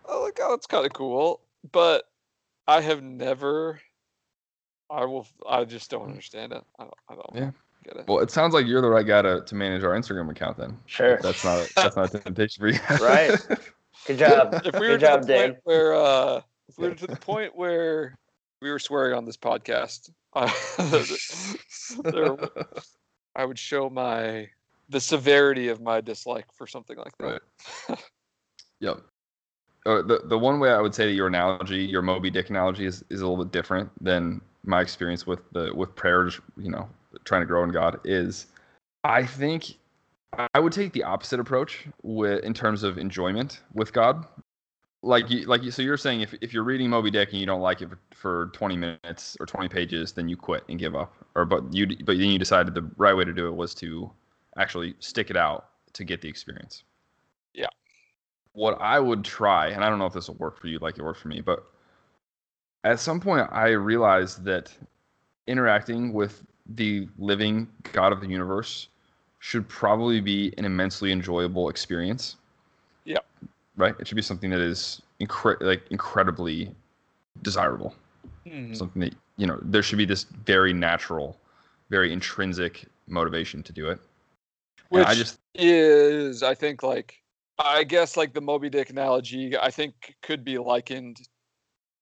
I 0.08 0.18
like, 0.18 0.40
oh, 0.42 0.54
it's 0.54 0.68
kind 0.68 0.86
of 0.86 0.94
cool, 0.94 1.42
but 1.72 2.04
I 2.68 2.82
have 2.82 3.04
never. 3.04 3.82
I 4.90 5.06
will. 5.06 5.28
I 5.48 5.66
just 5.66 5.90
don't 5.92 6.08
understand 6.10 6.54
it. 6.54 6.64
I 6.80 6.84
don't. 6.84 6.94
I 7.10 7.16
don't 7.16 7.36
Yeah. 7.36 7.52
Get 7.84 7.98
it. 7.98 8.08
Well, 8.08 8.20
it 8.20 8.32
sounds 8.32 8.54
like 8.54 8.66
you're 8.66 8.82
the 8.82 8.90
right 8.90 9.06
guy 9.06 9.22
to, 9.22 9.42
to 9.42 9.56
manage 9.56 9.84
our 9.84 9.92
Instagram 9.92 10.30
account 10.30 10.58
then. 10.58 10.78
Sure. 10.86 11.18
That's 11.22 11.44
not 11.44 11.70
that's 11.76 11.96
not 11.96 12.14
a 12.14 12.20
temptation 12.20 12.62
for 12.62 12.68
you. 12.70 12.80
Right. 13.06 13.38
Good 14.08 14.18
job. 14.18 14.62
if 14.66 14.74
we 14.80 14.88
were 14.88 14.98
Good 14.98 15.00
to 15.02 15.06
job, 15.06 15.22
the 15.22 15.28
Dan. 15.28 15.50
point 15.52 15.60
where 15.64 15.96
uh, 15.96 16.42
if 16.68 16.78
we 16.78 16.90
were 16.90 16.96
to 16.96 17.08
the 17.08 17.16
point 17.16 17.56
where 17.56 18.18
we 18.62 18.72
were 18.72 18.80
swearing 18.80 19.16
on 19.16 19.26
this 19.26 19.38
podcast, 19.38 20.10
uh, 20.34 20.50
there, 22.12 22.38
I 23.36 23.46
would 23.46 23.60
show 23.60 23.90
my 23.90 24.48
the 24.90 25.00
severity 25.00 25.70
of 25.70 25.82
my 25.82 26.02
dislike 26.02 26.46
for 26.54 26.68
something 26.68 26.98
like 26.98 27.18
that. 27.20 27.42
Right. 27.90 28.00
Yep. 28.80 29.02
Uh, 29.86 30.02
the 30.04 30.22
the 30.26 30.38
one 30.38 30.60
way 30.60 30.72
I 30.72 30.80
would 30.80 30.94
say 30.94 31.06
that 31.08 31.14
your 31.14 31.28
analogy, 31.28 31.84
your 31.84 32.02
Moby 32.02 32.30
Dick 32.30 32.50
analogy, 32.50 32.86
is, 32.86 33.04
is 33.10 33.22
a 33.22 33.28
little 33.28 33.44
bit 33.44 33.52
different 33.52 33.90
than 34.04 34.42
my 34.64 34.82
experience 34.82 35.26
with 35.26 35.40
the 35.54 35.74
with 35.74 35.96
prayers. 35.96 36.40
You 36.58 36.70
know, 36.70 36.90
trying 37.26 37.42
to 37.42 37.46
grow 37.46 37.64
in 37.64 37.72
God 37.72 38.00
is. 38.04 38.48
I 39.04 39.26
think 39.26 39.78
I 40.54 40.60
would 40.60 40.74
take 40.74 40.94
the 40.94 41.04
opposite 41.04 41.40
approach 41.40 41.88
with 42.04 42.44
in 42.44 42.54
terms 42.54 42.84
of 42.84 42.98
enjoyment 42.98 43.62
with 43.74 43.92
God. 43.94 44.26
Like 45.04 45.32
you, 45.32 45.46
like 45.46 45.64
you, 45.64 45.72
so 45.72 45.82
you're 45.82 45.98
saying 45.98 46.22
if, 46.22 46.36
if 46.42 46.54
you're 46.54 46.64
reading 46.64 46.90
Moby 46.92 47.10
Dick 47.10 47.32
and 47.32 47.40
you 47.40 47.48
don't 47.48 47.62
like 47.62 47.82
it 47.82 47.90
for, 47.90 47.98
for 48.14 48.52
20 48.54 48.78
minutes 48.78 49.36
or 49.40 49.48
20 49.48 49.68
pages, 49.68 50.12
then 50.12 50.30
you 50.30 50.38
quit 50.38 50.64
and 50.70 50.78
give 50.78 50.96
up. 50.96 51.14
Or 51.34 51.44
but 51.44 51.74
you 51.74 51.88
but 51.88 52.18
then 52.18 52.30
you 52.30 52.38
decided 52.38 52.76
the 52.76 52.88
right 52.98 53.16
way 53.16 53.26
to 53.26 53.34
do 53.34 53.48
it 53.48 53.56
was 53.56 53.74
to 53.76 54.12
actually 54.58 54.94
stick 55.00 55.30
it 55.32 55.38
out 55.38 55.70
to 55.94 56.04
get 56.04 56.22
the 56.22 56.30
experience 56.30 56.84
Yeah. 57.54 57.68
what 58.54 58.80
I 58.80 59.00
would 59.00 59.24
try, 59.26 59.70
and 59.70 59.84
I 59.84 59.90
don't 59.90 59.98
know 59.98 60.06
if 60.06 60.14
this 60.14 60.28
will 60.28 60.36
work 60.36 60.60
for 60.60 60.68
you 60.68 60.78
like 60.80 60.98
it 60.98 61.04
worked 61.04 61.20
for 61.20 61.30
me, 61.30 61.42
but 61.42 61.66
at 62.84 63.00
some 63.00 63.20
point 63.20 63.50
I 63.52 63.70
realized 63.70 64.44
that 64.46 64.72
interacting 65.48 66.14
with 66.14 66.44
the 66.68 67.08
living 67.18 67.68
God 67.92 68.12
of 68.12 68.22
the 68.22 68.28
universe 68.28 68.88
should 69.40 69.68
probably 69.68 70.22
be 70.22 70.54
an 70.58 70.66
immensely 70.66 71.12
enjoyable 71.12 71.70
experience. 71.70 72.38
Yeah. 73.06 73.20
Right? 73.76 73.96
It 74.00 74.08
should 74.08 74.16
be 74.16 74.22
something 74.22 74.50
that 74.52 74.60
is 74.60 75.02
incre- 75.20 75.62
like 75.62 75.84
incredibly 75.90 76.74
desirable. 77.42 77.96
Mhm. 78.46 78.76
Something 78.76 79.02
that, 79.02 79.16
you 79.38 79.48
know, 79.48 79.60
there 79.64 79.82
should 79.82 79.98
be 79.98 80.06
this 80.06 80.24
very 80.24 80.74
natural, 80.74 81.40
very 81.90 82.14
intrinsic 82.14 82.86
motivation 83.08 83.64
to 83.64 83.74
do 83.74 83.90
it. 83.90 84.00
Which 84.90 85.06
I 85.06 85.16
just 85.16 85.40
is, 85.56 86.44
I 86.44 86.54
think, 86.54 86.84
like 86.84 87.22
I 87.58 87.84
guess, 87.84 88.18
like 88.18 88.34
the 88.34 88.42
Moby 88.42 88.70
Dick 88.70 88.90
analogy, 88.90 89.58
I 89.58 89.72
think 89.72 90.16
could 90.22 90.44
be 90.44 90.58
likened 90.58 91.18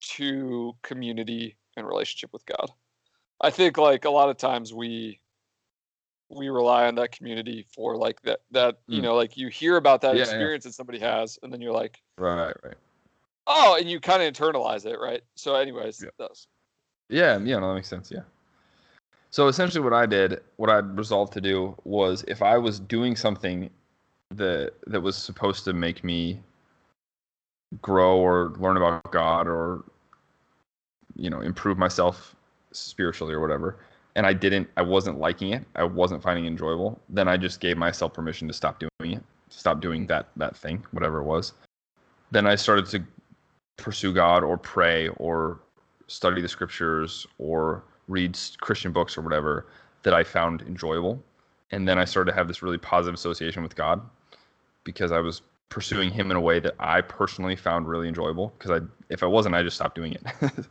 to 0.01 0.73
community 0.81 1.57
and 1.75 1.87
relationship 1.87 2.31
with 2.33 2.45
God. 2.45 2.71
I 3.41 3.49
think, 3.49 3.77
like 3.77 4.05
a 4.05 4.09
lot 4.09 4.29
of 4.29 4.37
times 4.37 4.73
we 4.73 5.19
we 6.29 6.49
rely 6.49 6.87
on 6.87 6.95
that 6.95 7.11
community 7.11 7.65
for 7.73 7.97
like 7.97 8.21
that 8.21 8.41
that 8.51 8.77
you 8.87 8.99
Mm. 8.99 9.03
know 9.03 9.15
like 9.15 9.35
you 9.35 9.47
hear 9.47 9.77
about 9.77 10.01
that 10.01 10.15
Yeah, 10.15 10.25
yeah. 10.25 10.29
experience 10.29 10.63
that 10.65 10.73
somebody 10.73 10.99
has 10.99 11.39
and 11.41 11.51
then 11.51 11.59
you're 11.59 11.73
like 11.73 12.01
right, 12.17 12.53
right. 12.63 12.75
oh 13.47 13.77
and 13.79 13.89
you 13.89 13.99
kind 13.99 14.21
of 14.21 14.31
internalize 14.31 14.85
it 14.85 14.99
right 14.99 15.23
so 15.35 15.55
anyways 15.55 16.03
Yeah. 16.03 16.27
Yeah, 17.09 17.39
yeah, 17.39 17.57
no, 17.57 17.69
that 17.69 17.75
makes 17.75 17.87
sense. 17.87 18.11
Yeah. 18.11 18.21
So 19.31 19.47
essentially, 19.47 19.83
what 19.83 19.93
I 19.93 20.05
did, 20.05 20.41
what 20.57 20.69
I 20.69 20.77
resolved 20.77 21.33
to 21.33 21.41
do 21.41 21.75
was, 21.83 22.23
if 22.27 22.43
I 22.43 22.57
was 22.57 22.79
doing 22.79 23.15
something 23.15 23.69
that 24.31 24.73
that 24.85 25.01
was 25.01 25.15
supposed 25.15 25.65
to 25.65 25.73
make 25.73 26.03
me 26.03 26.39
grow 27.81 28.17
or 28.19 28.53
learn 28.59 28.77
about 28.77 29.11
God 29.11 29.47
or 29.47 29.83
you 31.15 31.29
know 31.31 31.41
improve 31.41 31.77
myself 31.79 32.35
spiritually 32.71 33.33
or 33.33 33.39
whatever, 33.39 33.77
and 34.15 34.25
I 34.25 34.33
didn't, 34.33 34.67
I 34.77 34.81
wasn't 34.81 35.19
liking 35.19 35.53
it, 35.53 35.63
I 35.75 35.83
wasn't 35.83 36.21
finding 36.21 36.45
it 36.45 36.49
enjoyable, 36.49 36.99
then 37.09 37.27
I 37.27 37.37
just 37.37 37.59
gave 37.59 37.77
myself 37.77 38.13
permission 38.13 38.47
to 38.47 38.53
stop 38.53 38.79
doing 38.79 39.13
it, 39.13 39.23
stop 39.49 39.81
doing 39.81 40.07
that 40.07 40.27
that 40.37 40.55
thing, 40.57 40.85
whatever 40.91 41.19
it 41.19 41.23
was. 41.23 41.53
Then 42.31 42.45
I 42.45 42.55
started 42.55 42.85
to 42.87 43.03
pursue 43.77 44.13
God 44.13 44.43
or 44.43 44.57
pray 44.57 45.07
or 45.09 45.59
study 46.07 46.41
the 46.41 46.47
scriptures 46.47 47.25
or 47.37 47.83
read 48.07 48.37
Christian 48.59 48.91
books 48.91 49.17
or 49.17 49.21
whatever 49.21 49.67
that 50.03 50.13
I 50.13 50.23
found 50.23 50.61
enjoyable. 50.63 51.23
and 51.71 51.87
then 51.87 51.99
I 51.99 52.05
started 52.05 52.31
to 52.31 52.35
have 52.35 52.47
this 52.47 52.63
really 52.63 52.79
positive 52.79 53.13
association 53.13 53.61
with 53.61 53.75
God 53.75 54.01
because 54.83 55.11
I 55.11 55.19
was 55.19 55.43
pursuing 55.69 56.09
Him 56.11 56.31
in 56.31 56.37
a 56.37 56.41
way 56.41 56.59
that 56.59 56.73
I 56.79 57.01
personally 57.01 57.55
found 57.55 57.87
really 57.87 58.07
enjoyable. 58.07 58.53
Because 58.57 58.81
I, 58.81 58.85
if 59.09 59.21
I 59.23 59.27
wasn't, 59.27 59.55
I 59.55 59.63
just 59.63 59.75
stopped 59.75 59.95
doing 59.95 60.13
it. 60.13 60.23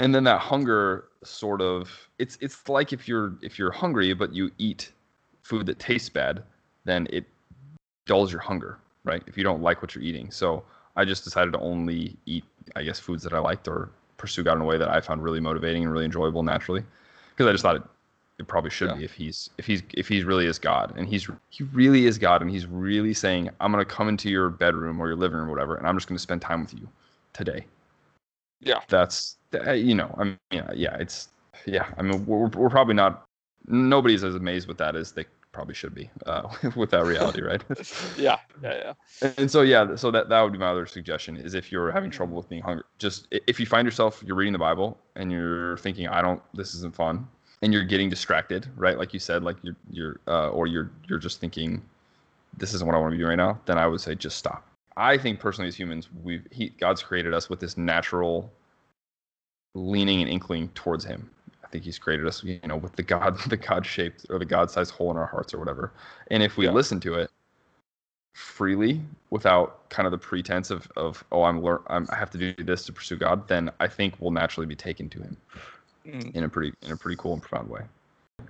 and 0.00 0.14
then 0.14 0.24
that 0.24 0.40
hunger 0.40 1.04
sort 1.22 1.60
of 1.60 1.90
it's 2.18 2.38
it's 2.40 2.68
like 2.68 2.92
if 2.92 3.06
you're 3.06 3.34
if 3.42 3.58
you're 3.58 3.70
hungry 3.70 4.12
but 4.14 4.32
you 4.32 4.50
eat 4.58 4.90
food 5.42 5.66
that 5.66 5.78
tastes 5.78 6.08
bad, 6.08 6.42
then 6.84 7.06
it 7.10 7.24
dulls 8.06 8.32
your 8.32 8.40
hunger, 8.40 8.78
right? 9.04 9.22
If 9.26 9.36
you 9.36 9.44
don't 9.44 9.62
like 9.62 9.82
what 9.82 9.94
you're 9.94 10.02
eating. 10.02 10.30
So 10.30 10.64
I 10.96 11.04
just 11.04 11.24
decided 11.24 11.52
to 11.52 11.60
only 11.60 12.16
eat, 12.26 12.44
I 12.76 12.82
guess, 12.82 12.98
foods 12.98 13.22
that 13.24 13.32
I 13.32 13.38
liked 13.38 13.68
or 13.68 13.90
pursue 14.16 14.42
God 14.42 14.54
in 14.54 14.62
a 14.62 14.64
way 14.64 14.78
that 14.78 14.88
I 14.88 15.00
found 15.00 15.22
really 15.22 15.40
motivating 15.40 15.82
and 15.82 15.92
really 15.92 16.04
enjoyable 16.04 16.42
naturally. 16.42 16.82
Because 17.30 17.46
I 17.46 17.52
just 17.52 17.62
thought 17.62 17.76
it, 17.76 17.82
it 18.38 18.46
probably 18.48 18.70
should 18.70 18.90
Yeah. 18.90 18.96
be 18.96 19.04
if 19.04 19.12
he's 19.12 19.50
if 19.58 19.66
he's 19.66 19.82
if 19.94 20.08
he's 20.08 20.24
really 20.24 20.46
is 20.46 20.58
God 20.58 20.94
and 20.96 21.06
he's 21.06 21.28
he 21.50 21.64
really 21.64 22.06
is 22.06 22.16
God 22.16 22.40
and 22.40 22.50
he's 22.50 22.66
really 22.66 23.12
saying 23.12 23.50
I'm 23.60 23.70
gonna 23.70 23.84
come 23.84 24.08
into 24.08 24.30
your 24.30 24.48
bedroom 24.48 24.98
or 24.98 25.08
your 25.08 25.16
living 25.16 25.36
room 25.38 25.48
or 25.48 25.52
whatever 25.52 25.76
and 25.76 25.86
I'm 25.86 25.96
just 25.96 26.08
gonna 26.08 26.18
spend 26.18 26.40
time 26.40 26.62
with 26.62 26.72
you 26.72 26.88
today. 27.34 27.66
Yeah. 28.60 28.80
That's 28.88 29.36
uh, 29.54 29.72
you 29.72 29.94
know 29.94 30.14
I 30.18 30.24
mean 30.24 30.38
yeah, 30.50 30.70
yeah 30.74 30.96
it's 30.98 31.28
yeah 31.66 31.86
I 31.98 32.02
mean 32.02 32.24
we're 32.26 32.48
we're 32.48 32.70
probably 32.70 32.94
not 32.94 33.26
nobody's 33.66 34.24
as 34.24 34.34
amazed 34.34 34.68
with 34.68 34.78
that 34.78 34.96
as 34.96 35.12
they 35.12 35.24
probably 35.52 35.74
should 35.74 35.94
be 35.94 36.08
uh, 36.26 36.48
with 36.76 36.90
that 36.90 37.04
reality 37.04 37.42
right. 37.42 37.62
yeah, 38.16 38.38
yeah, 38.62 38.92
yeah. 39.22 39.30
And 39.36 39.50
so 39.50 39.62
yeah, 39.62 39.96
so 39.96 40.10
that 40.10 40.28
that 40.28 40.40
would 40.42 40.52
be 40.52 40.58
my 40.58 40.68
other 40.68 40.86
suggestion 40.86 41.36
is 41.36 41.54
if 41.54 41.72
you're 41.72 41.90
having 41.90 42.10
trouble 42.10 42.36
with 42.36 42.48
being 42.48 42.62
hungry, 42.62 42.84
just 42.98 43.26
if 43.30 43.58
you 43.58 43.66
find 43.66 43.86
yourself 43.86 44.22
you're 44.24 44.36
reading 44.36 44.52
the 44.52 44.58
Bible 44.58 44.98
and 45.16 45.32
you're 45.32 45.76
thinking 45.78 46.08
I 46.08 46.22
don't 46.22 46.42
this 46.54 46.74
isn't 46.74 46.94
fun 46.94 47.26
and 47.62 47.72
you're 47.72 47.84
getting 47.84 48.08
distracted, 48.08 48.68
right? 48.76 48.98
Like 48.98 49.12
you 49.12 49.20
said, 49.20 49.42
like 49.42 49.56
you're 49.62 49.76
you're 49.90 50.20
uh, 50.28 50.50
or 50.50 50.66
you're 50.66 50.90
you're 51.08 51.18
just 51.18 51.40
thinking 51.40 51.82
this 52.56 52.74
isn't 52.74 52.86
what 52.86 52.94
I 52.94 52.98
want 52.98 53.12
to 53.12 53.16
be 53.16 53.22
doing 53.22 53.38
right 53.38 53.44
now, 53.44 53.60
then 53.66 53.78
I 53.78 53.86
would 53.86 54.00
say 54.00 54.14
just 54.14 54.36
stop. 54.36 54.66
I 55.00 55.16
think 55.16 55.40
personally 55.40 55.68
as 55.68 55.76
humans, 55.76 56.08
we've 56.22 56.46
he 56.50 56.68
God's 56.78 57.02
created 57.02 57.32
us 57.32 57.48
with 57.48 57.58
this 57.58 57.76
natural 57.78 58.50
leaning 59.74 60.20
and 60.20 60.28
inkling 60.30 60.68
towards 60.74 61.04
him. 61.04 61.30
I 61.64 61.68
think 61.68 61.84
he's 61.84 61.98
created 61.98 62.26
us, 62.26 62.44
you 62.44 62.60
know, 62.66 62.76
with 62.76 62.96
the 62.96 63.02
God 63.02 63.38
the 63.48 63.56
God 63.56 63.86
shaped 63.86 64.26
or 64.28 64.38
the 64.38 64.44
God 64.44 64.70
sized 64.70 64.92
hole 64.92 65.10
in 65.10 65.16
our 65.16 65.26
hearts 65.26 65.54
or 65.54 65.58
whatever. 65.58 65.92
And 66.30 66.42
if 66.42 66.56
we 66.58 66.66
Yeah. 66.66 66.72
listen 66.72 67.00
to 67.00 67.14
it, 67.14 67.30
freely 68.34 69.00
without 69.30 69.88
kind 69.90 70.06
of 70.06 70.12
the 70.12 70.18
pretense 70.18 70.70
of, 70.70 70.86
of 70.96 71.24
oh 71.32 71.42
I'm, 71.44 71.62
lear- 71.62 71.80
I'm 71.88 72.06
I 72.10 72.16
have 72.16 72.30
to 72.32 72.38
do 72.38 72.52
this 72.62 72.84
to 72.84 72.92
pursue 72.92 73.16
God, 73.16 73.48
then 73.48 73.70
I 73.80 73.88
think 73.88 74.14
we'll 74.20 74.30
naturally 74.30 74.66
be 74.66 74.76
taken 74.76 75.08
to 75.10 75.20
Him 75.20 75.36
Mm. 76.06 76.34
in 76.34 76.44
a 76.44 76.48
pretty 76.48 76.72
in 76.82 76.92
a 76.92 76.96
pretty 76.96 77.16
cool 77.16 77.34
and 77.34 77.42
profound 77.42 77.68
way. 77.70 77.82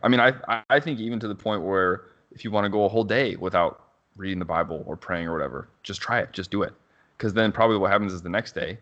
I 0.02 0.08
mean, 0.08 0.20
I 0.20 0.34
I- 0.48 0.62
I 0.70 0.80
think 0.80 0.98
even 1.00 1.18
to 1.20 1.28
the 1.28 1.34
point 1.34 1.62
where 1.62 2.02
if 2.32 2.44
you 2.44 2.50
want 2.50 2.64
to 2.64 2.68
go 2.70 2.84
a 2.84 2.88
whole 2.88 3.04
day 3.04 3.36
without 3.36 3.89
reading 4.16 4.38
the 4.38 4.44
Bible 4.44 4.82
or 4.86 4.96
praying 4.96 5.28
or 5.28 5.32
whatever, 5.32 5.68
just 5.82 6.00
try 6.00 6.20
it, 6.20 6.32
just 6.32 6.50
do 6.50 6.62
it, 6.62 6.72
because 7.16 7.32
then 7.32 7.52
probably 7.52 7.76
what 7.76 7.90
happens 7.90 8.12
is 8.12 8.22
the 8.22 8.28
next 8.28 8.54
day 8.54 8.78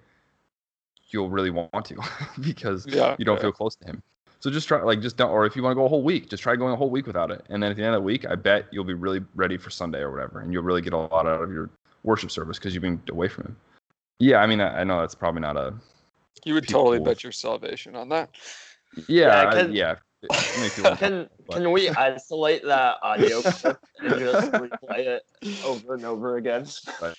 you'll 1.10 1.30
really 1.30 1.50
want 1.50 1.84
to 1.86 1.96
because 2.40 2.86
Yeah, 2.86 3.16
you 3.18 3.24
don't 3.24 3.36
yeah. 3.36 3.42
feel 3.42 3.52
close 3.52 3.76
to 3.76 3.86
Him. 3.86 4.02
So 4.40 4.50
just 4.50 4.68
try 4.68 4.80
like 4.82 5.00
just 5.00 5.16
don't 5.16 5.30
or 5.30 5.46
if 5.46 5.56
you 5.56 5.62
want 5.62 5.72
to 5.72 5.76
go 5.76 5.84
a 5.86 5.88
whole 5.88 6.02
week, 6.02 6.28
just 6.28 6.42
try 6.42 6.54
going 6.54 6.72
a 6.72 6.76
whole 6.76 6.90
week 6.90 7.06
without 7.06 7.30
it. 7.30 7.44
And 7.48 7.62
then 7.62 7.70
at 7.70 7.76
the 7.76 7.82
end 7.84 7.94
of 7.94 8.02
the 8.02 8.04
week, 8.06 8.24
I 8.26 8.36
bet 8.36 8.66
you'll 8.70 8.84
be 8.84 8.94
really 8.94 9.20
ready 9.34 9.56
for 9.56 9.70
Sunday 9.70 9.98
or 10.00 10.10
whatever, 10.12 10.40
and 10.40 10.52
you'll 10.52 10.62
really 10.62 10.82
get 10.82 10.92
a 10.92 10.96
lot 10.98 11.26
out 11.26 11.42
of 11.42 11.50
your 11.50 11.70
worship 12.04 12.30
service 12.30 12.58
because 12.58 12.72
you've 12.74 12.82
been 12.82 13.02
away 13.10 13.28
from 13.28 13.46
him. 13.46 13.56
Yeah, 14.20 14.38
I 14.38 14.46
mean, 14.46 14.60
I, 14.60 14.80
I 14.80 14.84
know 14.84 15.00
that's 15.00 15.14
probably 15.14 15.40
not 15.40 15.56
a 15.56 15.74
You 16.44 16.54
would 16.54 16.68
totally 16.68 17.00
bet 17.00 17.22
your 17.22 17.32
salvation 17.32 17.96
on 17.96 18.08
that. 18.10 18.30
yeah, 19.08 19.26
Yeah, 19.42 19.50
I- 19.50 19.66
yeah. 19.66 19.94
It 20.22 20.60
makes 20.60 20.76
you 20.76 20.84
want- 20.84 20.98
Can 20.98 21.28
can 21.50 21.70
we 21.72 21.88
isolate 21.90 22.64
that 22.64 22.96
audio 23.02 23.40
clip 23.40 23.78
and 24.00 24.18
just 24.18 24.52
replay 24.52 24.98
it 24.98 25.22
over 25.64 25.94
and 25.94 26.04
over 26.04 26.36
again? 26.36 26.66
but 27.00 27.18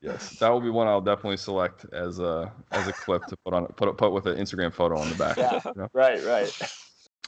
yes, 0.00 0.38
that 0.38 0.48
will 0.48 0.60
be 0.60 0.70
one 0.70 0.88
I'll 0.88 1.00
definitely 1.00 1.36
select 1.36 1.84
as 1.92 2.18
a 2.20 2.50
as 2.70 2.88
a 2.88 2.92
clip 2.92 3.26
to 3.26 3.36
put 3.44 3.52
on 3.52 3.66
put 3.66 3.94
put 3.98 4.12
with 4.12 4.26
an 4.26 4.38
Instagram 4.38 4.72
photo 4.72 4.98
on 4.98 5.08
the 5.10 5.14
back. 5.16 5.36
Yeah. 5.36 5.60
you 5.64 5.72
know? 5.76 5.88
Right, 5.92 6.24
right. 6.24 6.50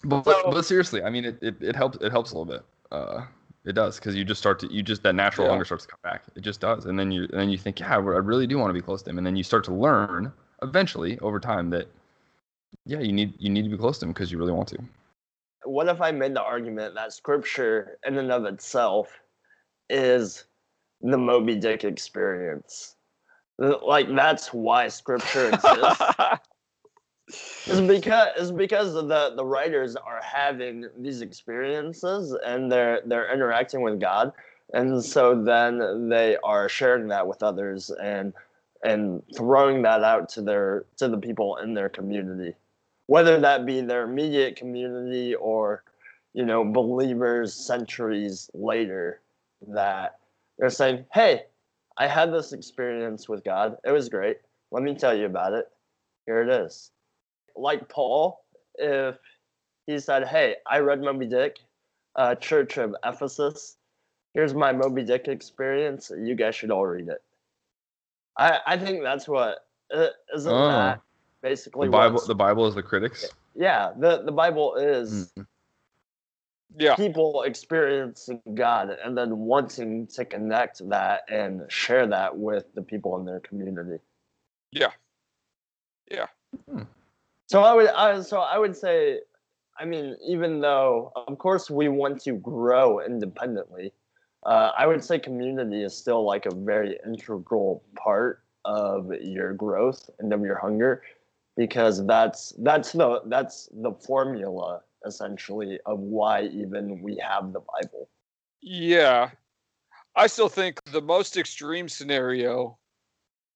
But, 0.05 0.25
So- 0.25 0.51
but 0.51 0.63
seriously, 0.65 1.03
I 1.03 1.11
mean, 1.11 1.25
it, 1.25 1.39
it, 1.43 1.57
it 1.61 1.77
helps 1.77 1.99
it 2.01 2.11
helps 2.11 2.33
a 2.33 2.39
little 2.39 2.51
bit. 2.53 2.63
Uh, 2.91 3.27
it 3.65 3.73
does 3.75 3.97
because 3.99 4.15
you 4.15 4.25
just 4.25 4.41
start 4.41 4.59
to 4.61 4.73
you 4.73 4.83
just 4.83 5.03
that 5.03 5.15
natural 5.15 5.47
Yeah. 5.47 5.53
hunger 5.53 5.65
starts 5.65 5.85
to 5.85 5.91
come 5.91 6.01
back. 6.03 6.23
It 6.35 6.41
just 6.43 6.61
does, 6.61 6.87
and 6.87 6.99
then 6.99 7.11
you 7.11 7.23
and 7.25 7.41
then 7.41 7.51
you 7.51 7.59
think, 7.59 7.81
yeah, 7.81 7.93
I 7.95 7.97
really 7.97 8.47
do 8.47 8.57
want 8.59 8.71
to 8.71 8.75
be 8.75 8.83
close 8.83 9.03
to 9.03 9.11
him, 9.11 9.19
and 9.19 9.27
then 9.27 9.37
you 9.37 9.43
start 9.43 9.65
to 9.65 9.75
learn 9.75 10.33
eventually 10.63 11.19
over 11.21 11.39
time 11.41 11.69
that 11.71 11.89
yeah, 12.87 13.01
you 13.01 13.13
need 13.13 13.35
you 13.39 13.51
need 13.51 13.63
to 13.63 13.69
be 13.69 13.77
close 13.77 13.99
to 13.99 14.07
him 14.07 14.13
because 14.13 14.31
you 14.31 14.39
really 14.39 14.53
want 14.53 14.69
to. 14.69 14.79
What 15.65 15.89
if 15.89 16.01
I 16.01 16.11
made 16.11 16.35
the 16.35 16.43
argument 16.43 16.95
that 16.95 17.13
scripture 17.13 17.99
in 18.07 18.19
and 18.19 18.31
of 18.31 18.45
itself 18.45 19.19
is 19.89 20.45
the 21.01 21.17
Moby 21.17 21.57
Dick 21.57 21.85
experience? 21.85 22.97
Like 23.59 24.15
that's 24.15 24.53
why 24.53 24.89
scripture 24.89 25.49
exists. 25.49 26.03
It's 27.29 27.81
because 27.81 28.29
it's 28.37 28.51
because 28.51 28.93
the 28.93 29.33
the 29.35 29.45
writers 29.45 29.97
are 29.97 30.21
having 30.23 30.87
these 30.99 31.23
experiences 31.23 32.37
and 32.45 32.71
they're 32.71 33.01
they're 33.07 33.33
interacting 33.33 33.81
with 33.81 33.99
God, 33.99 34.33
and 34.75 35.03
so 35.03 35.43
then 35.43 36.11
they 36.11 36.37
are 36.45 36.69
sharing 36.69 37.09
that 37.09 37.27
with 37.27 37.43
others 37.43 37.91
and 37.91 38.35
and 38.85 39.23
throwing 39.35 39.81
that 39.83 40.05
out 40.05 40.29
to 40.31 40.43
their 40.43 40.85
to 40.99 41.09
the 41.09 41.17
people 41.17 41.57
in 41.57 41.73
their 41.73 41.89
community, 41.89 42.55
whether 43.07 43.39
that 43.41 43.67
be 43.67 43.81
their 43.81 44.05
immediate 44.05 44.57
community 44.57 45.35
or 45.35 45.85
you 46.33 46.45
know 46.45 46.65
believers 46.65 47.55
centuries 47.55 48.51
later 48.55 49.21
that 49.69 50.19
they're 50.59 50.71
saying, 50.71 51.05
"Hey, 51.13 51.47
I 51.97 52.07
had 52.09 52.33
this 52.33 52.53
experience 52.53 53.29
with 53.29 53.45
God. 53.45 53.77
It 53.85 53.91
was 53.93 54.09
great. 54.09 54.39
Let 54.71 54.83
me 54.83 54.95
tell 54.95 55.15
you 55.17 55.27
about 55.27 55.53
it. 55.53 55.71
Here 56.27 56.43
it 56.43 56.49
is." 56.49 56.91
like 57.57 57.89
Paul, 57.89 58.45
if 58.77 59.17
he 59.87 59.99
said, 60.01 60.27
"Hey, 60.27 60.57
I 60.67 60.79
read 60.81 61.01
Moby 61.01 61.27
Dick, 61.27 61.59
uh, 62.17 62.35
Church 62.35 62.79
of 62.79 62.97
Ephesus. 63.05 63.77
Here's 64.33 64.55
my 64.55 64.73
Moby 64.73 65.05
Dick 65.05 65.29
experience. 65.29 66.11
You 66.17 66.35
guys 66.35 66.55
should 66.57 66.71
all 66.73 66.87
read 66.87 67.09
it." 67.09 67.23
I 68.37 68.59
I 68.67 68.77
think 68.79 69.03
that's 69.03 69.29
what 69.29 69.67
uh, 69.93 70.09
isn't 70.35 70.53
Oh. 70.53 70.69
that 70.69 71.01
basically 71.45 71.87
The 71.89 71.93
Bible 71.93 72.15
what's- 72.15 72.27
the 72.27 72.35
Bible 72.35 72.67
is 72.67 72.75
the 72.75 72.83
critics. 72.83 73.21
yeah 73.55 73.93
the 74.05 74.23
the 74.23 74.33
Bible 74.33 74.75
is 74.77 75.31
Mm. 75.37 75.47
yeah, 76.77 76.97
people 76.97 77.43
experiencing 77.43 78.41
God 78.55 78.87
and 79.05 79.17
then 79.17 79.31
wanting 79.53 80.07
to 80.17 80.25
connect 80.25 80.77
that 80.89 81.19
and 81.29 81.71
share 81.71 82.07
that 82.09 82.31
with 82.37 82.65
the 82.75 82.83
people 82.83 83.13
in 83.19 83.25
their 83.27 83.41
community. 83.41 83.99
yeah, 84.73 84.93
yeah. 86.11 86.27
So 87.53 87.63
I 87.63 87.73
would, 87.77 87.89
I, 87.89 88.21
so 88.23 88.41
I 88.41 88.57
would 88.59 88.75
say, 88.85 89.21
I 89.79 89.85
mean, 89.85 90.17
even 90.27 90.61
though 90.61 91.13
of 91.29 91.39
course 91.39 91.71
we 91.71 91.87
want 91.89 92.21
to 92.23 92.33
grow 92.33 93.01
independently, 93.01 93.93
uh, 94.47 94.71
I 94.77 94.87
would 94.89 95.05
say 95.05 95.19
community 95.19 95.81
is 95.85 95.95
still 95.97 96.25
like 96.25 96.47
a 96.47 96.55
very 96.73 96.99
integral 97.07 97.85
part 97.95 98.43
of 98.65 99.13
your 99.37 99.53
growth 99.53 100.09
and 100.19 100.33
of 100.33 100.41
your 100.49 100.59
hunger, 100.59 101.03
because 101.57 102.05
that's 102.07 102.53
that's 102.59 102.93
the 102.93 103.23
that's 103.27 103.69
the 103.73 103.93
formula 103.93 104.83
essentially 105.07 105.79
of 105.87 105.99
why 105.99 106.45
even 106.45 107.03
we 107.03 107.17
have 107.17 107.53
the 107.53 107.61
Bible. 107.61 108.09
Yeah. 108.61 109.31
I 110.17 110.27
still 110.27 110.49
think 110.49 110.83
the 110.85 111.03
most 111.03 111.37
extreme 111.37 111.89
scenario 111.89 112.79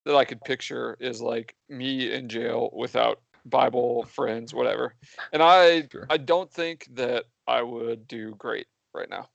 that 0.05 0.15
I 0.15 0.25
could 0.25 0.41
picture 0.43 0.97
is 1.01 1.21
like 1.21 1.55
me 1.69 2.13
in 2.13 2.29
jail 2.29 2.71
without 2.73 3.21
Bible 3.47 4.05
friends, 4.05 4.53
whatever. 4.53 4.95
And 5.33 5.43
I 5.43 5.89
Sure. 5.91 6.07
I 6.11 6.17
don't 6.17 6.51
think 6.51 6.89
that 6.95 7.25
I 7.47 7.63
would 7.63 8.07
do 8.09 8.35
great 8.37 8.67
right 8.95 9.09
now. 9.09 9.29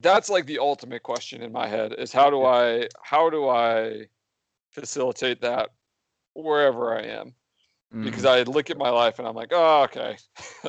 That's 0.00 0.30
like 0.30 0.46
the 0.46 0.58
ultimate 0.58 1.02
question 1.02 1.42
in 1.42 1.52
my 1.52 1.66
head 1.66 1.94
is 1.98 2.12
how 2.12 2.30
do 2.30 2.44
I 2.44 2.88
how 3.02 3.30
do 3.30 3.48
I 3.48 4.06
facilitate 4.70 5.42
that 5.42 5.70
wherever 6.34 6.96
I 6.96 7.02
am? 7.02 7.34
Because 8.02 8.24
Mhm. 8.24 8.28
I 8.28 8.42
look 8.42 8.70
at 8.70 8.78
my 8.78 8.90
life 8.90 9.18
and 9.18 9.26
I'm 9.26 9.34
like, 9.34 9.50
oh, 9.52 9.82
okay, 9.84 10.16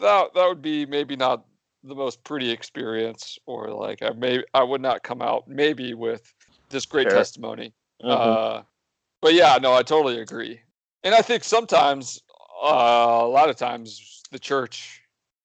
that 0.00 0.34
that 0.34 0.48
would 0.48 0.62
be 0.62 0.86
maybe 0.86 1.16
not 1.16 1.44
the 1.84 1.94
most 1.94 2.22
pretty 2.24 2.50
experience, 2.50 3.38
or 3.46 3.68
like 3.70 4.02
I 4.02 4.10
may 4.10 4.42
I 4.54 4.62
would 4.62 4.80
not 4.80 5.02
come 5.02 5.22
out 5.22 5.46
maybe 5.48 5.94
with 5.94 6.32
this 6.70 6.86
great 6.86 7.08
testimony. 7.10 7.72
Uh, 8.02 8.62
but 9.20 9.34
yeah, 9.34 9.58
no, 9.60 9.74
I 9.74 9.82
totally 9.82 10.20
agree, 10.20 10.60
and 11.02 11.14
I 11.14 11.22
think 11.22 11.44
sometimes, 11.44 12.22
uh, 12.62 13.20
a 13.22 13.28
lot 13.28 13.48
of 13.48 13.56
times, 13.56 14.22
the 14.30 14.38
church 14.38 15.02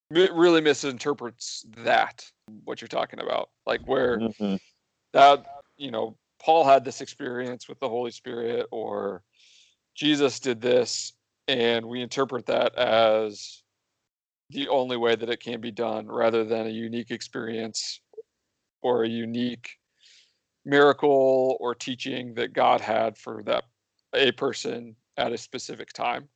really 0.09 0.61
misinterprets 0.61 1.65
that 1.77 2.23
what 2.65 2.81
you're 2.81 2.87
talking 2.87 3.19
about, 3.19 3.49
like 3.65 3.81
where 3.87 4.19
Mhm. 4.19 4.59
that 5.13 5.45
you 5.77 5.91
know 5.91 6.17
paul 6.39 6.65
had 6.65 6.83
this 6.83 7.01
experience 7.01 7.69
with 7.69 7.79
the 7.79 7.87
holy 7.87 8.11
spirit 8.11 8.67
or 8.71 9.23
jesus 9.95 10.39
did 10.39 10.61
this 10.61 11.13
and 11.47 11.85
we 11.85 12.01
interpret 12.01 12.45
that 12.45 12.75
as 12.75 13.63
the 14.49 14.67
only 14.67 14.97
way 14.97 15.15
that 15.15 15.29
it 15.29 15.39
can 15.39 15.59
be 15.59 15.71
done 15.71 16.07
rather 16.07 16.43
than 16.43 16.67
a 16.67 16.69
unique 16.69 17.11
experience 17.11 18.01
or 18.81 19.03
a 19.03 19.09
unique 19.09 19.77
miracle 20.65 21.57
or 21.59 21.75
teaching 21.75 22.33
that 22.35 22.53
God 22.53 22.79
had 22.79 23.17
for 23.17 23.43
that 23.43 23.65
a 24.13 24.31
person 24.33 24.95
at 25.17 25.33
a 25.33 25.37
specific 25.37 25.91
time. 25.93 26.29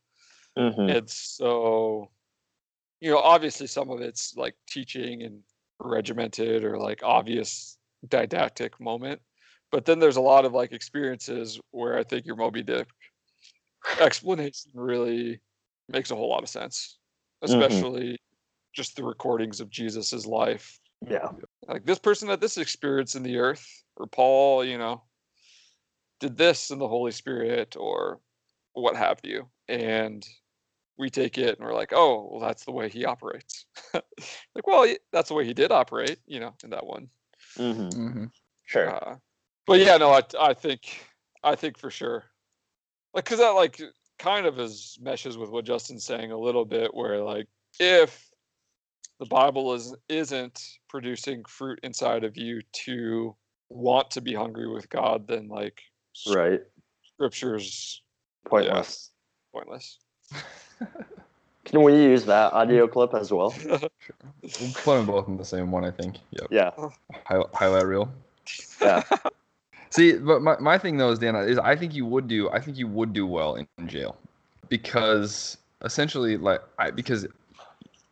Mhm. 0.58 0.98
And 0.98 1.10
so, 1.10 2.12
you 3.00 3.12
know, 3.12 3.20
obviously 3.20 3.68
some 3.68 3.90
of 3.90 4.02
it's 4.02 4.36
like 4.36 4.56
teaching 4.68 5.22
and 5.24 5.44
regimented 5.80 6.64
or 6.64 6.78
like 6.78 7.04
obvious 7.04 7.78
didactic 8.08 8.80
moment. 8.80 9.22
But 9.72 9.86
then 9.86 10.00
there's 10.00 10.18
a 10.18 10.22
lot 10.22 10.46
of 10.46 10.54
like 10.54 10.72
experiences 10.72 11.60
where 11.72 11.98
I 11.98 12.04
think 12.04 12.26
your 12.26 12.36
Moby 12.36 12.64
Dick 12.64 12.88
explanation 14.00 14.72
really 14.74 15.40
makes 15.90 16.12
a 16.12 16.16
whole 16.16 16.30
lot 16.30 16.44
of 16.44 16.50
sense, 16.50 16.98
especially 17.42 18.18
just 18.74 18.96
the 18.96 19.04
recordings 19.04 19.60
of 19.60 19.70
Jesus's 19.70 20.26
life. 20.26 20.80
Yeah. 21.08 21.30
Like 21.68 21.86
this 21.86 22.00
person 22.00 22.30
had 22.30 22.42
this 22.42 22.58
experience 22.58 23.16
in 23.16 23.24
the 23.24 23.38
earth, 23.38 23.66
or 23.96 24.08
Paul, 24.08 24.64
you 24.66 24.78
know, 24.78 25.04
did 26.20 26.38
this 26.38 26.72
in 26.72 26.80
the 26.80 26.88
Holy 26.88 27.12
Spirit, 27.12 27.76
or 27.78 28.20
what 28.74 28.96
have 28.96 29.20
you. 29.24 29.48
And 29.68 30.28
we 30.98 31.10
take 31.10 31.38
it 31.38 31.58
and 31.58 31.68
we're 31.68 31.76
like, 31.76 31.94
oh, 31.94 32.30
well, 32.32 32.42
that's 32.42 32.66
the 32.66 32.72
way 32.72 32.90
he 32.90 33.06
operates. 33.06 33.66
like, 33.94 34.66
well, 34.66 34.92
that's 35.12 35.30
the 35.30 35.36
way 35.36 35.46
he 35.46 35.54
did 35.54 35.72
operate, 35.72 36.20
you 36.26 36.40
know, 36.40 36.54
in 36.64 36.72
that 36.72 36.86
one. 36.86 37.10
hmm 37.58 37.90
Mm-hmm. 37.90 38.26
Sure. 38.66 38.90
Uh, 38.94 39.16
but 39.66 39.80
yeah, 39.80 39.98
no, 39.98 40.12
I, 40.12 40.22
I 40.40 40.54
think, 40.54 41.00
I 41.44 41.56
think 41.56 41.78
for 41.78 41.90
sure, 41.90 42.26
like, 43.14 43.26
cause 43.26 43.40
that 43.40 43.50
like 43.52 43.80
kind 44.20 44.46
of 44.46 44.60
is 44.60 44.98
meshes 45.02 45.38
with 45.38 45.50
what 45.50 45.66
Justin's 45.66 46.06
saying 46.06 46.32
a 46.32 46.38
little 46.38 46.66
bit, 46.66 46.94
where 46.94 47.22
like 47.22 47.48
if 47.80 48.30
the 49.20 49.26
Bible 49.26 49.74
is 49.74 49.96
isn't 50.10 50.62
producing 50.90 51.44
fruit 51.46 51.80
inside 51.84 52.24
of 52.24 52.38
you 52.38 52.62
to 52.86 53.36
want 53.70 54.12
to 54.12 54.22
be 54.22 54.34
hungry 54.34 54.68
with 54.68 54.90
God, 54.90 55.28
then 55.28 55.48
like 55.48 55.82
right. 56.30 56.62
scripture's 57.14 58.02
Pointless. 58.46 59.12
pointless. 59.54 59.98
Can 61.66 61.84
we 61.84 61.94
use 61.94 62.24
that 62.26 62.54
audio 62.54 62.88
clip 62.88 63.14
as 63.14 63.32
well? 63.32 63.54
We'll 64.62 64.72
put 64.72 64.96
them 64.96 65.06
both 65.06 65.28
in 65.28 65.36
the 65.36 65.44
same 65.44 65.72
one, 65.72 65.84
I 65.84 65.92
think. 65.92 66.18
Yep. 66.32 66.48
Yeah. 66.50 66.72
Hi- 67.26 67.44
highlight 67.54 67.86
reel. 67.86 68.10
Yeah. 68.82 69.04
See, 69.90 70.14
but 70.14 70.42
my, 70.42 70.58
my 70.60 70.78
thing 70.78 70.98
though 70.98 71.12
is 71.12 71.20
Dana 71.20 71.42
is 71.42 71.58
I 71.58 71.76
think 71.76 71.94
you 71.94 72.06
would 72.06 72.28
do 72.28 72.50
I 72.50 72.60
think 72.60 72.78
you 72.78 72.88
would 72.88 73.14
do 73.14 73.26
well 73.26 73.56
in, 73.56 73.68
in 73.78 73.88
jail 73.88 74.18
because 74.70 75.58
essentially 75.84 76.38
like 76.38 76.62
I 76.78 76.92
because 76.92 77.28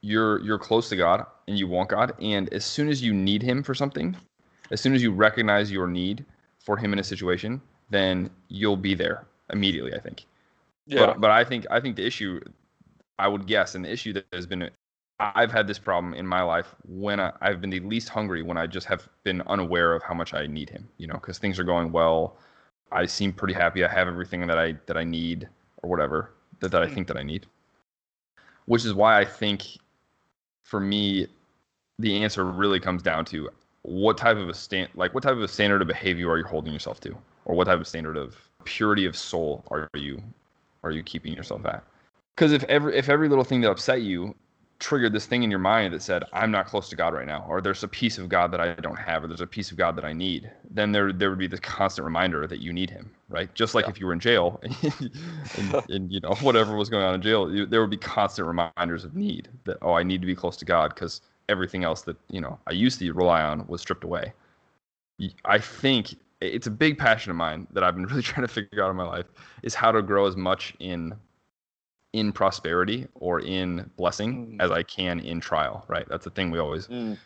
you're 0.01 0.41
you're 0.41 0.59
close 0.59 0.89
to 0.89 0.95
God 0.95 1.26
and 1.47 1.57
you 1.57 1.67
want 1.67 1.89
God 1.89 2.13
and 2.21 2.51
as 2.53 2.63
soon 2.63 2.89
as 2.89 3.01
you 3.01 3.13
need 3.13 3.41
Him 3.41 3.63
for 3.63 3.73
something, 3.73 4.15
as 4.71 4.80
soon 4.82 4.93
as 4.93 5.01
you 5.01 5.11
recognize 5.11 5.71
your 5.71 5.88
need 5.88 6.26
for 6.59 6.78
Him 6.78 6.93
in 6.93 6.99
a 6.99 7.03
situation, 7.03 7.61
then 7.89 8.30
you'll 8.47 8.78
be 8.78 8.95
there 8.95 9.26
immediately. 9.51 9.93
I 9.93 9.99
think. 9.99 10.26
yeah, 10.88 11.07
But 11.07 11.21
but 11.21 11.32
I 11.32 11.43
think 11.43 11.65
I 11.69 11.80
think 11.80 11.95
the 11.95 12.05
issue, 12.05 12.39
I 13.19 13.28
would 13.28 13.47
guess, 13.47 13.76
and 13.76 13.86
the 13.86 13.91
issue 13.91 14.13
that 14.13 14.26
has 14.34 14.45
been, 14.45 14.69
I've 15.20 15.51
had 15.51 15.68
this 15.68 15.80
problem 15.80 16.13
in 16.13 16.28
my 16.28 16.41
life 16.41 16.76
when 16.88 17.20
I, 17.20 17.32
I've 17.41 17.61
been 17.61 17.70
the 17.70 17.80
least 17.80 18.09
hungry 18.09 18.43
when 18.43 18.57
I 18.57 18.68
just 18.68 18.86
have 18.88 19.07
been 19.24 19.41
unaware 19.43 19.93
of 19.93 20.03
how 20.03 20.13
much 20.13 20.34
I 20.34 20.45
need 20.47 20.70
him. 20.70 20.88
You 20.97 21.07
know, 21.07 21.13
because 21.13 21.38
things 21.38 21.57
are 21.57 21.63
going 21.63 21.91
well, 21.91 22.36
I 22.91 23.05
seem 23.05 23.32
pretty 23.32 23.53
happy. 23.53 23.84
I 23.86 23.88
have 23.88 24.07
everything 24.07 24.45
that 24.47 24.57
I 24.57 24.76
that 24.88 24.97
I 24.97 25.03
need 25.03 25.47
or 25.82 25.89
whatever 25.89 26.32
that, 26.59 26.72
that 26.72 26.84
I 26.84 26.88
Mm. 26.88 26.93
think 26.93 27.07
that 27.07 27.18
I 27.18 27.24
need. 27.24 27.45
Which 28.66 28.84
is 28.84 28.93
why 28.93 29.20
I 29.20 29.26
think, 29.26 29.63
for 30.63 30.80
me, 30.80 31.28
the 31.99 32.24
answer 32.24 32.43
really 32.43 32.80
comes 32.80 33.01
down 33.01 33.24
to 33.26 33.49
what 33.84 34.18
type 34.18 34.38
of 34.38 34.49
a 34.49 34.53
stand 34.53 34.89
like 34.95 35.13
what 35.13 35.24
type 35.24 35.34
of 35.34 35.43
a 35.43 35.47
standard 35.47 35.82
of 35.82 35.88
behavior 35.88 36.30
are 36.30 36.39
you 36.39 36.43
holding 36.43 36.74
yourself 36.74 36.99
to, 37.01 37.16
or 37.45 37.55
what 37.55 37.66
type 37.66 37.80
of 37.80 37.88
standard 37.88 38.18
of 38.18 38.36
purity 38.66 39.05
of 39.05 39.16
soul 39.16 39.63
are 39.70 39.88
you 39.93 40.22
are 40.84 40.91
you 40.91 41.03
keeping 41.03 41.34
yourself 41.34 41.66
at? 41.66 41.84
Because 42.36 42.51
if 42.51 42.63
every 42.66 42.97
if 42.97 43.07
every 43.07 43.30
little 43.30 43.43
thing 43.45 43.61
that 43.61 43.72
upset 43.72 44.01
you 44.01 44.36
triggered 44.86 45.13
this 45.13 45.25
thing 45.25 45.41
in 45.41 45.49
your 45.49 45.59
mind 45.59 45.93
that 45.95 46.01
said 46.03 46.23
I'm 46.31 46.51
not 46.51 46.67
close 46.67 46.89
to 46.89 46.95
God 46.95 47.13
right 47.15 47.25
now, 47.25 47.43
or 47.49 47.59
there's 47.59 47.83
a 47.83 47.88
piece 47.88 48.19
of 48.19 48.29
God 48.29 48.51
that 48.51 48.61
I 48.61 48.75
don't 48.75 48.99
have, 48.99 49.23
or 49.23 49.27
there's 49.27 49.41
a 49.41 49.47
piece 49.47 49.71
of 49.71 49.77
God 49.77 49.95
that 49.95 50.05
I 50.05 50.13
need, 50.13 50.51
then 50.69 50.91
there 50.91 51.11
there 51.11 51.31
would 51.31 51.39
be 51.39 51.47
this 51.47 51.59
constant 51.59 52.05
reminder 52.05 52.45
that 52.47 52.59
you 52.61 52.71
need 52.71 52.91
Him, 52.91 53.09
right? 53.27 53.53
Just 53.55 53.73
like 53.73 53.86
Yeah. 53.86 53.89
if 53.89 53.99
you 53.99 54.05
were 54.05 54.13
in 54.13 54.19
jail 54.19 54.61
and, 55.55 55.81
and 55.89 56.11
you 56.11 56.19
know 56.19 56.36
whatever 56.36 56.75
was 56.75 56.89
going 56.89 57.03
on 57.03 57.15
in 57.15 57.21
jail, 57.21 57.51
you, 57.53 57.65
there 57.65 57.81
would 57.81 57.89
be 57.89 57.97
constant 57.97 58.47
reminders 58.47 59.03
of 59.03 59.15
need 59.15 59.49
that 59.65 59.77
oh 59.81 59.93
I 59.93 60.03
need 60.03 60.21
to 60.21 60.27
be 60.27 60.36
close 60.36 60.55
to 60.57 60.65
God 60.65 60.93
because 60.93 61.21
everything 61.49 61.83
else 61.83 62.01
that 62.03 62.17
you 62.29 62.41
know 62.41 62.59
I 62.67 62.73
used 62.73 62.99
to 62.99 63.11
rely 63.13 63.41
on 63.41 63.65
was 63.67 63.81
stripped 63.81 64.03
away. 64.03 64.33
I 65.45 65.57
think 65.57 66.15
it's 66.41 66.67
a 66.67 66.71
big 66.71 66.97
passion 66.97 67.31
of 67.31 67.38
mine 67.38 67.67
that 67.71 67.83
I've 67.83 67.95
been 67.95 68.05
really 68.11 68.21
trying 68.21 68.45
to 68.47 68.53
figure 68.53 68.83
out 68.83 68.91
in 68.91 68.95
my 68.97 69.07
life 69.07 69.25
is 69.63 69.73
how 69.73 69.91
to 69.91 70.01
grow 70.01 70.27
as 70.27 70.36
much 70.36 70.73
in 70.79 71.15
in 72.16 72.32
prosperity 72.32 73.07
or 73.16 73.41
in 73.41 73.89
blessing 73.97 74.32
Mm. 74.36 74.61
as 74.63 74.72
I 74.72 74.84
can 74.84 75.20
in 75.20 75.39
trial, 75.41 75.84
right? 75.89 76.07
That's 76.07 76.24
the 76.24 76.32
thing 76.32 76.49
we 76.49 76.59
always 76.59 76.88
Mm. 76.88 77.18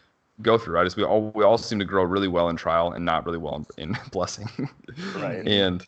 go 0.41 0.57
through, 0.57 0.75
right? 0.75 0.87
Is 0.87 0.95
we 0.95 1.03
all 1.03 1.31
we 1.35 1.43
all 1.43 1.57
seem 1.57 1.79
to 1.79 1.85
grow 1.85 2.03
really 2.03 2.27
well 2.27 2.49
in 2.49 2.55
trial 2.55 2.91
and 2.93 3.05
not 3.05 3.25
really 3.25 3.37
well 3.37 3.55
in, 3.77 3.89
in 3.89 3.97
blessing. 4.11 4.49
Right. 5.15 5.47
and 5.47 5.85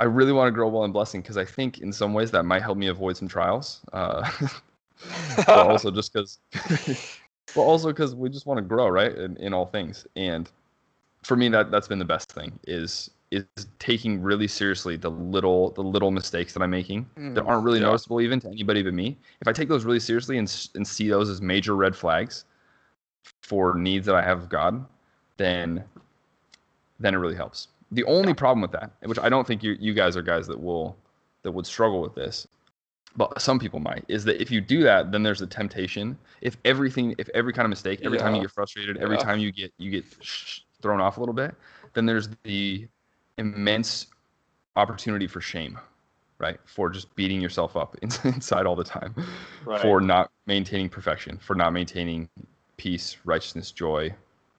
I 0.00 0.04
really 0.04 0.32
want 0.32 0.48
to 0.48 0.52
grow 0.52 0.68
well 0.68 0.84
in 0.84 0.92
blessing 0.92 1.20
because 1.22 1.36
I 1.36 1.44
think 1.44 1.78
in 1.80 1.92
some 1.92 2.14
ways 2.14 2.30
that 2.30 2.44
might 2.44 2.62
help 2.62 2.78
me 2.78 2.88
avoid 2.88 3.16
some 3.16 3.28
trials. 3.28 3.80
Uh, 3.92 4.22
but 5.46 5.66
also 5.72 5.90
just 5.90 6.12
because, 6.12 6.38
well, 7.54 7.66
also 7.72 7.88
because 7.88 8.14
we 8.14 8.28
just 8.28 8.46
want 8.46 8.58
to 8.58 8.62
grow, 8.62 8.88
right? 8.88 9.14
In, 9.16 9.36
in 9.38 9.52
all 9.54 9.66
things. 9.66 10.06
And 10.16 10.50
for 11.22 11.36
me, 11.36 11.48
that 11.50 11.70
that's 11.70 11.88
been 11.88 11.98
the 11.98 12.04
best 12.04 12.32
thing 12.32 12.58
is 12.66 13.10
is 13.34 13.66
taking 13.78 14.22
really 14.22 14.46
seriously 14.48 14.96
the 14.96 15.10
little 15.10 15.70
the 15.72 15.82
little 15.82 16.10
mistakes 16.10 16.52
that 16.54 16.62
I'm 16.62 16.70
making 16.70 17.06
that 17.16 17.44
Mm, 17.44 17.48
aren't 17.48 17.64
really 17.64 17.80
yeah. 17.80 17.86
noticeable 17.86 18.20
even 18.20 18.40
to 18.40 18.48
anybody 18.48 18.82
but 18.82 18.94
me. 18.94 19.18
If 19.40 19.48
I 19.48 19.52
take 19.52 19.68
those 19.68 19.84
really 19.84 20.00
seriously 20.00 20.38
and 20.38 20.68
and 20.74 20.86
see 20.86 21.08
those 21.08 21.28
as 21.28 21.40
major 21.40 21.74
red 21.76 21.94
flags 21.96 22.44
for 23.42 23.74
needs 23.74 24.06
that 24.06 24.14
I 24.14 24.22
have 24.22 24.38
of 24.42 24.48
God, 24.48 24.84
then 25.36 25.84
then 27.00 27.14
it 27.14 27.18
really 27.18 27.34
helps. 27.36 27.68
The 27.92 28.04
only 28.04 28.34
problem 28.34 28.60
with 28.62 28.72
that, 28.72 28.90
which 29.04 29.18
I 29.18 29.28
don't 29.28 29.46
think 29.46 29.62
you 29.62 29.76
you 29.80 29.94
guys 29.94 30.16
are 30.16 30.22
guys 30.22 30.46
that 30.46 30.60
will 30.60 30.96
that 31.42 31.52
would 31.52 31.66
struggle 31.66 32.00
with 32.00 32.14
this, 32.14 32.46
but 33.16 33.40
some 33.40 33.58
people 33.58 33.78
might, 33.80 34.04
is 34.08 34.24
that 34.24 34.40
if 34.40 34.50
you 34.50 34.60
do 34.60 34.82
that, 34.82 35.12
then 35.12 35.22
there's 35.22 35.42
a 35.42 35.46
temptation. 35.46 36.16
If 36.40 36.56
everything, 36.64 37.14
if 37.18 37.28
every 37.34 37.52
kind 37.52 37.66
of 37.66 37.70
mistake, 37.70 38.00
every 38.02 38.18
time 38.18 38.34
you 38.34 38.40
get 38.42 38.50
frustrated, 38.50 38.96
every 38.98 39.18
time 39.18 39.38
you 39.38 39.52
get 39.52 39.72
you 39.78 39.90
get 39.90 40.04
sh- 40.20 40.60
thrown 40.82 41.00
off 41.00 41.16
a 41.16 41.20
little 41.20 41.34
bit, 41.34 41.54
then 41.94 42.06
there's 42.06 42.28
the 42.44 42.88
immense 43.38 44.06
opportunity 44.76 45.26
for 45.26 45.40
shame, 45.40 45.78
right? 46.38 46.58
For 46.64 46.90
just 46.90 47.14
beating 47.14 47.40
yourself 47.40 47.76
up 47.76 47.96
inside 48.02 48.66
all 48.66 48.76
the 48.76 48.84
time, 48.84 49.14
Right. 49.64 49.80
for 49.80 50.00
not 50.00 50.30
maintaining 50.46 50.88
perfection, 50.88 51.38
for 51.38 51.54
not 51.54 51.72
maintaining 51.72 52.28
peace, 52.76 53.16
righteousness, 53.24 53.70
joy, 53.72 54.14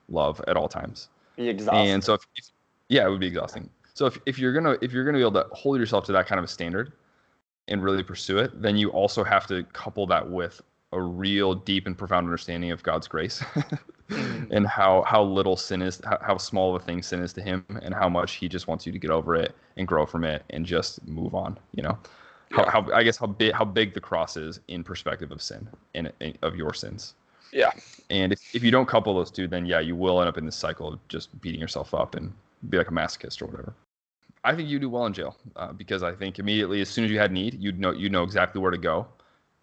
love 0.10 0.42
at 0.48 0.58
all 0.58 0.68
times. 0.68 1.10
Be 1.36 1.50
exhausted. 1.50 1.92
And 1.92 2.04
so, 2.04 2.14
if, 2.14 2.22
if 2.36 2.46
yeah, 2.90 3.06
it 3.06 3.10
would 3.10 3.20
be 3.20 3.28
exhausting. 3.28 3.70
So 3.94 4.06
if, 4.06 4.20
if 4.26 4.38
you're 4.38 4.54
gonna 4.54 4.78
if 4.82 4.92
you're 4.92 5.06
gonna 5.06 5.18
be 5.18 5.22
able 5.22 5.34
to 5.34 5.48
hold 5.54 5.80
yourself 5.80 6.06
to 6.06 6.12
that 6.12 6.28
kind 6.28 6.38
of 6.40 6.46
a 6.46 6.48
standard 6.48 6.94
and 7.68 7.82
really 7.84 8.04
pursue 8.04 8.38
it, 8.40 8.62
then 8.62 8.78
you 8.78 8.90
also 8.90 9.24
have 9.24 9.48
to 9.48 9.64
couple 9.74 10.06
that 10.08 10.30
with 10.30 10.62
a 10.92 11.02
real 11.02 11.54
deep 11.56 11.88
and 11.88 11.98
profound 11.98 12.26
understanding 12.26 12.72
of 12.72 12.84
God's 12.84 13.08
grace 13.08 13.44
Mm. 14.10 14.52
and 14.52 14.68
how 14.68 15.02
how 15.02 15.24
little 15.24 15.58
sin 15.58 15.82
is, 15.82 16.00
how, 16.06 16.20
how 16.22 16.38
small 16.38 16.76
of 16.76 16.80
a 16.80 16.86
thing 16.86 17.02
sin 17.02 17.24
is 17.24 17.34
to 17.34 17.42
Him, 17.42 17.66
and 17.82 17.92
how 17.92 18.08
much 18.08 18.34
He 18.34 18.48
just 18.48 18.68
wants 18.68 18.86
you 18.86 18.92
to 18.92 19.00
get 19.00 19.10
over 19.10 19.36
it 19.36 19.56
and 19.78 19.88
grow 19.88 20.06
from 20.06 20.24
it 20.24 20.44
and 20.52 20.64
just 20.64 21.06
move 21.08 21.34
on. 21.34 21.58
You 21.74 21.82
know, 21.82 21.98
Yeah. 22.52 22.70
how, 22.70 22.84
how 22.84 22.94
I 22.94 23.02
guess 23.02 23.18
how 23.18 23.26
big 23.26 23.54
how 23.54 23.66
big 23.66 23.96
the 23.96 24.00
cross 24.00 24.38
is 24.38 24.60
in 24.68 24.84
perspective 24.84 25.32
of 25.32 25.42
sin 25.42 25.68
and, 25.96 26.14
and 26.22 26.38
of 26.44 26.56
your 26.56 26.72
sins. 26.72 27.16
Yeah. 27.52 27.72
And 28.12 28.32
if, 28.32 28.40
if 28.54 28.64
you 28.64 28.70
don't 28.70 28.86
couple 28.88 29.16
those 29.16 29.32
two, 29.32 29.48
then 29.48 29.66
yeah, 29.66 29.80
you 29.80 29.96
will 29.96 30.20
end 30.22 30.30
up 30.30 30.38
in 30.38 30.46
this 30.46 30.56
cycle 30.56 30.94
of 30.94 31.08
just 31.08 31.42
beating 31.42 31.60
yourself 31.60 31.96
up 31.96 32.14
and 32.14 32.32
be 32.70 32.78
like 32.78 32.90
a 32.90 32.94
masochist 32.94 33.42
or 33.42 33.48
whatever. 33.48 33.74
I 34.44 34.54
think 34.56 34.70
you 34.70 34.78
do 34.78 34.90
well 34.90 35.08
in 35.08 35.14
jail 35.14 35.36
uh, 35.56 35.74
because 35.74 36.04
I 36.04 36.12
think 36.14 36.38
immediately 36.38 36.80
as 36.82 36.90
soon 36.90 37.06
as 37.06 37.10
you 37.10 37.18
had 37.18 37.32
need, 37.32 37.60
you'd 37.60 37.80
know 37.80 37.92
you 37.92 38.10
know 38.10 38.22
exactly 38.22 38.62
where 38.62 38.70
to 38.70 38.78
go, 38.78 39.08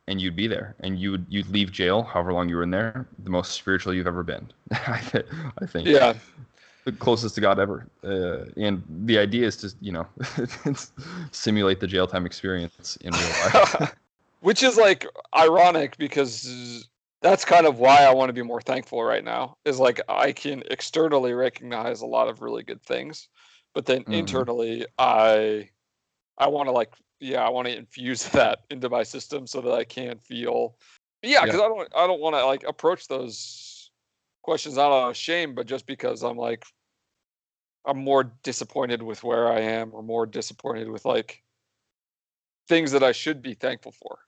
and 0.09 0.21
you'd 0.21 0.37
be 0.37 0.47
there, 0.47 0.75
and 0.81 0.99
you'd 0.99 1.25
you'd 1.29 1.49
leave 1.49 1.71
jail 1.71 2.03
however 2.03 2.33
long 2.33 2.49
you 2.49 2.57
were 2.57 2.63
in 2.63 2.71
there, 2.71 3.07
the 3.21 3.31
most 3.31 3.53
spiritual 3.53 3.95
you've 3.95 4.07
ever 4.07 4.23
been. 4.23 4.51
I, 4.73 5.01
th- 5.01 5.27
I 5.61 5.67
think 5.67 5.89
Yeah. 5.89 6.15
the 6.85 6.93
closest 6.93 7.35
to 7.37 7.41
God 7.41 7.59
ever. 7.61 7.87
Uh, 8.03 8.47
and 8.57 8.83
the 9.07 9.19
idea 9.19 9.47
is 9.47 9.57
to 9.59 9.73
you 9.81 9.93
know 9.93 10.07
simulate 11.31 11.81
the 11.81 11.87
jail 11.87 12.07
time 12.07 12.27
experience 12.27 12.97
in 12.97 13.13
real 13.13 13.21
life. 13.21 13.97
Which 14.41 14.63
is 14.65 14.77
like 14.77 15.07
ironic 15.37 15.97
because 15.99 16.89
that's 17.21 17.45
kind 17.45 17.65
of 17.67 17.79
why 17.79 18.03
I 18.03 18.13
want 18.13 18.29
to 18.29 18.33
be 18.33 18.43
more 18.43 18.61
thankful 18.61 19.05
right 19.05 19.23
now. 19.23 19.57
Is 19.65 19.79
like 19.79 20.01
I 20.09 20.33
can 20.33 20.65
externally 20.71 21.33
recognize 21.33 22.01
a 22.01 22.07
lot 22.07 22.29
of 22.29 22.43
really 22.43 22.65
good 22.65 22.83
things, 22.83 23.29
but 23.73 23.87
then 23.87 24.03
Mhm. 24.05 24.15
internally 24.15 24.85
I 24.99 25.71
I 26.39 26.49
want 26.49 26.67
to 26.67 26.73
like 26.73 26.93
yeah, 27.23 27.47
I 27.47 27.49
want 27.51 27.69
to 27.69 27.77
infuse 27.77 28.25
that 28.31 28.61
into 28.71 28.89
my 28.89 29.03
system 29.03 29.47
so 29.47 29.61
that 29.61 29.73
I 29.73 29.85
can 29.85 30.19
feel 30.19 30.77
Yeah, 31.23 31.45
because 31.45 31.61
I 31.61 31.69
don't 31.69 31.89
I 31.97 32.07
don't 32.07 32.21
want 32.21 32.37
to 32.37 32.45
like 32.45 32.65
approach 32.65 33.09
those 33.09 33.91
questions 34.43 34.77
not 34.77 34.93
out 34.93 35.11
of 35.11 35.17
shame, 35.17 35.55
but 35.55 35.67
just 35.67 35.87
because 35.87 36.23
I'm 36.23 36.37
like 36.37 36.65
I'm 37.87 37.99
more 37.99 38.33
disappointed 38.43 39.03
with 39.03 39.25
where 39.25 39.51
I 39.51 39.61
am, 39.61 39.91
or 39.93 40.03
more 40.03 40.27
disappointed 40.27 40.89
with 40.89 41.05
like 41.05 41.43
things 42.69 42.93
that 42.93 43.03
I 43.03 43.13
should 43.13 43.43
be 43.43 43.55
thankful 43.55 43.93
for. 43.93 44.19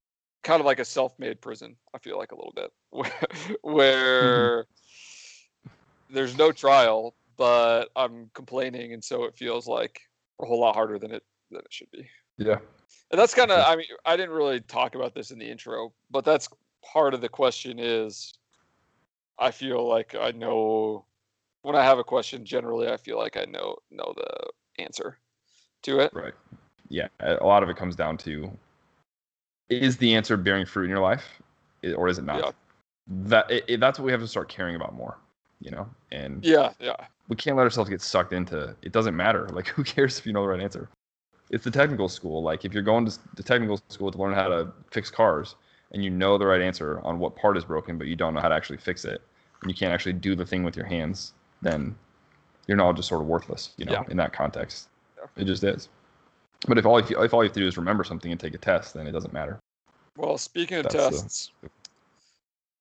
Kind 0.42 0.61
of 0.61 0.66
like 0.66 0.80
a 0.80 0.84
self-made 0.84 1.40
prison. 1.40 1.76
I 1.95 1.99
feel 1.99 2.18
like 2.18 2.32
a 2.32 2.36
little 2.36 2.53
bit 2.55 2.72
where, 2.90 3.11
mm-hmm. 3.11 3.55
where 3.62 4.66
there's 6.11 6.36
no 6.36 6.53
trial, 6.53 7.14
but 7.36 7.90
I'm 7.97 8.30
complaining, 8.34 8.92
and 8.92 9.03
so 9.03 9.24
it 9.24 9.36
feels 9.36 9.66
like 9.66 10.01
a 10.42 10.47
whole 10.47 10.61
lot 10.61 10.74
harder 10.74 10.99
than 10.99 11.12
it 11.12 11.22
than 11.51 11.61
it 11.61 11.72
should 11.72 11.90
be. 11.90 12.09
Yeah. 12.38 12.59
And 13.11 13.20
that's 13.20 13.34
kind 13.34 13.51
of 13.51 13.61
I 13.66 13.76
mean 13.76 13.86
I 14.05 14.16
didn't 14.16 14.34
really 14.34 14.61
talk 14.61 14.95
about 14.95 15.14
this 15.14 15.30
in 15.30 15.38
the 15.38 15.49
intro, 15.51 15.92
but 16.11 16.24
that's 16.24 16.49
part 16.92 17.14
of 17.14 17.20
the 17.20 17.28
question 17.28 17.78
is 17.78 18.34
I 19.38 19.51
feel 19.51 19.86
like 19.88 20.14
I 20.14 20.30
know 20.32 21.05
when 21.62 21.76
I 21.76 21.82
have 21.84 21.99
a 21.99 22.05
question 22.05 22.45
generally 22.45 22.88
I 22.88 22.97
feel 22.97 23.18
like 23.18 23.36
I 23.36 23.45
know 23.45 23.76
know 23.90 24.12
the 24.16 24.82
answer 24.82 25.18
to 25.82 26.01
it. 26.01 26.12
Right. 26.12 26.34
Yeah. 26.88 27.09
A 27.20 27.45
lot 27.45 27.62
of 27.62 27.68
it 27.68 27.76
comes 27.76 27.97
down 27.97 28.16
to 28.18 28.51
is 29.68 29.97
the 29.97 30.14
answer 30.14 30.36
bearing 30.36 30.66
fruit 30.66 30.84
in 30.84 30.90
your 30.90 31.01
life 31.01 31.24
or 31.97 32.09
is 32.09 32.18
it 32.18 32.24
not? 32.24 32.38
Yeah. 32.38 32.51
That 33.07 33.51
it, 33.51 33.64
it- 33.68 33.80
that's 33.80 33.99
what 33.99 34.07
we 34.07 34.12
have 34.12 34.20
to 34.20 34.28
start 34.28 34.49
caring 34.49 34.76
about 34.76 34.95
more, 34.95 35.18
you 35.61 35.70
know? 35.70 35.88
And 36.12 36.45
Yeah, 36.45 36.72
yeah. 36.80 36.97
we 37.28 37.36
can't 37.36 37.57
let 37.57 37.62
ourselves 37.64 37.90
get 37.90 38.01
sucked 38.03 38.32
into 38.32 38.74
it 38.82 38.92
doesn't 38.92 39.16
matter. 39.16 39.49
Like 39.51 39.68
who 39.74 39.84
cares 39.84 40.18
if 40.18 40.26
you 40.26 40.32
know 40.32 40.42
the 40.42 40.49
right 40.49 40.61
answer? 40.61 40.88
It's 41.51 41.64
the 41.64 41.70
technical 41.70 42.09
school. 42.09 42.42
Like 42.42 42.64
if 42.64 42.72
you're 42.72 42.82
going 42.82 43.07
to 43.07 43.18
the 43.36 43.42
technical 43.42 43.80
school 43.88 44.11
to 44.11 44.18
learn 44.18 44.32
how 44.34 44.49
to 44.49 44.72
fix 44.90 45.11
cars 45.11 45.55
and 45.92 46.03
you 46.03 46.11
know 46.11 46.38
the 46.38 46.47
right 46.47 46.61
answer 46.61 47.01
on 47.05 47.18
what 47.18 47.36
part 47.36 47.57
is 47.57 47.64
broken, 47.64 47.99
but 47.99 48.07
you 48.07 48.16
don't 48.16 48.34
know 48.34 48.40
how 48.40 48.49
to 48.49 48.55
actually 48.55 48.78
fix 48.78 49.05
it, 49.05 49.20
and 49.62 49.70
you 49.70 49.76
can't 49.76 49.92
actually 49.92 50.14
do 50.14 50.34
the 50.34 50.45
thing 50.45 50.64
with 50.64 50.76
your 50.76 50.86
hands, 50.86 51.32
then 51.62 51.95
your 52.66 52.76
knowledge 52.76 52.99
is 52.99 53.07
sort 53.07 53.20
of 53.20 53.26
worthless, 53.28 53.74
you 53.76 53.84
know, 53.84 53.92
Yeah. 53.92 54.05
in 54.09 54.16
that 54.16 54.32
context. 54.32 54.88
Yeah. 55.16 55.24
It 55.36 55.45
just 55.45 55.62
is. 55.62 55.88
But 56.66 56.78
if 56.78 56.86
all 56.86 56.99
you, 57.01 57.22
if 57.22 57.34
all 57.34 57.42
you 57.45 57.49
have 57.49 57.55
to 57.55 57.61
do 57.61 57.66
is 57.68 57.76
remember 57.76 58.05
something 58.05 58.30
and 58.32 58.40
take 58.40 58.55
a 58.55 58.59
test, 58.59 58.95
then 58.95 59.07
it 59.07 59.12
doesn't 59.12 59.32
matter. 59.34 59.61
Well, 60.16 60.38
speaking 60.38 60.78
of 60.78 60.84
That's 60.84 60.95
the- 60.95 61.11
tests, 61.11 61.53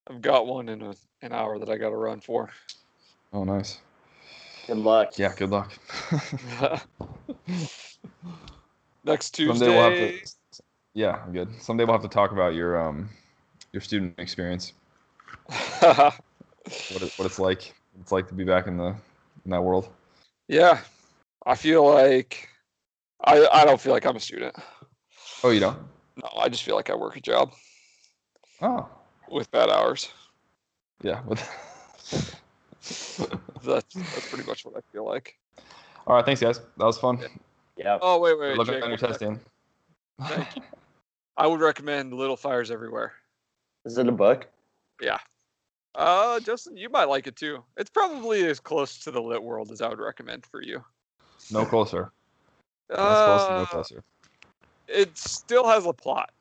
I've 0.10 0.22
got 0.22 0.48
one 0.48 0.70
in 0.70 0.82
a, 0.82 0.94
an 1.22 1.34
hour 1.34 1.60
that 1.60 1.70
I 1.70 1.78
got 1.78 1.90
to 1.90 1.96
run 1.98 2.20
for. 2.20 2.50
Oh, 3.34 3.44
nice. 3.44 3.80
Good 4.68 4.78
luck. 4.78 5.14
Yeah, 5.18 5.34
good 5.36 5.50
luck. 5.50 5.72
Next 9.04 9.32
Someday 9.46 9.70
we'll 9.70 9.84
have 9.84 9.98
Tuesday. 9.98 10.22
to. 10.22 10.64
Yeah, 10.94 11.22
I'm 11.26 11.34
good. 11.34 11.50
Someday 11.62 11.84
we'll 11.86 11.94
have 11.94 12.02
to 12.04 12.08
talk 12.08 12.32
about 12.32 12.54
your 12.54 12.80
um 12.82 13.10
your 13.72 13.82
student 13.82 14.14
experience. 14.20 14.74
What 16.90 17.04
it, 17.04 17.12
what 17.16 17.26
it's 17.26 17.40
like. 17.40 17.74
It's 18.00 18.12
like 18.12 18.28
to 18.30 18.34
be 18.34 18.44
back 18.44 18.68
in 18.68 18.78
the 18.78 18.96
in 19.46 19.52
that 19.52 19.62
world. 19.64 19.90
yeah, 20.48 20.82
I 21.46 21.56
feel 21.56 21.86
like 21.86 22.50
I 23.24 23.48
I 23.52 23.66
don't 23.66 23.82
feel 23.82 23.94
like 23.94 24.06
I'm 24.06 24.16
a 24.16 24.20
student. 24.20 24.56
Oh, 25.44 25.50
you 25.50 25.60
don't? 25.60 25.78
No, 26.22 26.30
I 26.38 26.50
just 26.50 26.64
feel 26.64 26.76
like 26.76 26.90
I 26.90 26.96
work 26.96 27.16
a 27.18 27.22
job 27.22 27.54
Oh, 28.62 28.88
with 29.30 29.52
bad 29.52 29.70
hours. 29.70 30.12
yeah. 31.02 31.22
But 31.28 31.44
That's 33.64 33.94
that's 33.94 34.30
pretty 34.30 34.46
much 34.46 34.66
what 34.66 34.76
I 34.76 34.82
feel 34.92 35.06
like. 35.06 35.38
all 36.06 36.16
right, 36.16 36.26
thanks 36.26 36.42
guys. 36.42 36.60
That 36.78 36.86
was 36.86 36.98
fun. 36.98 37.20
Yeah. 37.78 37.98
Oh 38.02 38.20
wait, 38.20 38.38
wait, 38.38 38.50
Good 38.50 38.50
wait 38.50 38.58
luck 38.58 38.68
Jake, 38.68 38.76
on 38.84 38.90
your 38.90 38.90
one 38.90 38.98
test, 39.00 39.20
second. 39.20 39.40
Dan. 40.20 40.28
Thank 40.28 40.56
you. 40.58 40.62
I 41.38 41.48
would 41.48 41.62
recommend 41.62 42.14
Little 42.14 42.36
Fires 42.38 42.70
Everywhere. 42.72 43.14
Is 43.86 43.98
it 43.98 44.08
a 44.08 44.12
book? 44.12 44.48
Yeah. 45.02 45.18
Uh, 45.96 46.40
Justin, 46.42 46.76
you 46.76 46.90
might 46.90 47.06
like 47.08 47.26
it 47.28 47.36
too. 47.36 47.64
It's 47.78 47.90
probably 47.90 48.46
as 48.48 48.60
close 48.60 48.98
to 49.00 49.12
the 49.12 49.22
lit 49.22 49.42
world 49.42 49.72
as 49.72 49.82
I 49.82 49.88
would 49.88 50.00
recommend 50.00 50.46
for 50.46 50.62
you. 50.62 50.84
No 51.52 51.66
closer. 51.66 52.12
That's 52.90 53.00
close 53.00 53.46
to 53.48 53.54
no 53.54 53.62
Uh, 53.62 53.66
closer. 53.68 54.04
it 54.88 55.18
still 55.18 55.68
has 55.68 55.86
a 55.86 55.94
plot. 55.94 56.32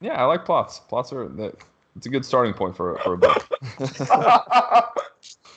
Yeah, 0.00 0.20
I 0.20 0.24
like 0.24 0.44
plots. 0.44 0.80
Plots 0.80 1.12
are 1.12 1.28
that. 1.28 1.54
It's 1.96 2.06
a 2.06 2.10
good 2.10 2.24
starting 2.24 2.52
point 2.52 2.76
for 2.76 2.98
for 2.98 3.14
a 3.14 3.18
book. 3.18 3.48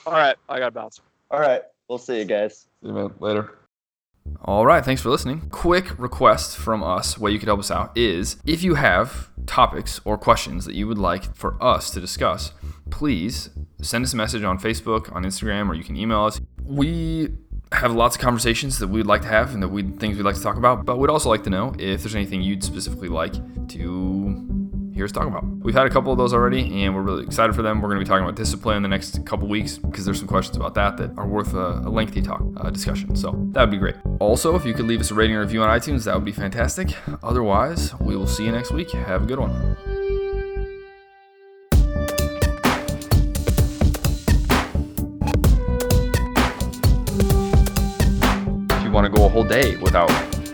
All 0.06 0.12
right, 0.12 0.36
I 0.48 0.58
got 0.58 0.66
to 0.66 0.70
bounce. 0.72 1.00
All 1.30 1.40
right. 1.40 1.62
We'll 1.88 1.98
see 1.98 2.18
you 2.18 2.24
guys. 2.24 2.68
See 2.82 2.88
you, 2.88 2.92
man. 2.92 3.12
Later. 3.18 3.58
All 4.42 4.64
right, 4.64 4.84
thanks 4.84 5.02
for 5.02 5.10
listening. 5.10 5.48
Quick 5.50 5.98
request 5.98 6.56
from 6.56 6.84
us, 6.84 7.18
way 7.18 7.32
you 7.32 7.38
could 7.40 7.48
help 7.48 7.58
us 7.58 7.70
out 7.70 7.96
is 7.98 8.36
if 8.46 8.62
you 8.62 8.76
have 8.76 9.30
topics 9.46 10.00
or 10.04 10.16
questions 10.16 10.64
that 10.66 10.74
you 10.74 10.86
would 10.86 10.98
like 10.98 11.34
for 11.34 11.60
us 11.62 11.90
to 11.90 12.00
discuss, 12.00 12.52
please 12.90 13.50
send 13.82 14.04
us 14.04 14.12
a 14.12 14.16
message 14.16 14.44
on 14.44 14.58
Facebook, 14.58 15.12
on 15.12 15.24
Instagram, 15.24 15.68
or 15.68 15.74
you 15.74 15.82
can 15.82 15.96
email 15.96 16.24
us. 16.24 16.40
We 16.64 17.30
have 17.72 17.92
lots 17.92 18.14
of 18.16 18.22
conversations 18.22 18.78
that 18.78 18.88
we'd 18.88 19.06
like 19.06 19.22
to 19.22 19.28
have 19.28 19.52
and 19.52 19.62
that 19.62 19.68
we 19.68 19.82
things 19.82 20.16
we'd 20.16 20.22
like 20.22 20.36
to 20.36 20.42
talk 20.42 20.56
about, 20.56 20.84
but 20.84 20.98
we'd 20.98 21.10
also 21.10 21.28
like 21.28 21.42
to 21.44 21.50
know 21.50 21.74
if 21.78 22.02
there's 22.02 22.14
anything 22.14 22.40
you'd 22.40 22.62
specifically 22.62 23.08
like 23.08 23.34
to 23.68 24.59
hear 25.00 25.06
us 25.06 25.12
talk 25.12 25.26
about. 25.26 25.44
We've 25.62 25.74
had 25.74 25.86
a 25.86 25.90
couple 25.90 26.12
of 26.12 26.18
those 26.18 26.34
already, 26.34 26.84
and 26.84 26.94
we're 26.94 27.00
really 27.00 27.24
excited 27.24 27.54
for 27.56 27.62
them. 27.62 27.80
We're 27.80 27.88
going 27.88 28.00
to 28.00 28.04
be 28.04 28.08
talking 28.08 28.22
about 28.22 28.36
discipline 28.36 28.76
in 28.76 28.82
the 28.82 28.88
next 28.88 29.24
couple 29.24 29.48
weeks 29.48 29.78
because 29.78 30.04
there's 30.04 30.18
some 30.18 30.28
questions 30.28 30.58
about 30.58 30.74
that 30.74 30.98
that 30.98 31.16
are 31.16 31.26
worth 31.26 31.54
a, 31.54 31.82
a 31.86 31.88
lengthy 31.88 32.20
talk 32.20 32.42
uh, 32.58 32.68
discussion. 32.68 33.16
So 33.16 33.30
that 33.52 33.62
would 33.62 33.70
be 33.70 33.78
great. 33.78 33.96
Also, 34.18 34.54
if 34.56 34.66
you 34.66 34.74
could 34.74 34.84
leave 34.84 35.00
us 35.00 35.10
a 35.10 35.14
rating 35.14 35.36
or 35.36 35.40
review 35.40 35.62
on 35.62 35.70
iTunes, 35.70 36.04
that 36.04 36.14
would 36.14 36.26
be 36.26 36.32
fantastic. 36.32 36.94
Otherwise, 37.22 37.98
we 37.98 38.14
will 38.14 38.26
see 38.26 38.44
you 38.44 38.52
next 38.52 38.72
week. 38.72 38.90
Have 38.90 39.22
a 39.22 39.26
good 39.26 39.38
one. 39.38 39.76
If 48.70 48.84
you 48.84 48.90
want 48.92 49.06
to 49.06 49.12
go 49.18 49.24
a 49.24 49.28
whole 49.30 49.44
day 49.44 49.76
without 49.76 50.10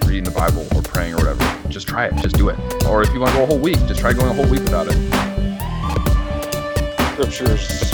reading 0.06 0.22
the 0.22 0.30
Bible 0.30 0.64
or 0.72 0.82
praying 0.82 1.14
or 1.14 1.16
whatever, 1.16 1.55
just 1.76 1.88
try 1.88 2.06
it. 2.06 2.14
Just 2.22 2.36
do 2.36 2.48
it. 2.48 2.58
Or 2.86 3.02
if 3.02 3.12
you 3.12 3.20
want 3.20 3.32
to 3.32 3.36
go 3.36 3.42
a 3.42 3.46
whole 3.46 3.58
week, 3.58 3.76
just 3.86 4.00
try 4.00 4.14
going 4.14 4.30
a 4.30 4.32
whole 4.32 4.48
week 4.48 4.62
without 4.62 4.86
it. 4.88 4.96
Scriptures. 7.12 7.90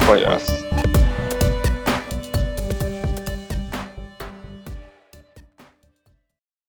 Quite 0.00 0.20
yes. 0.20 0.61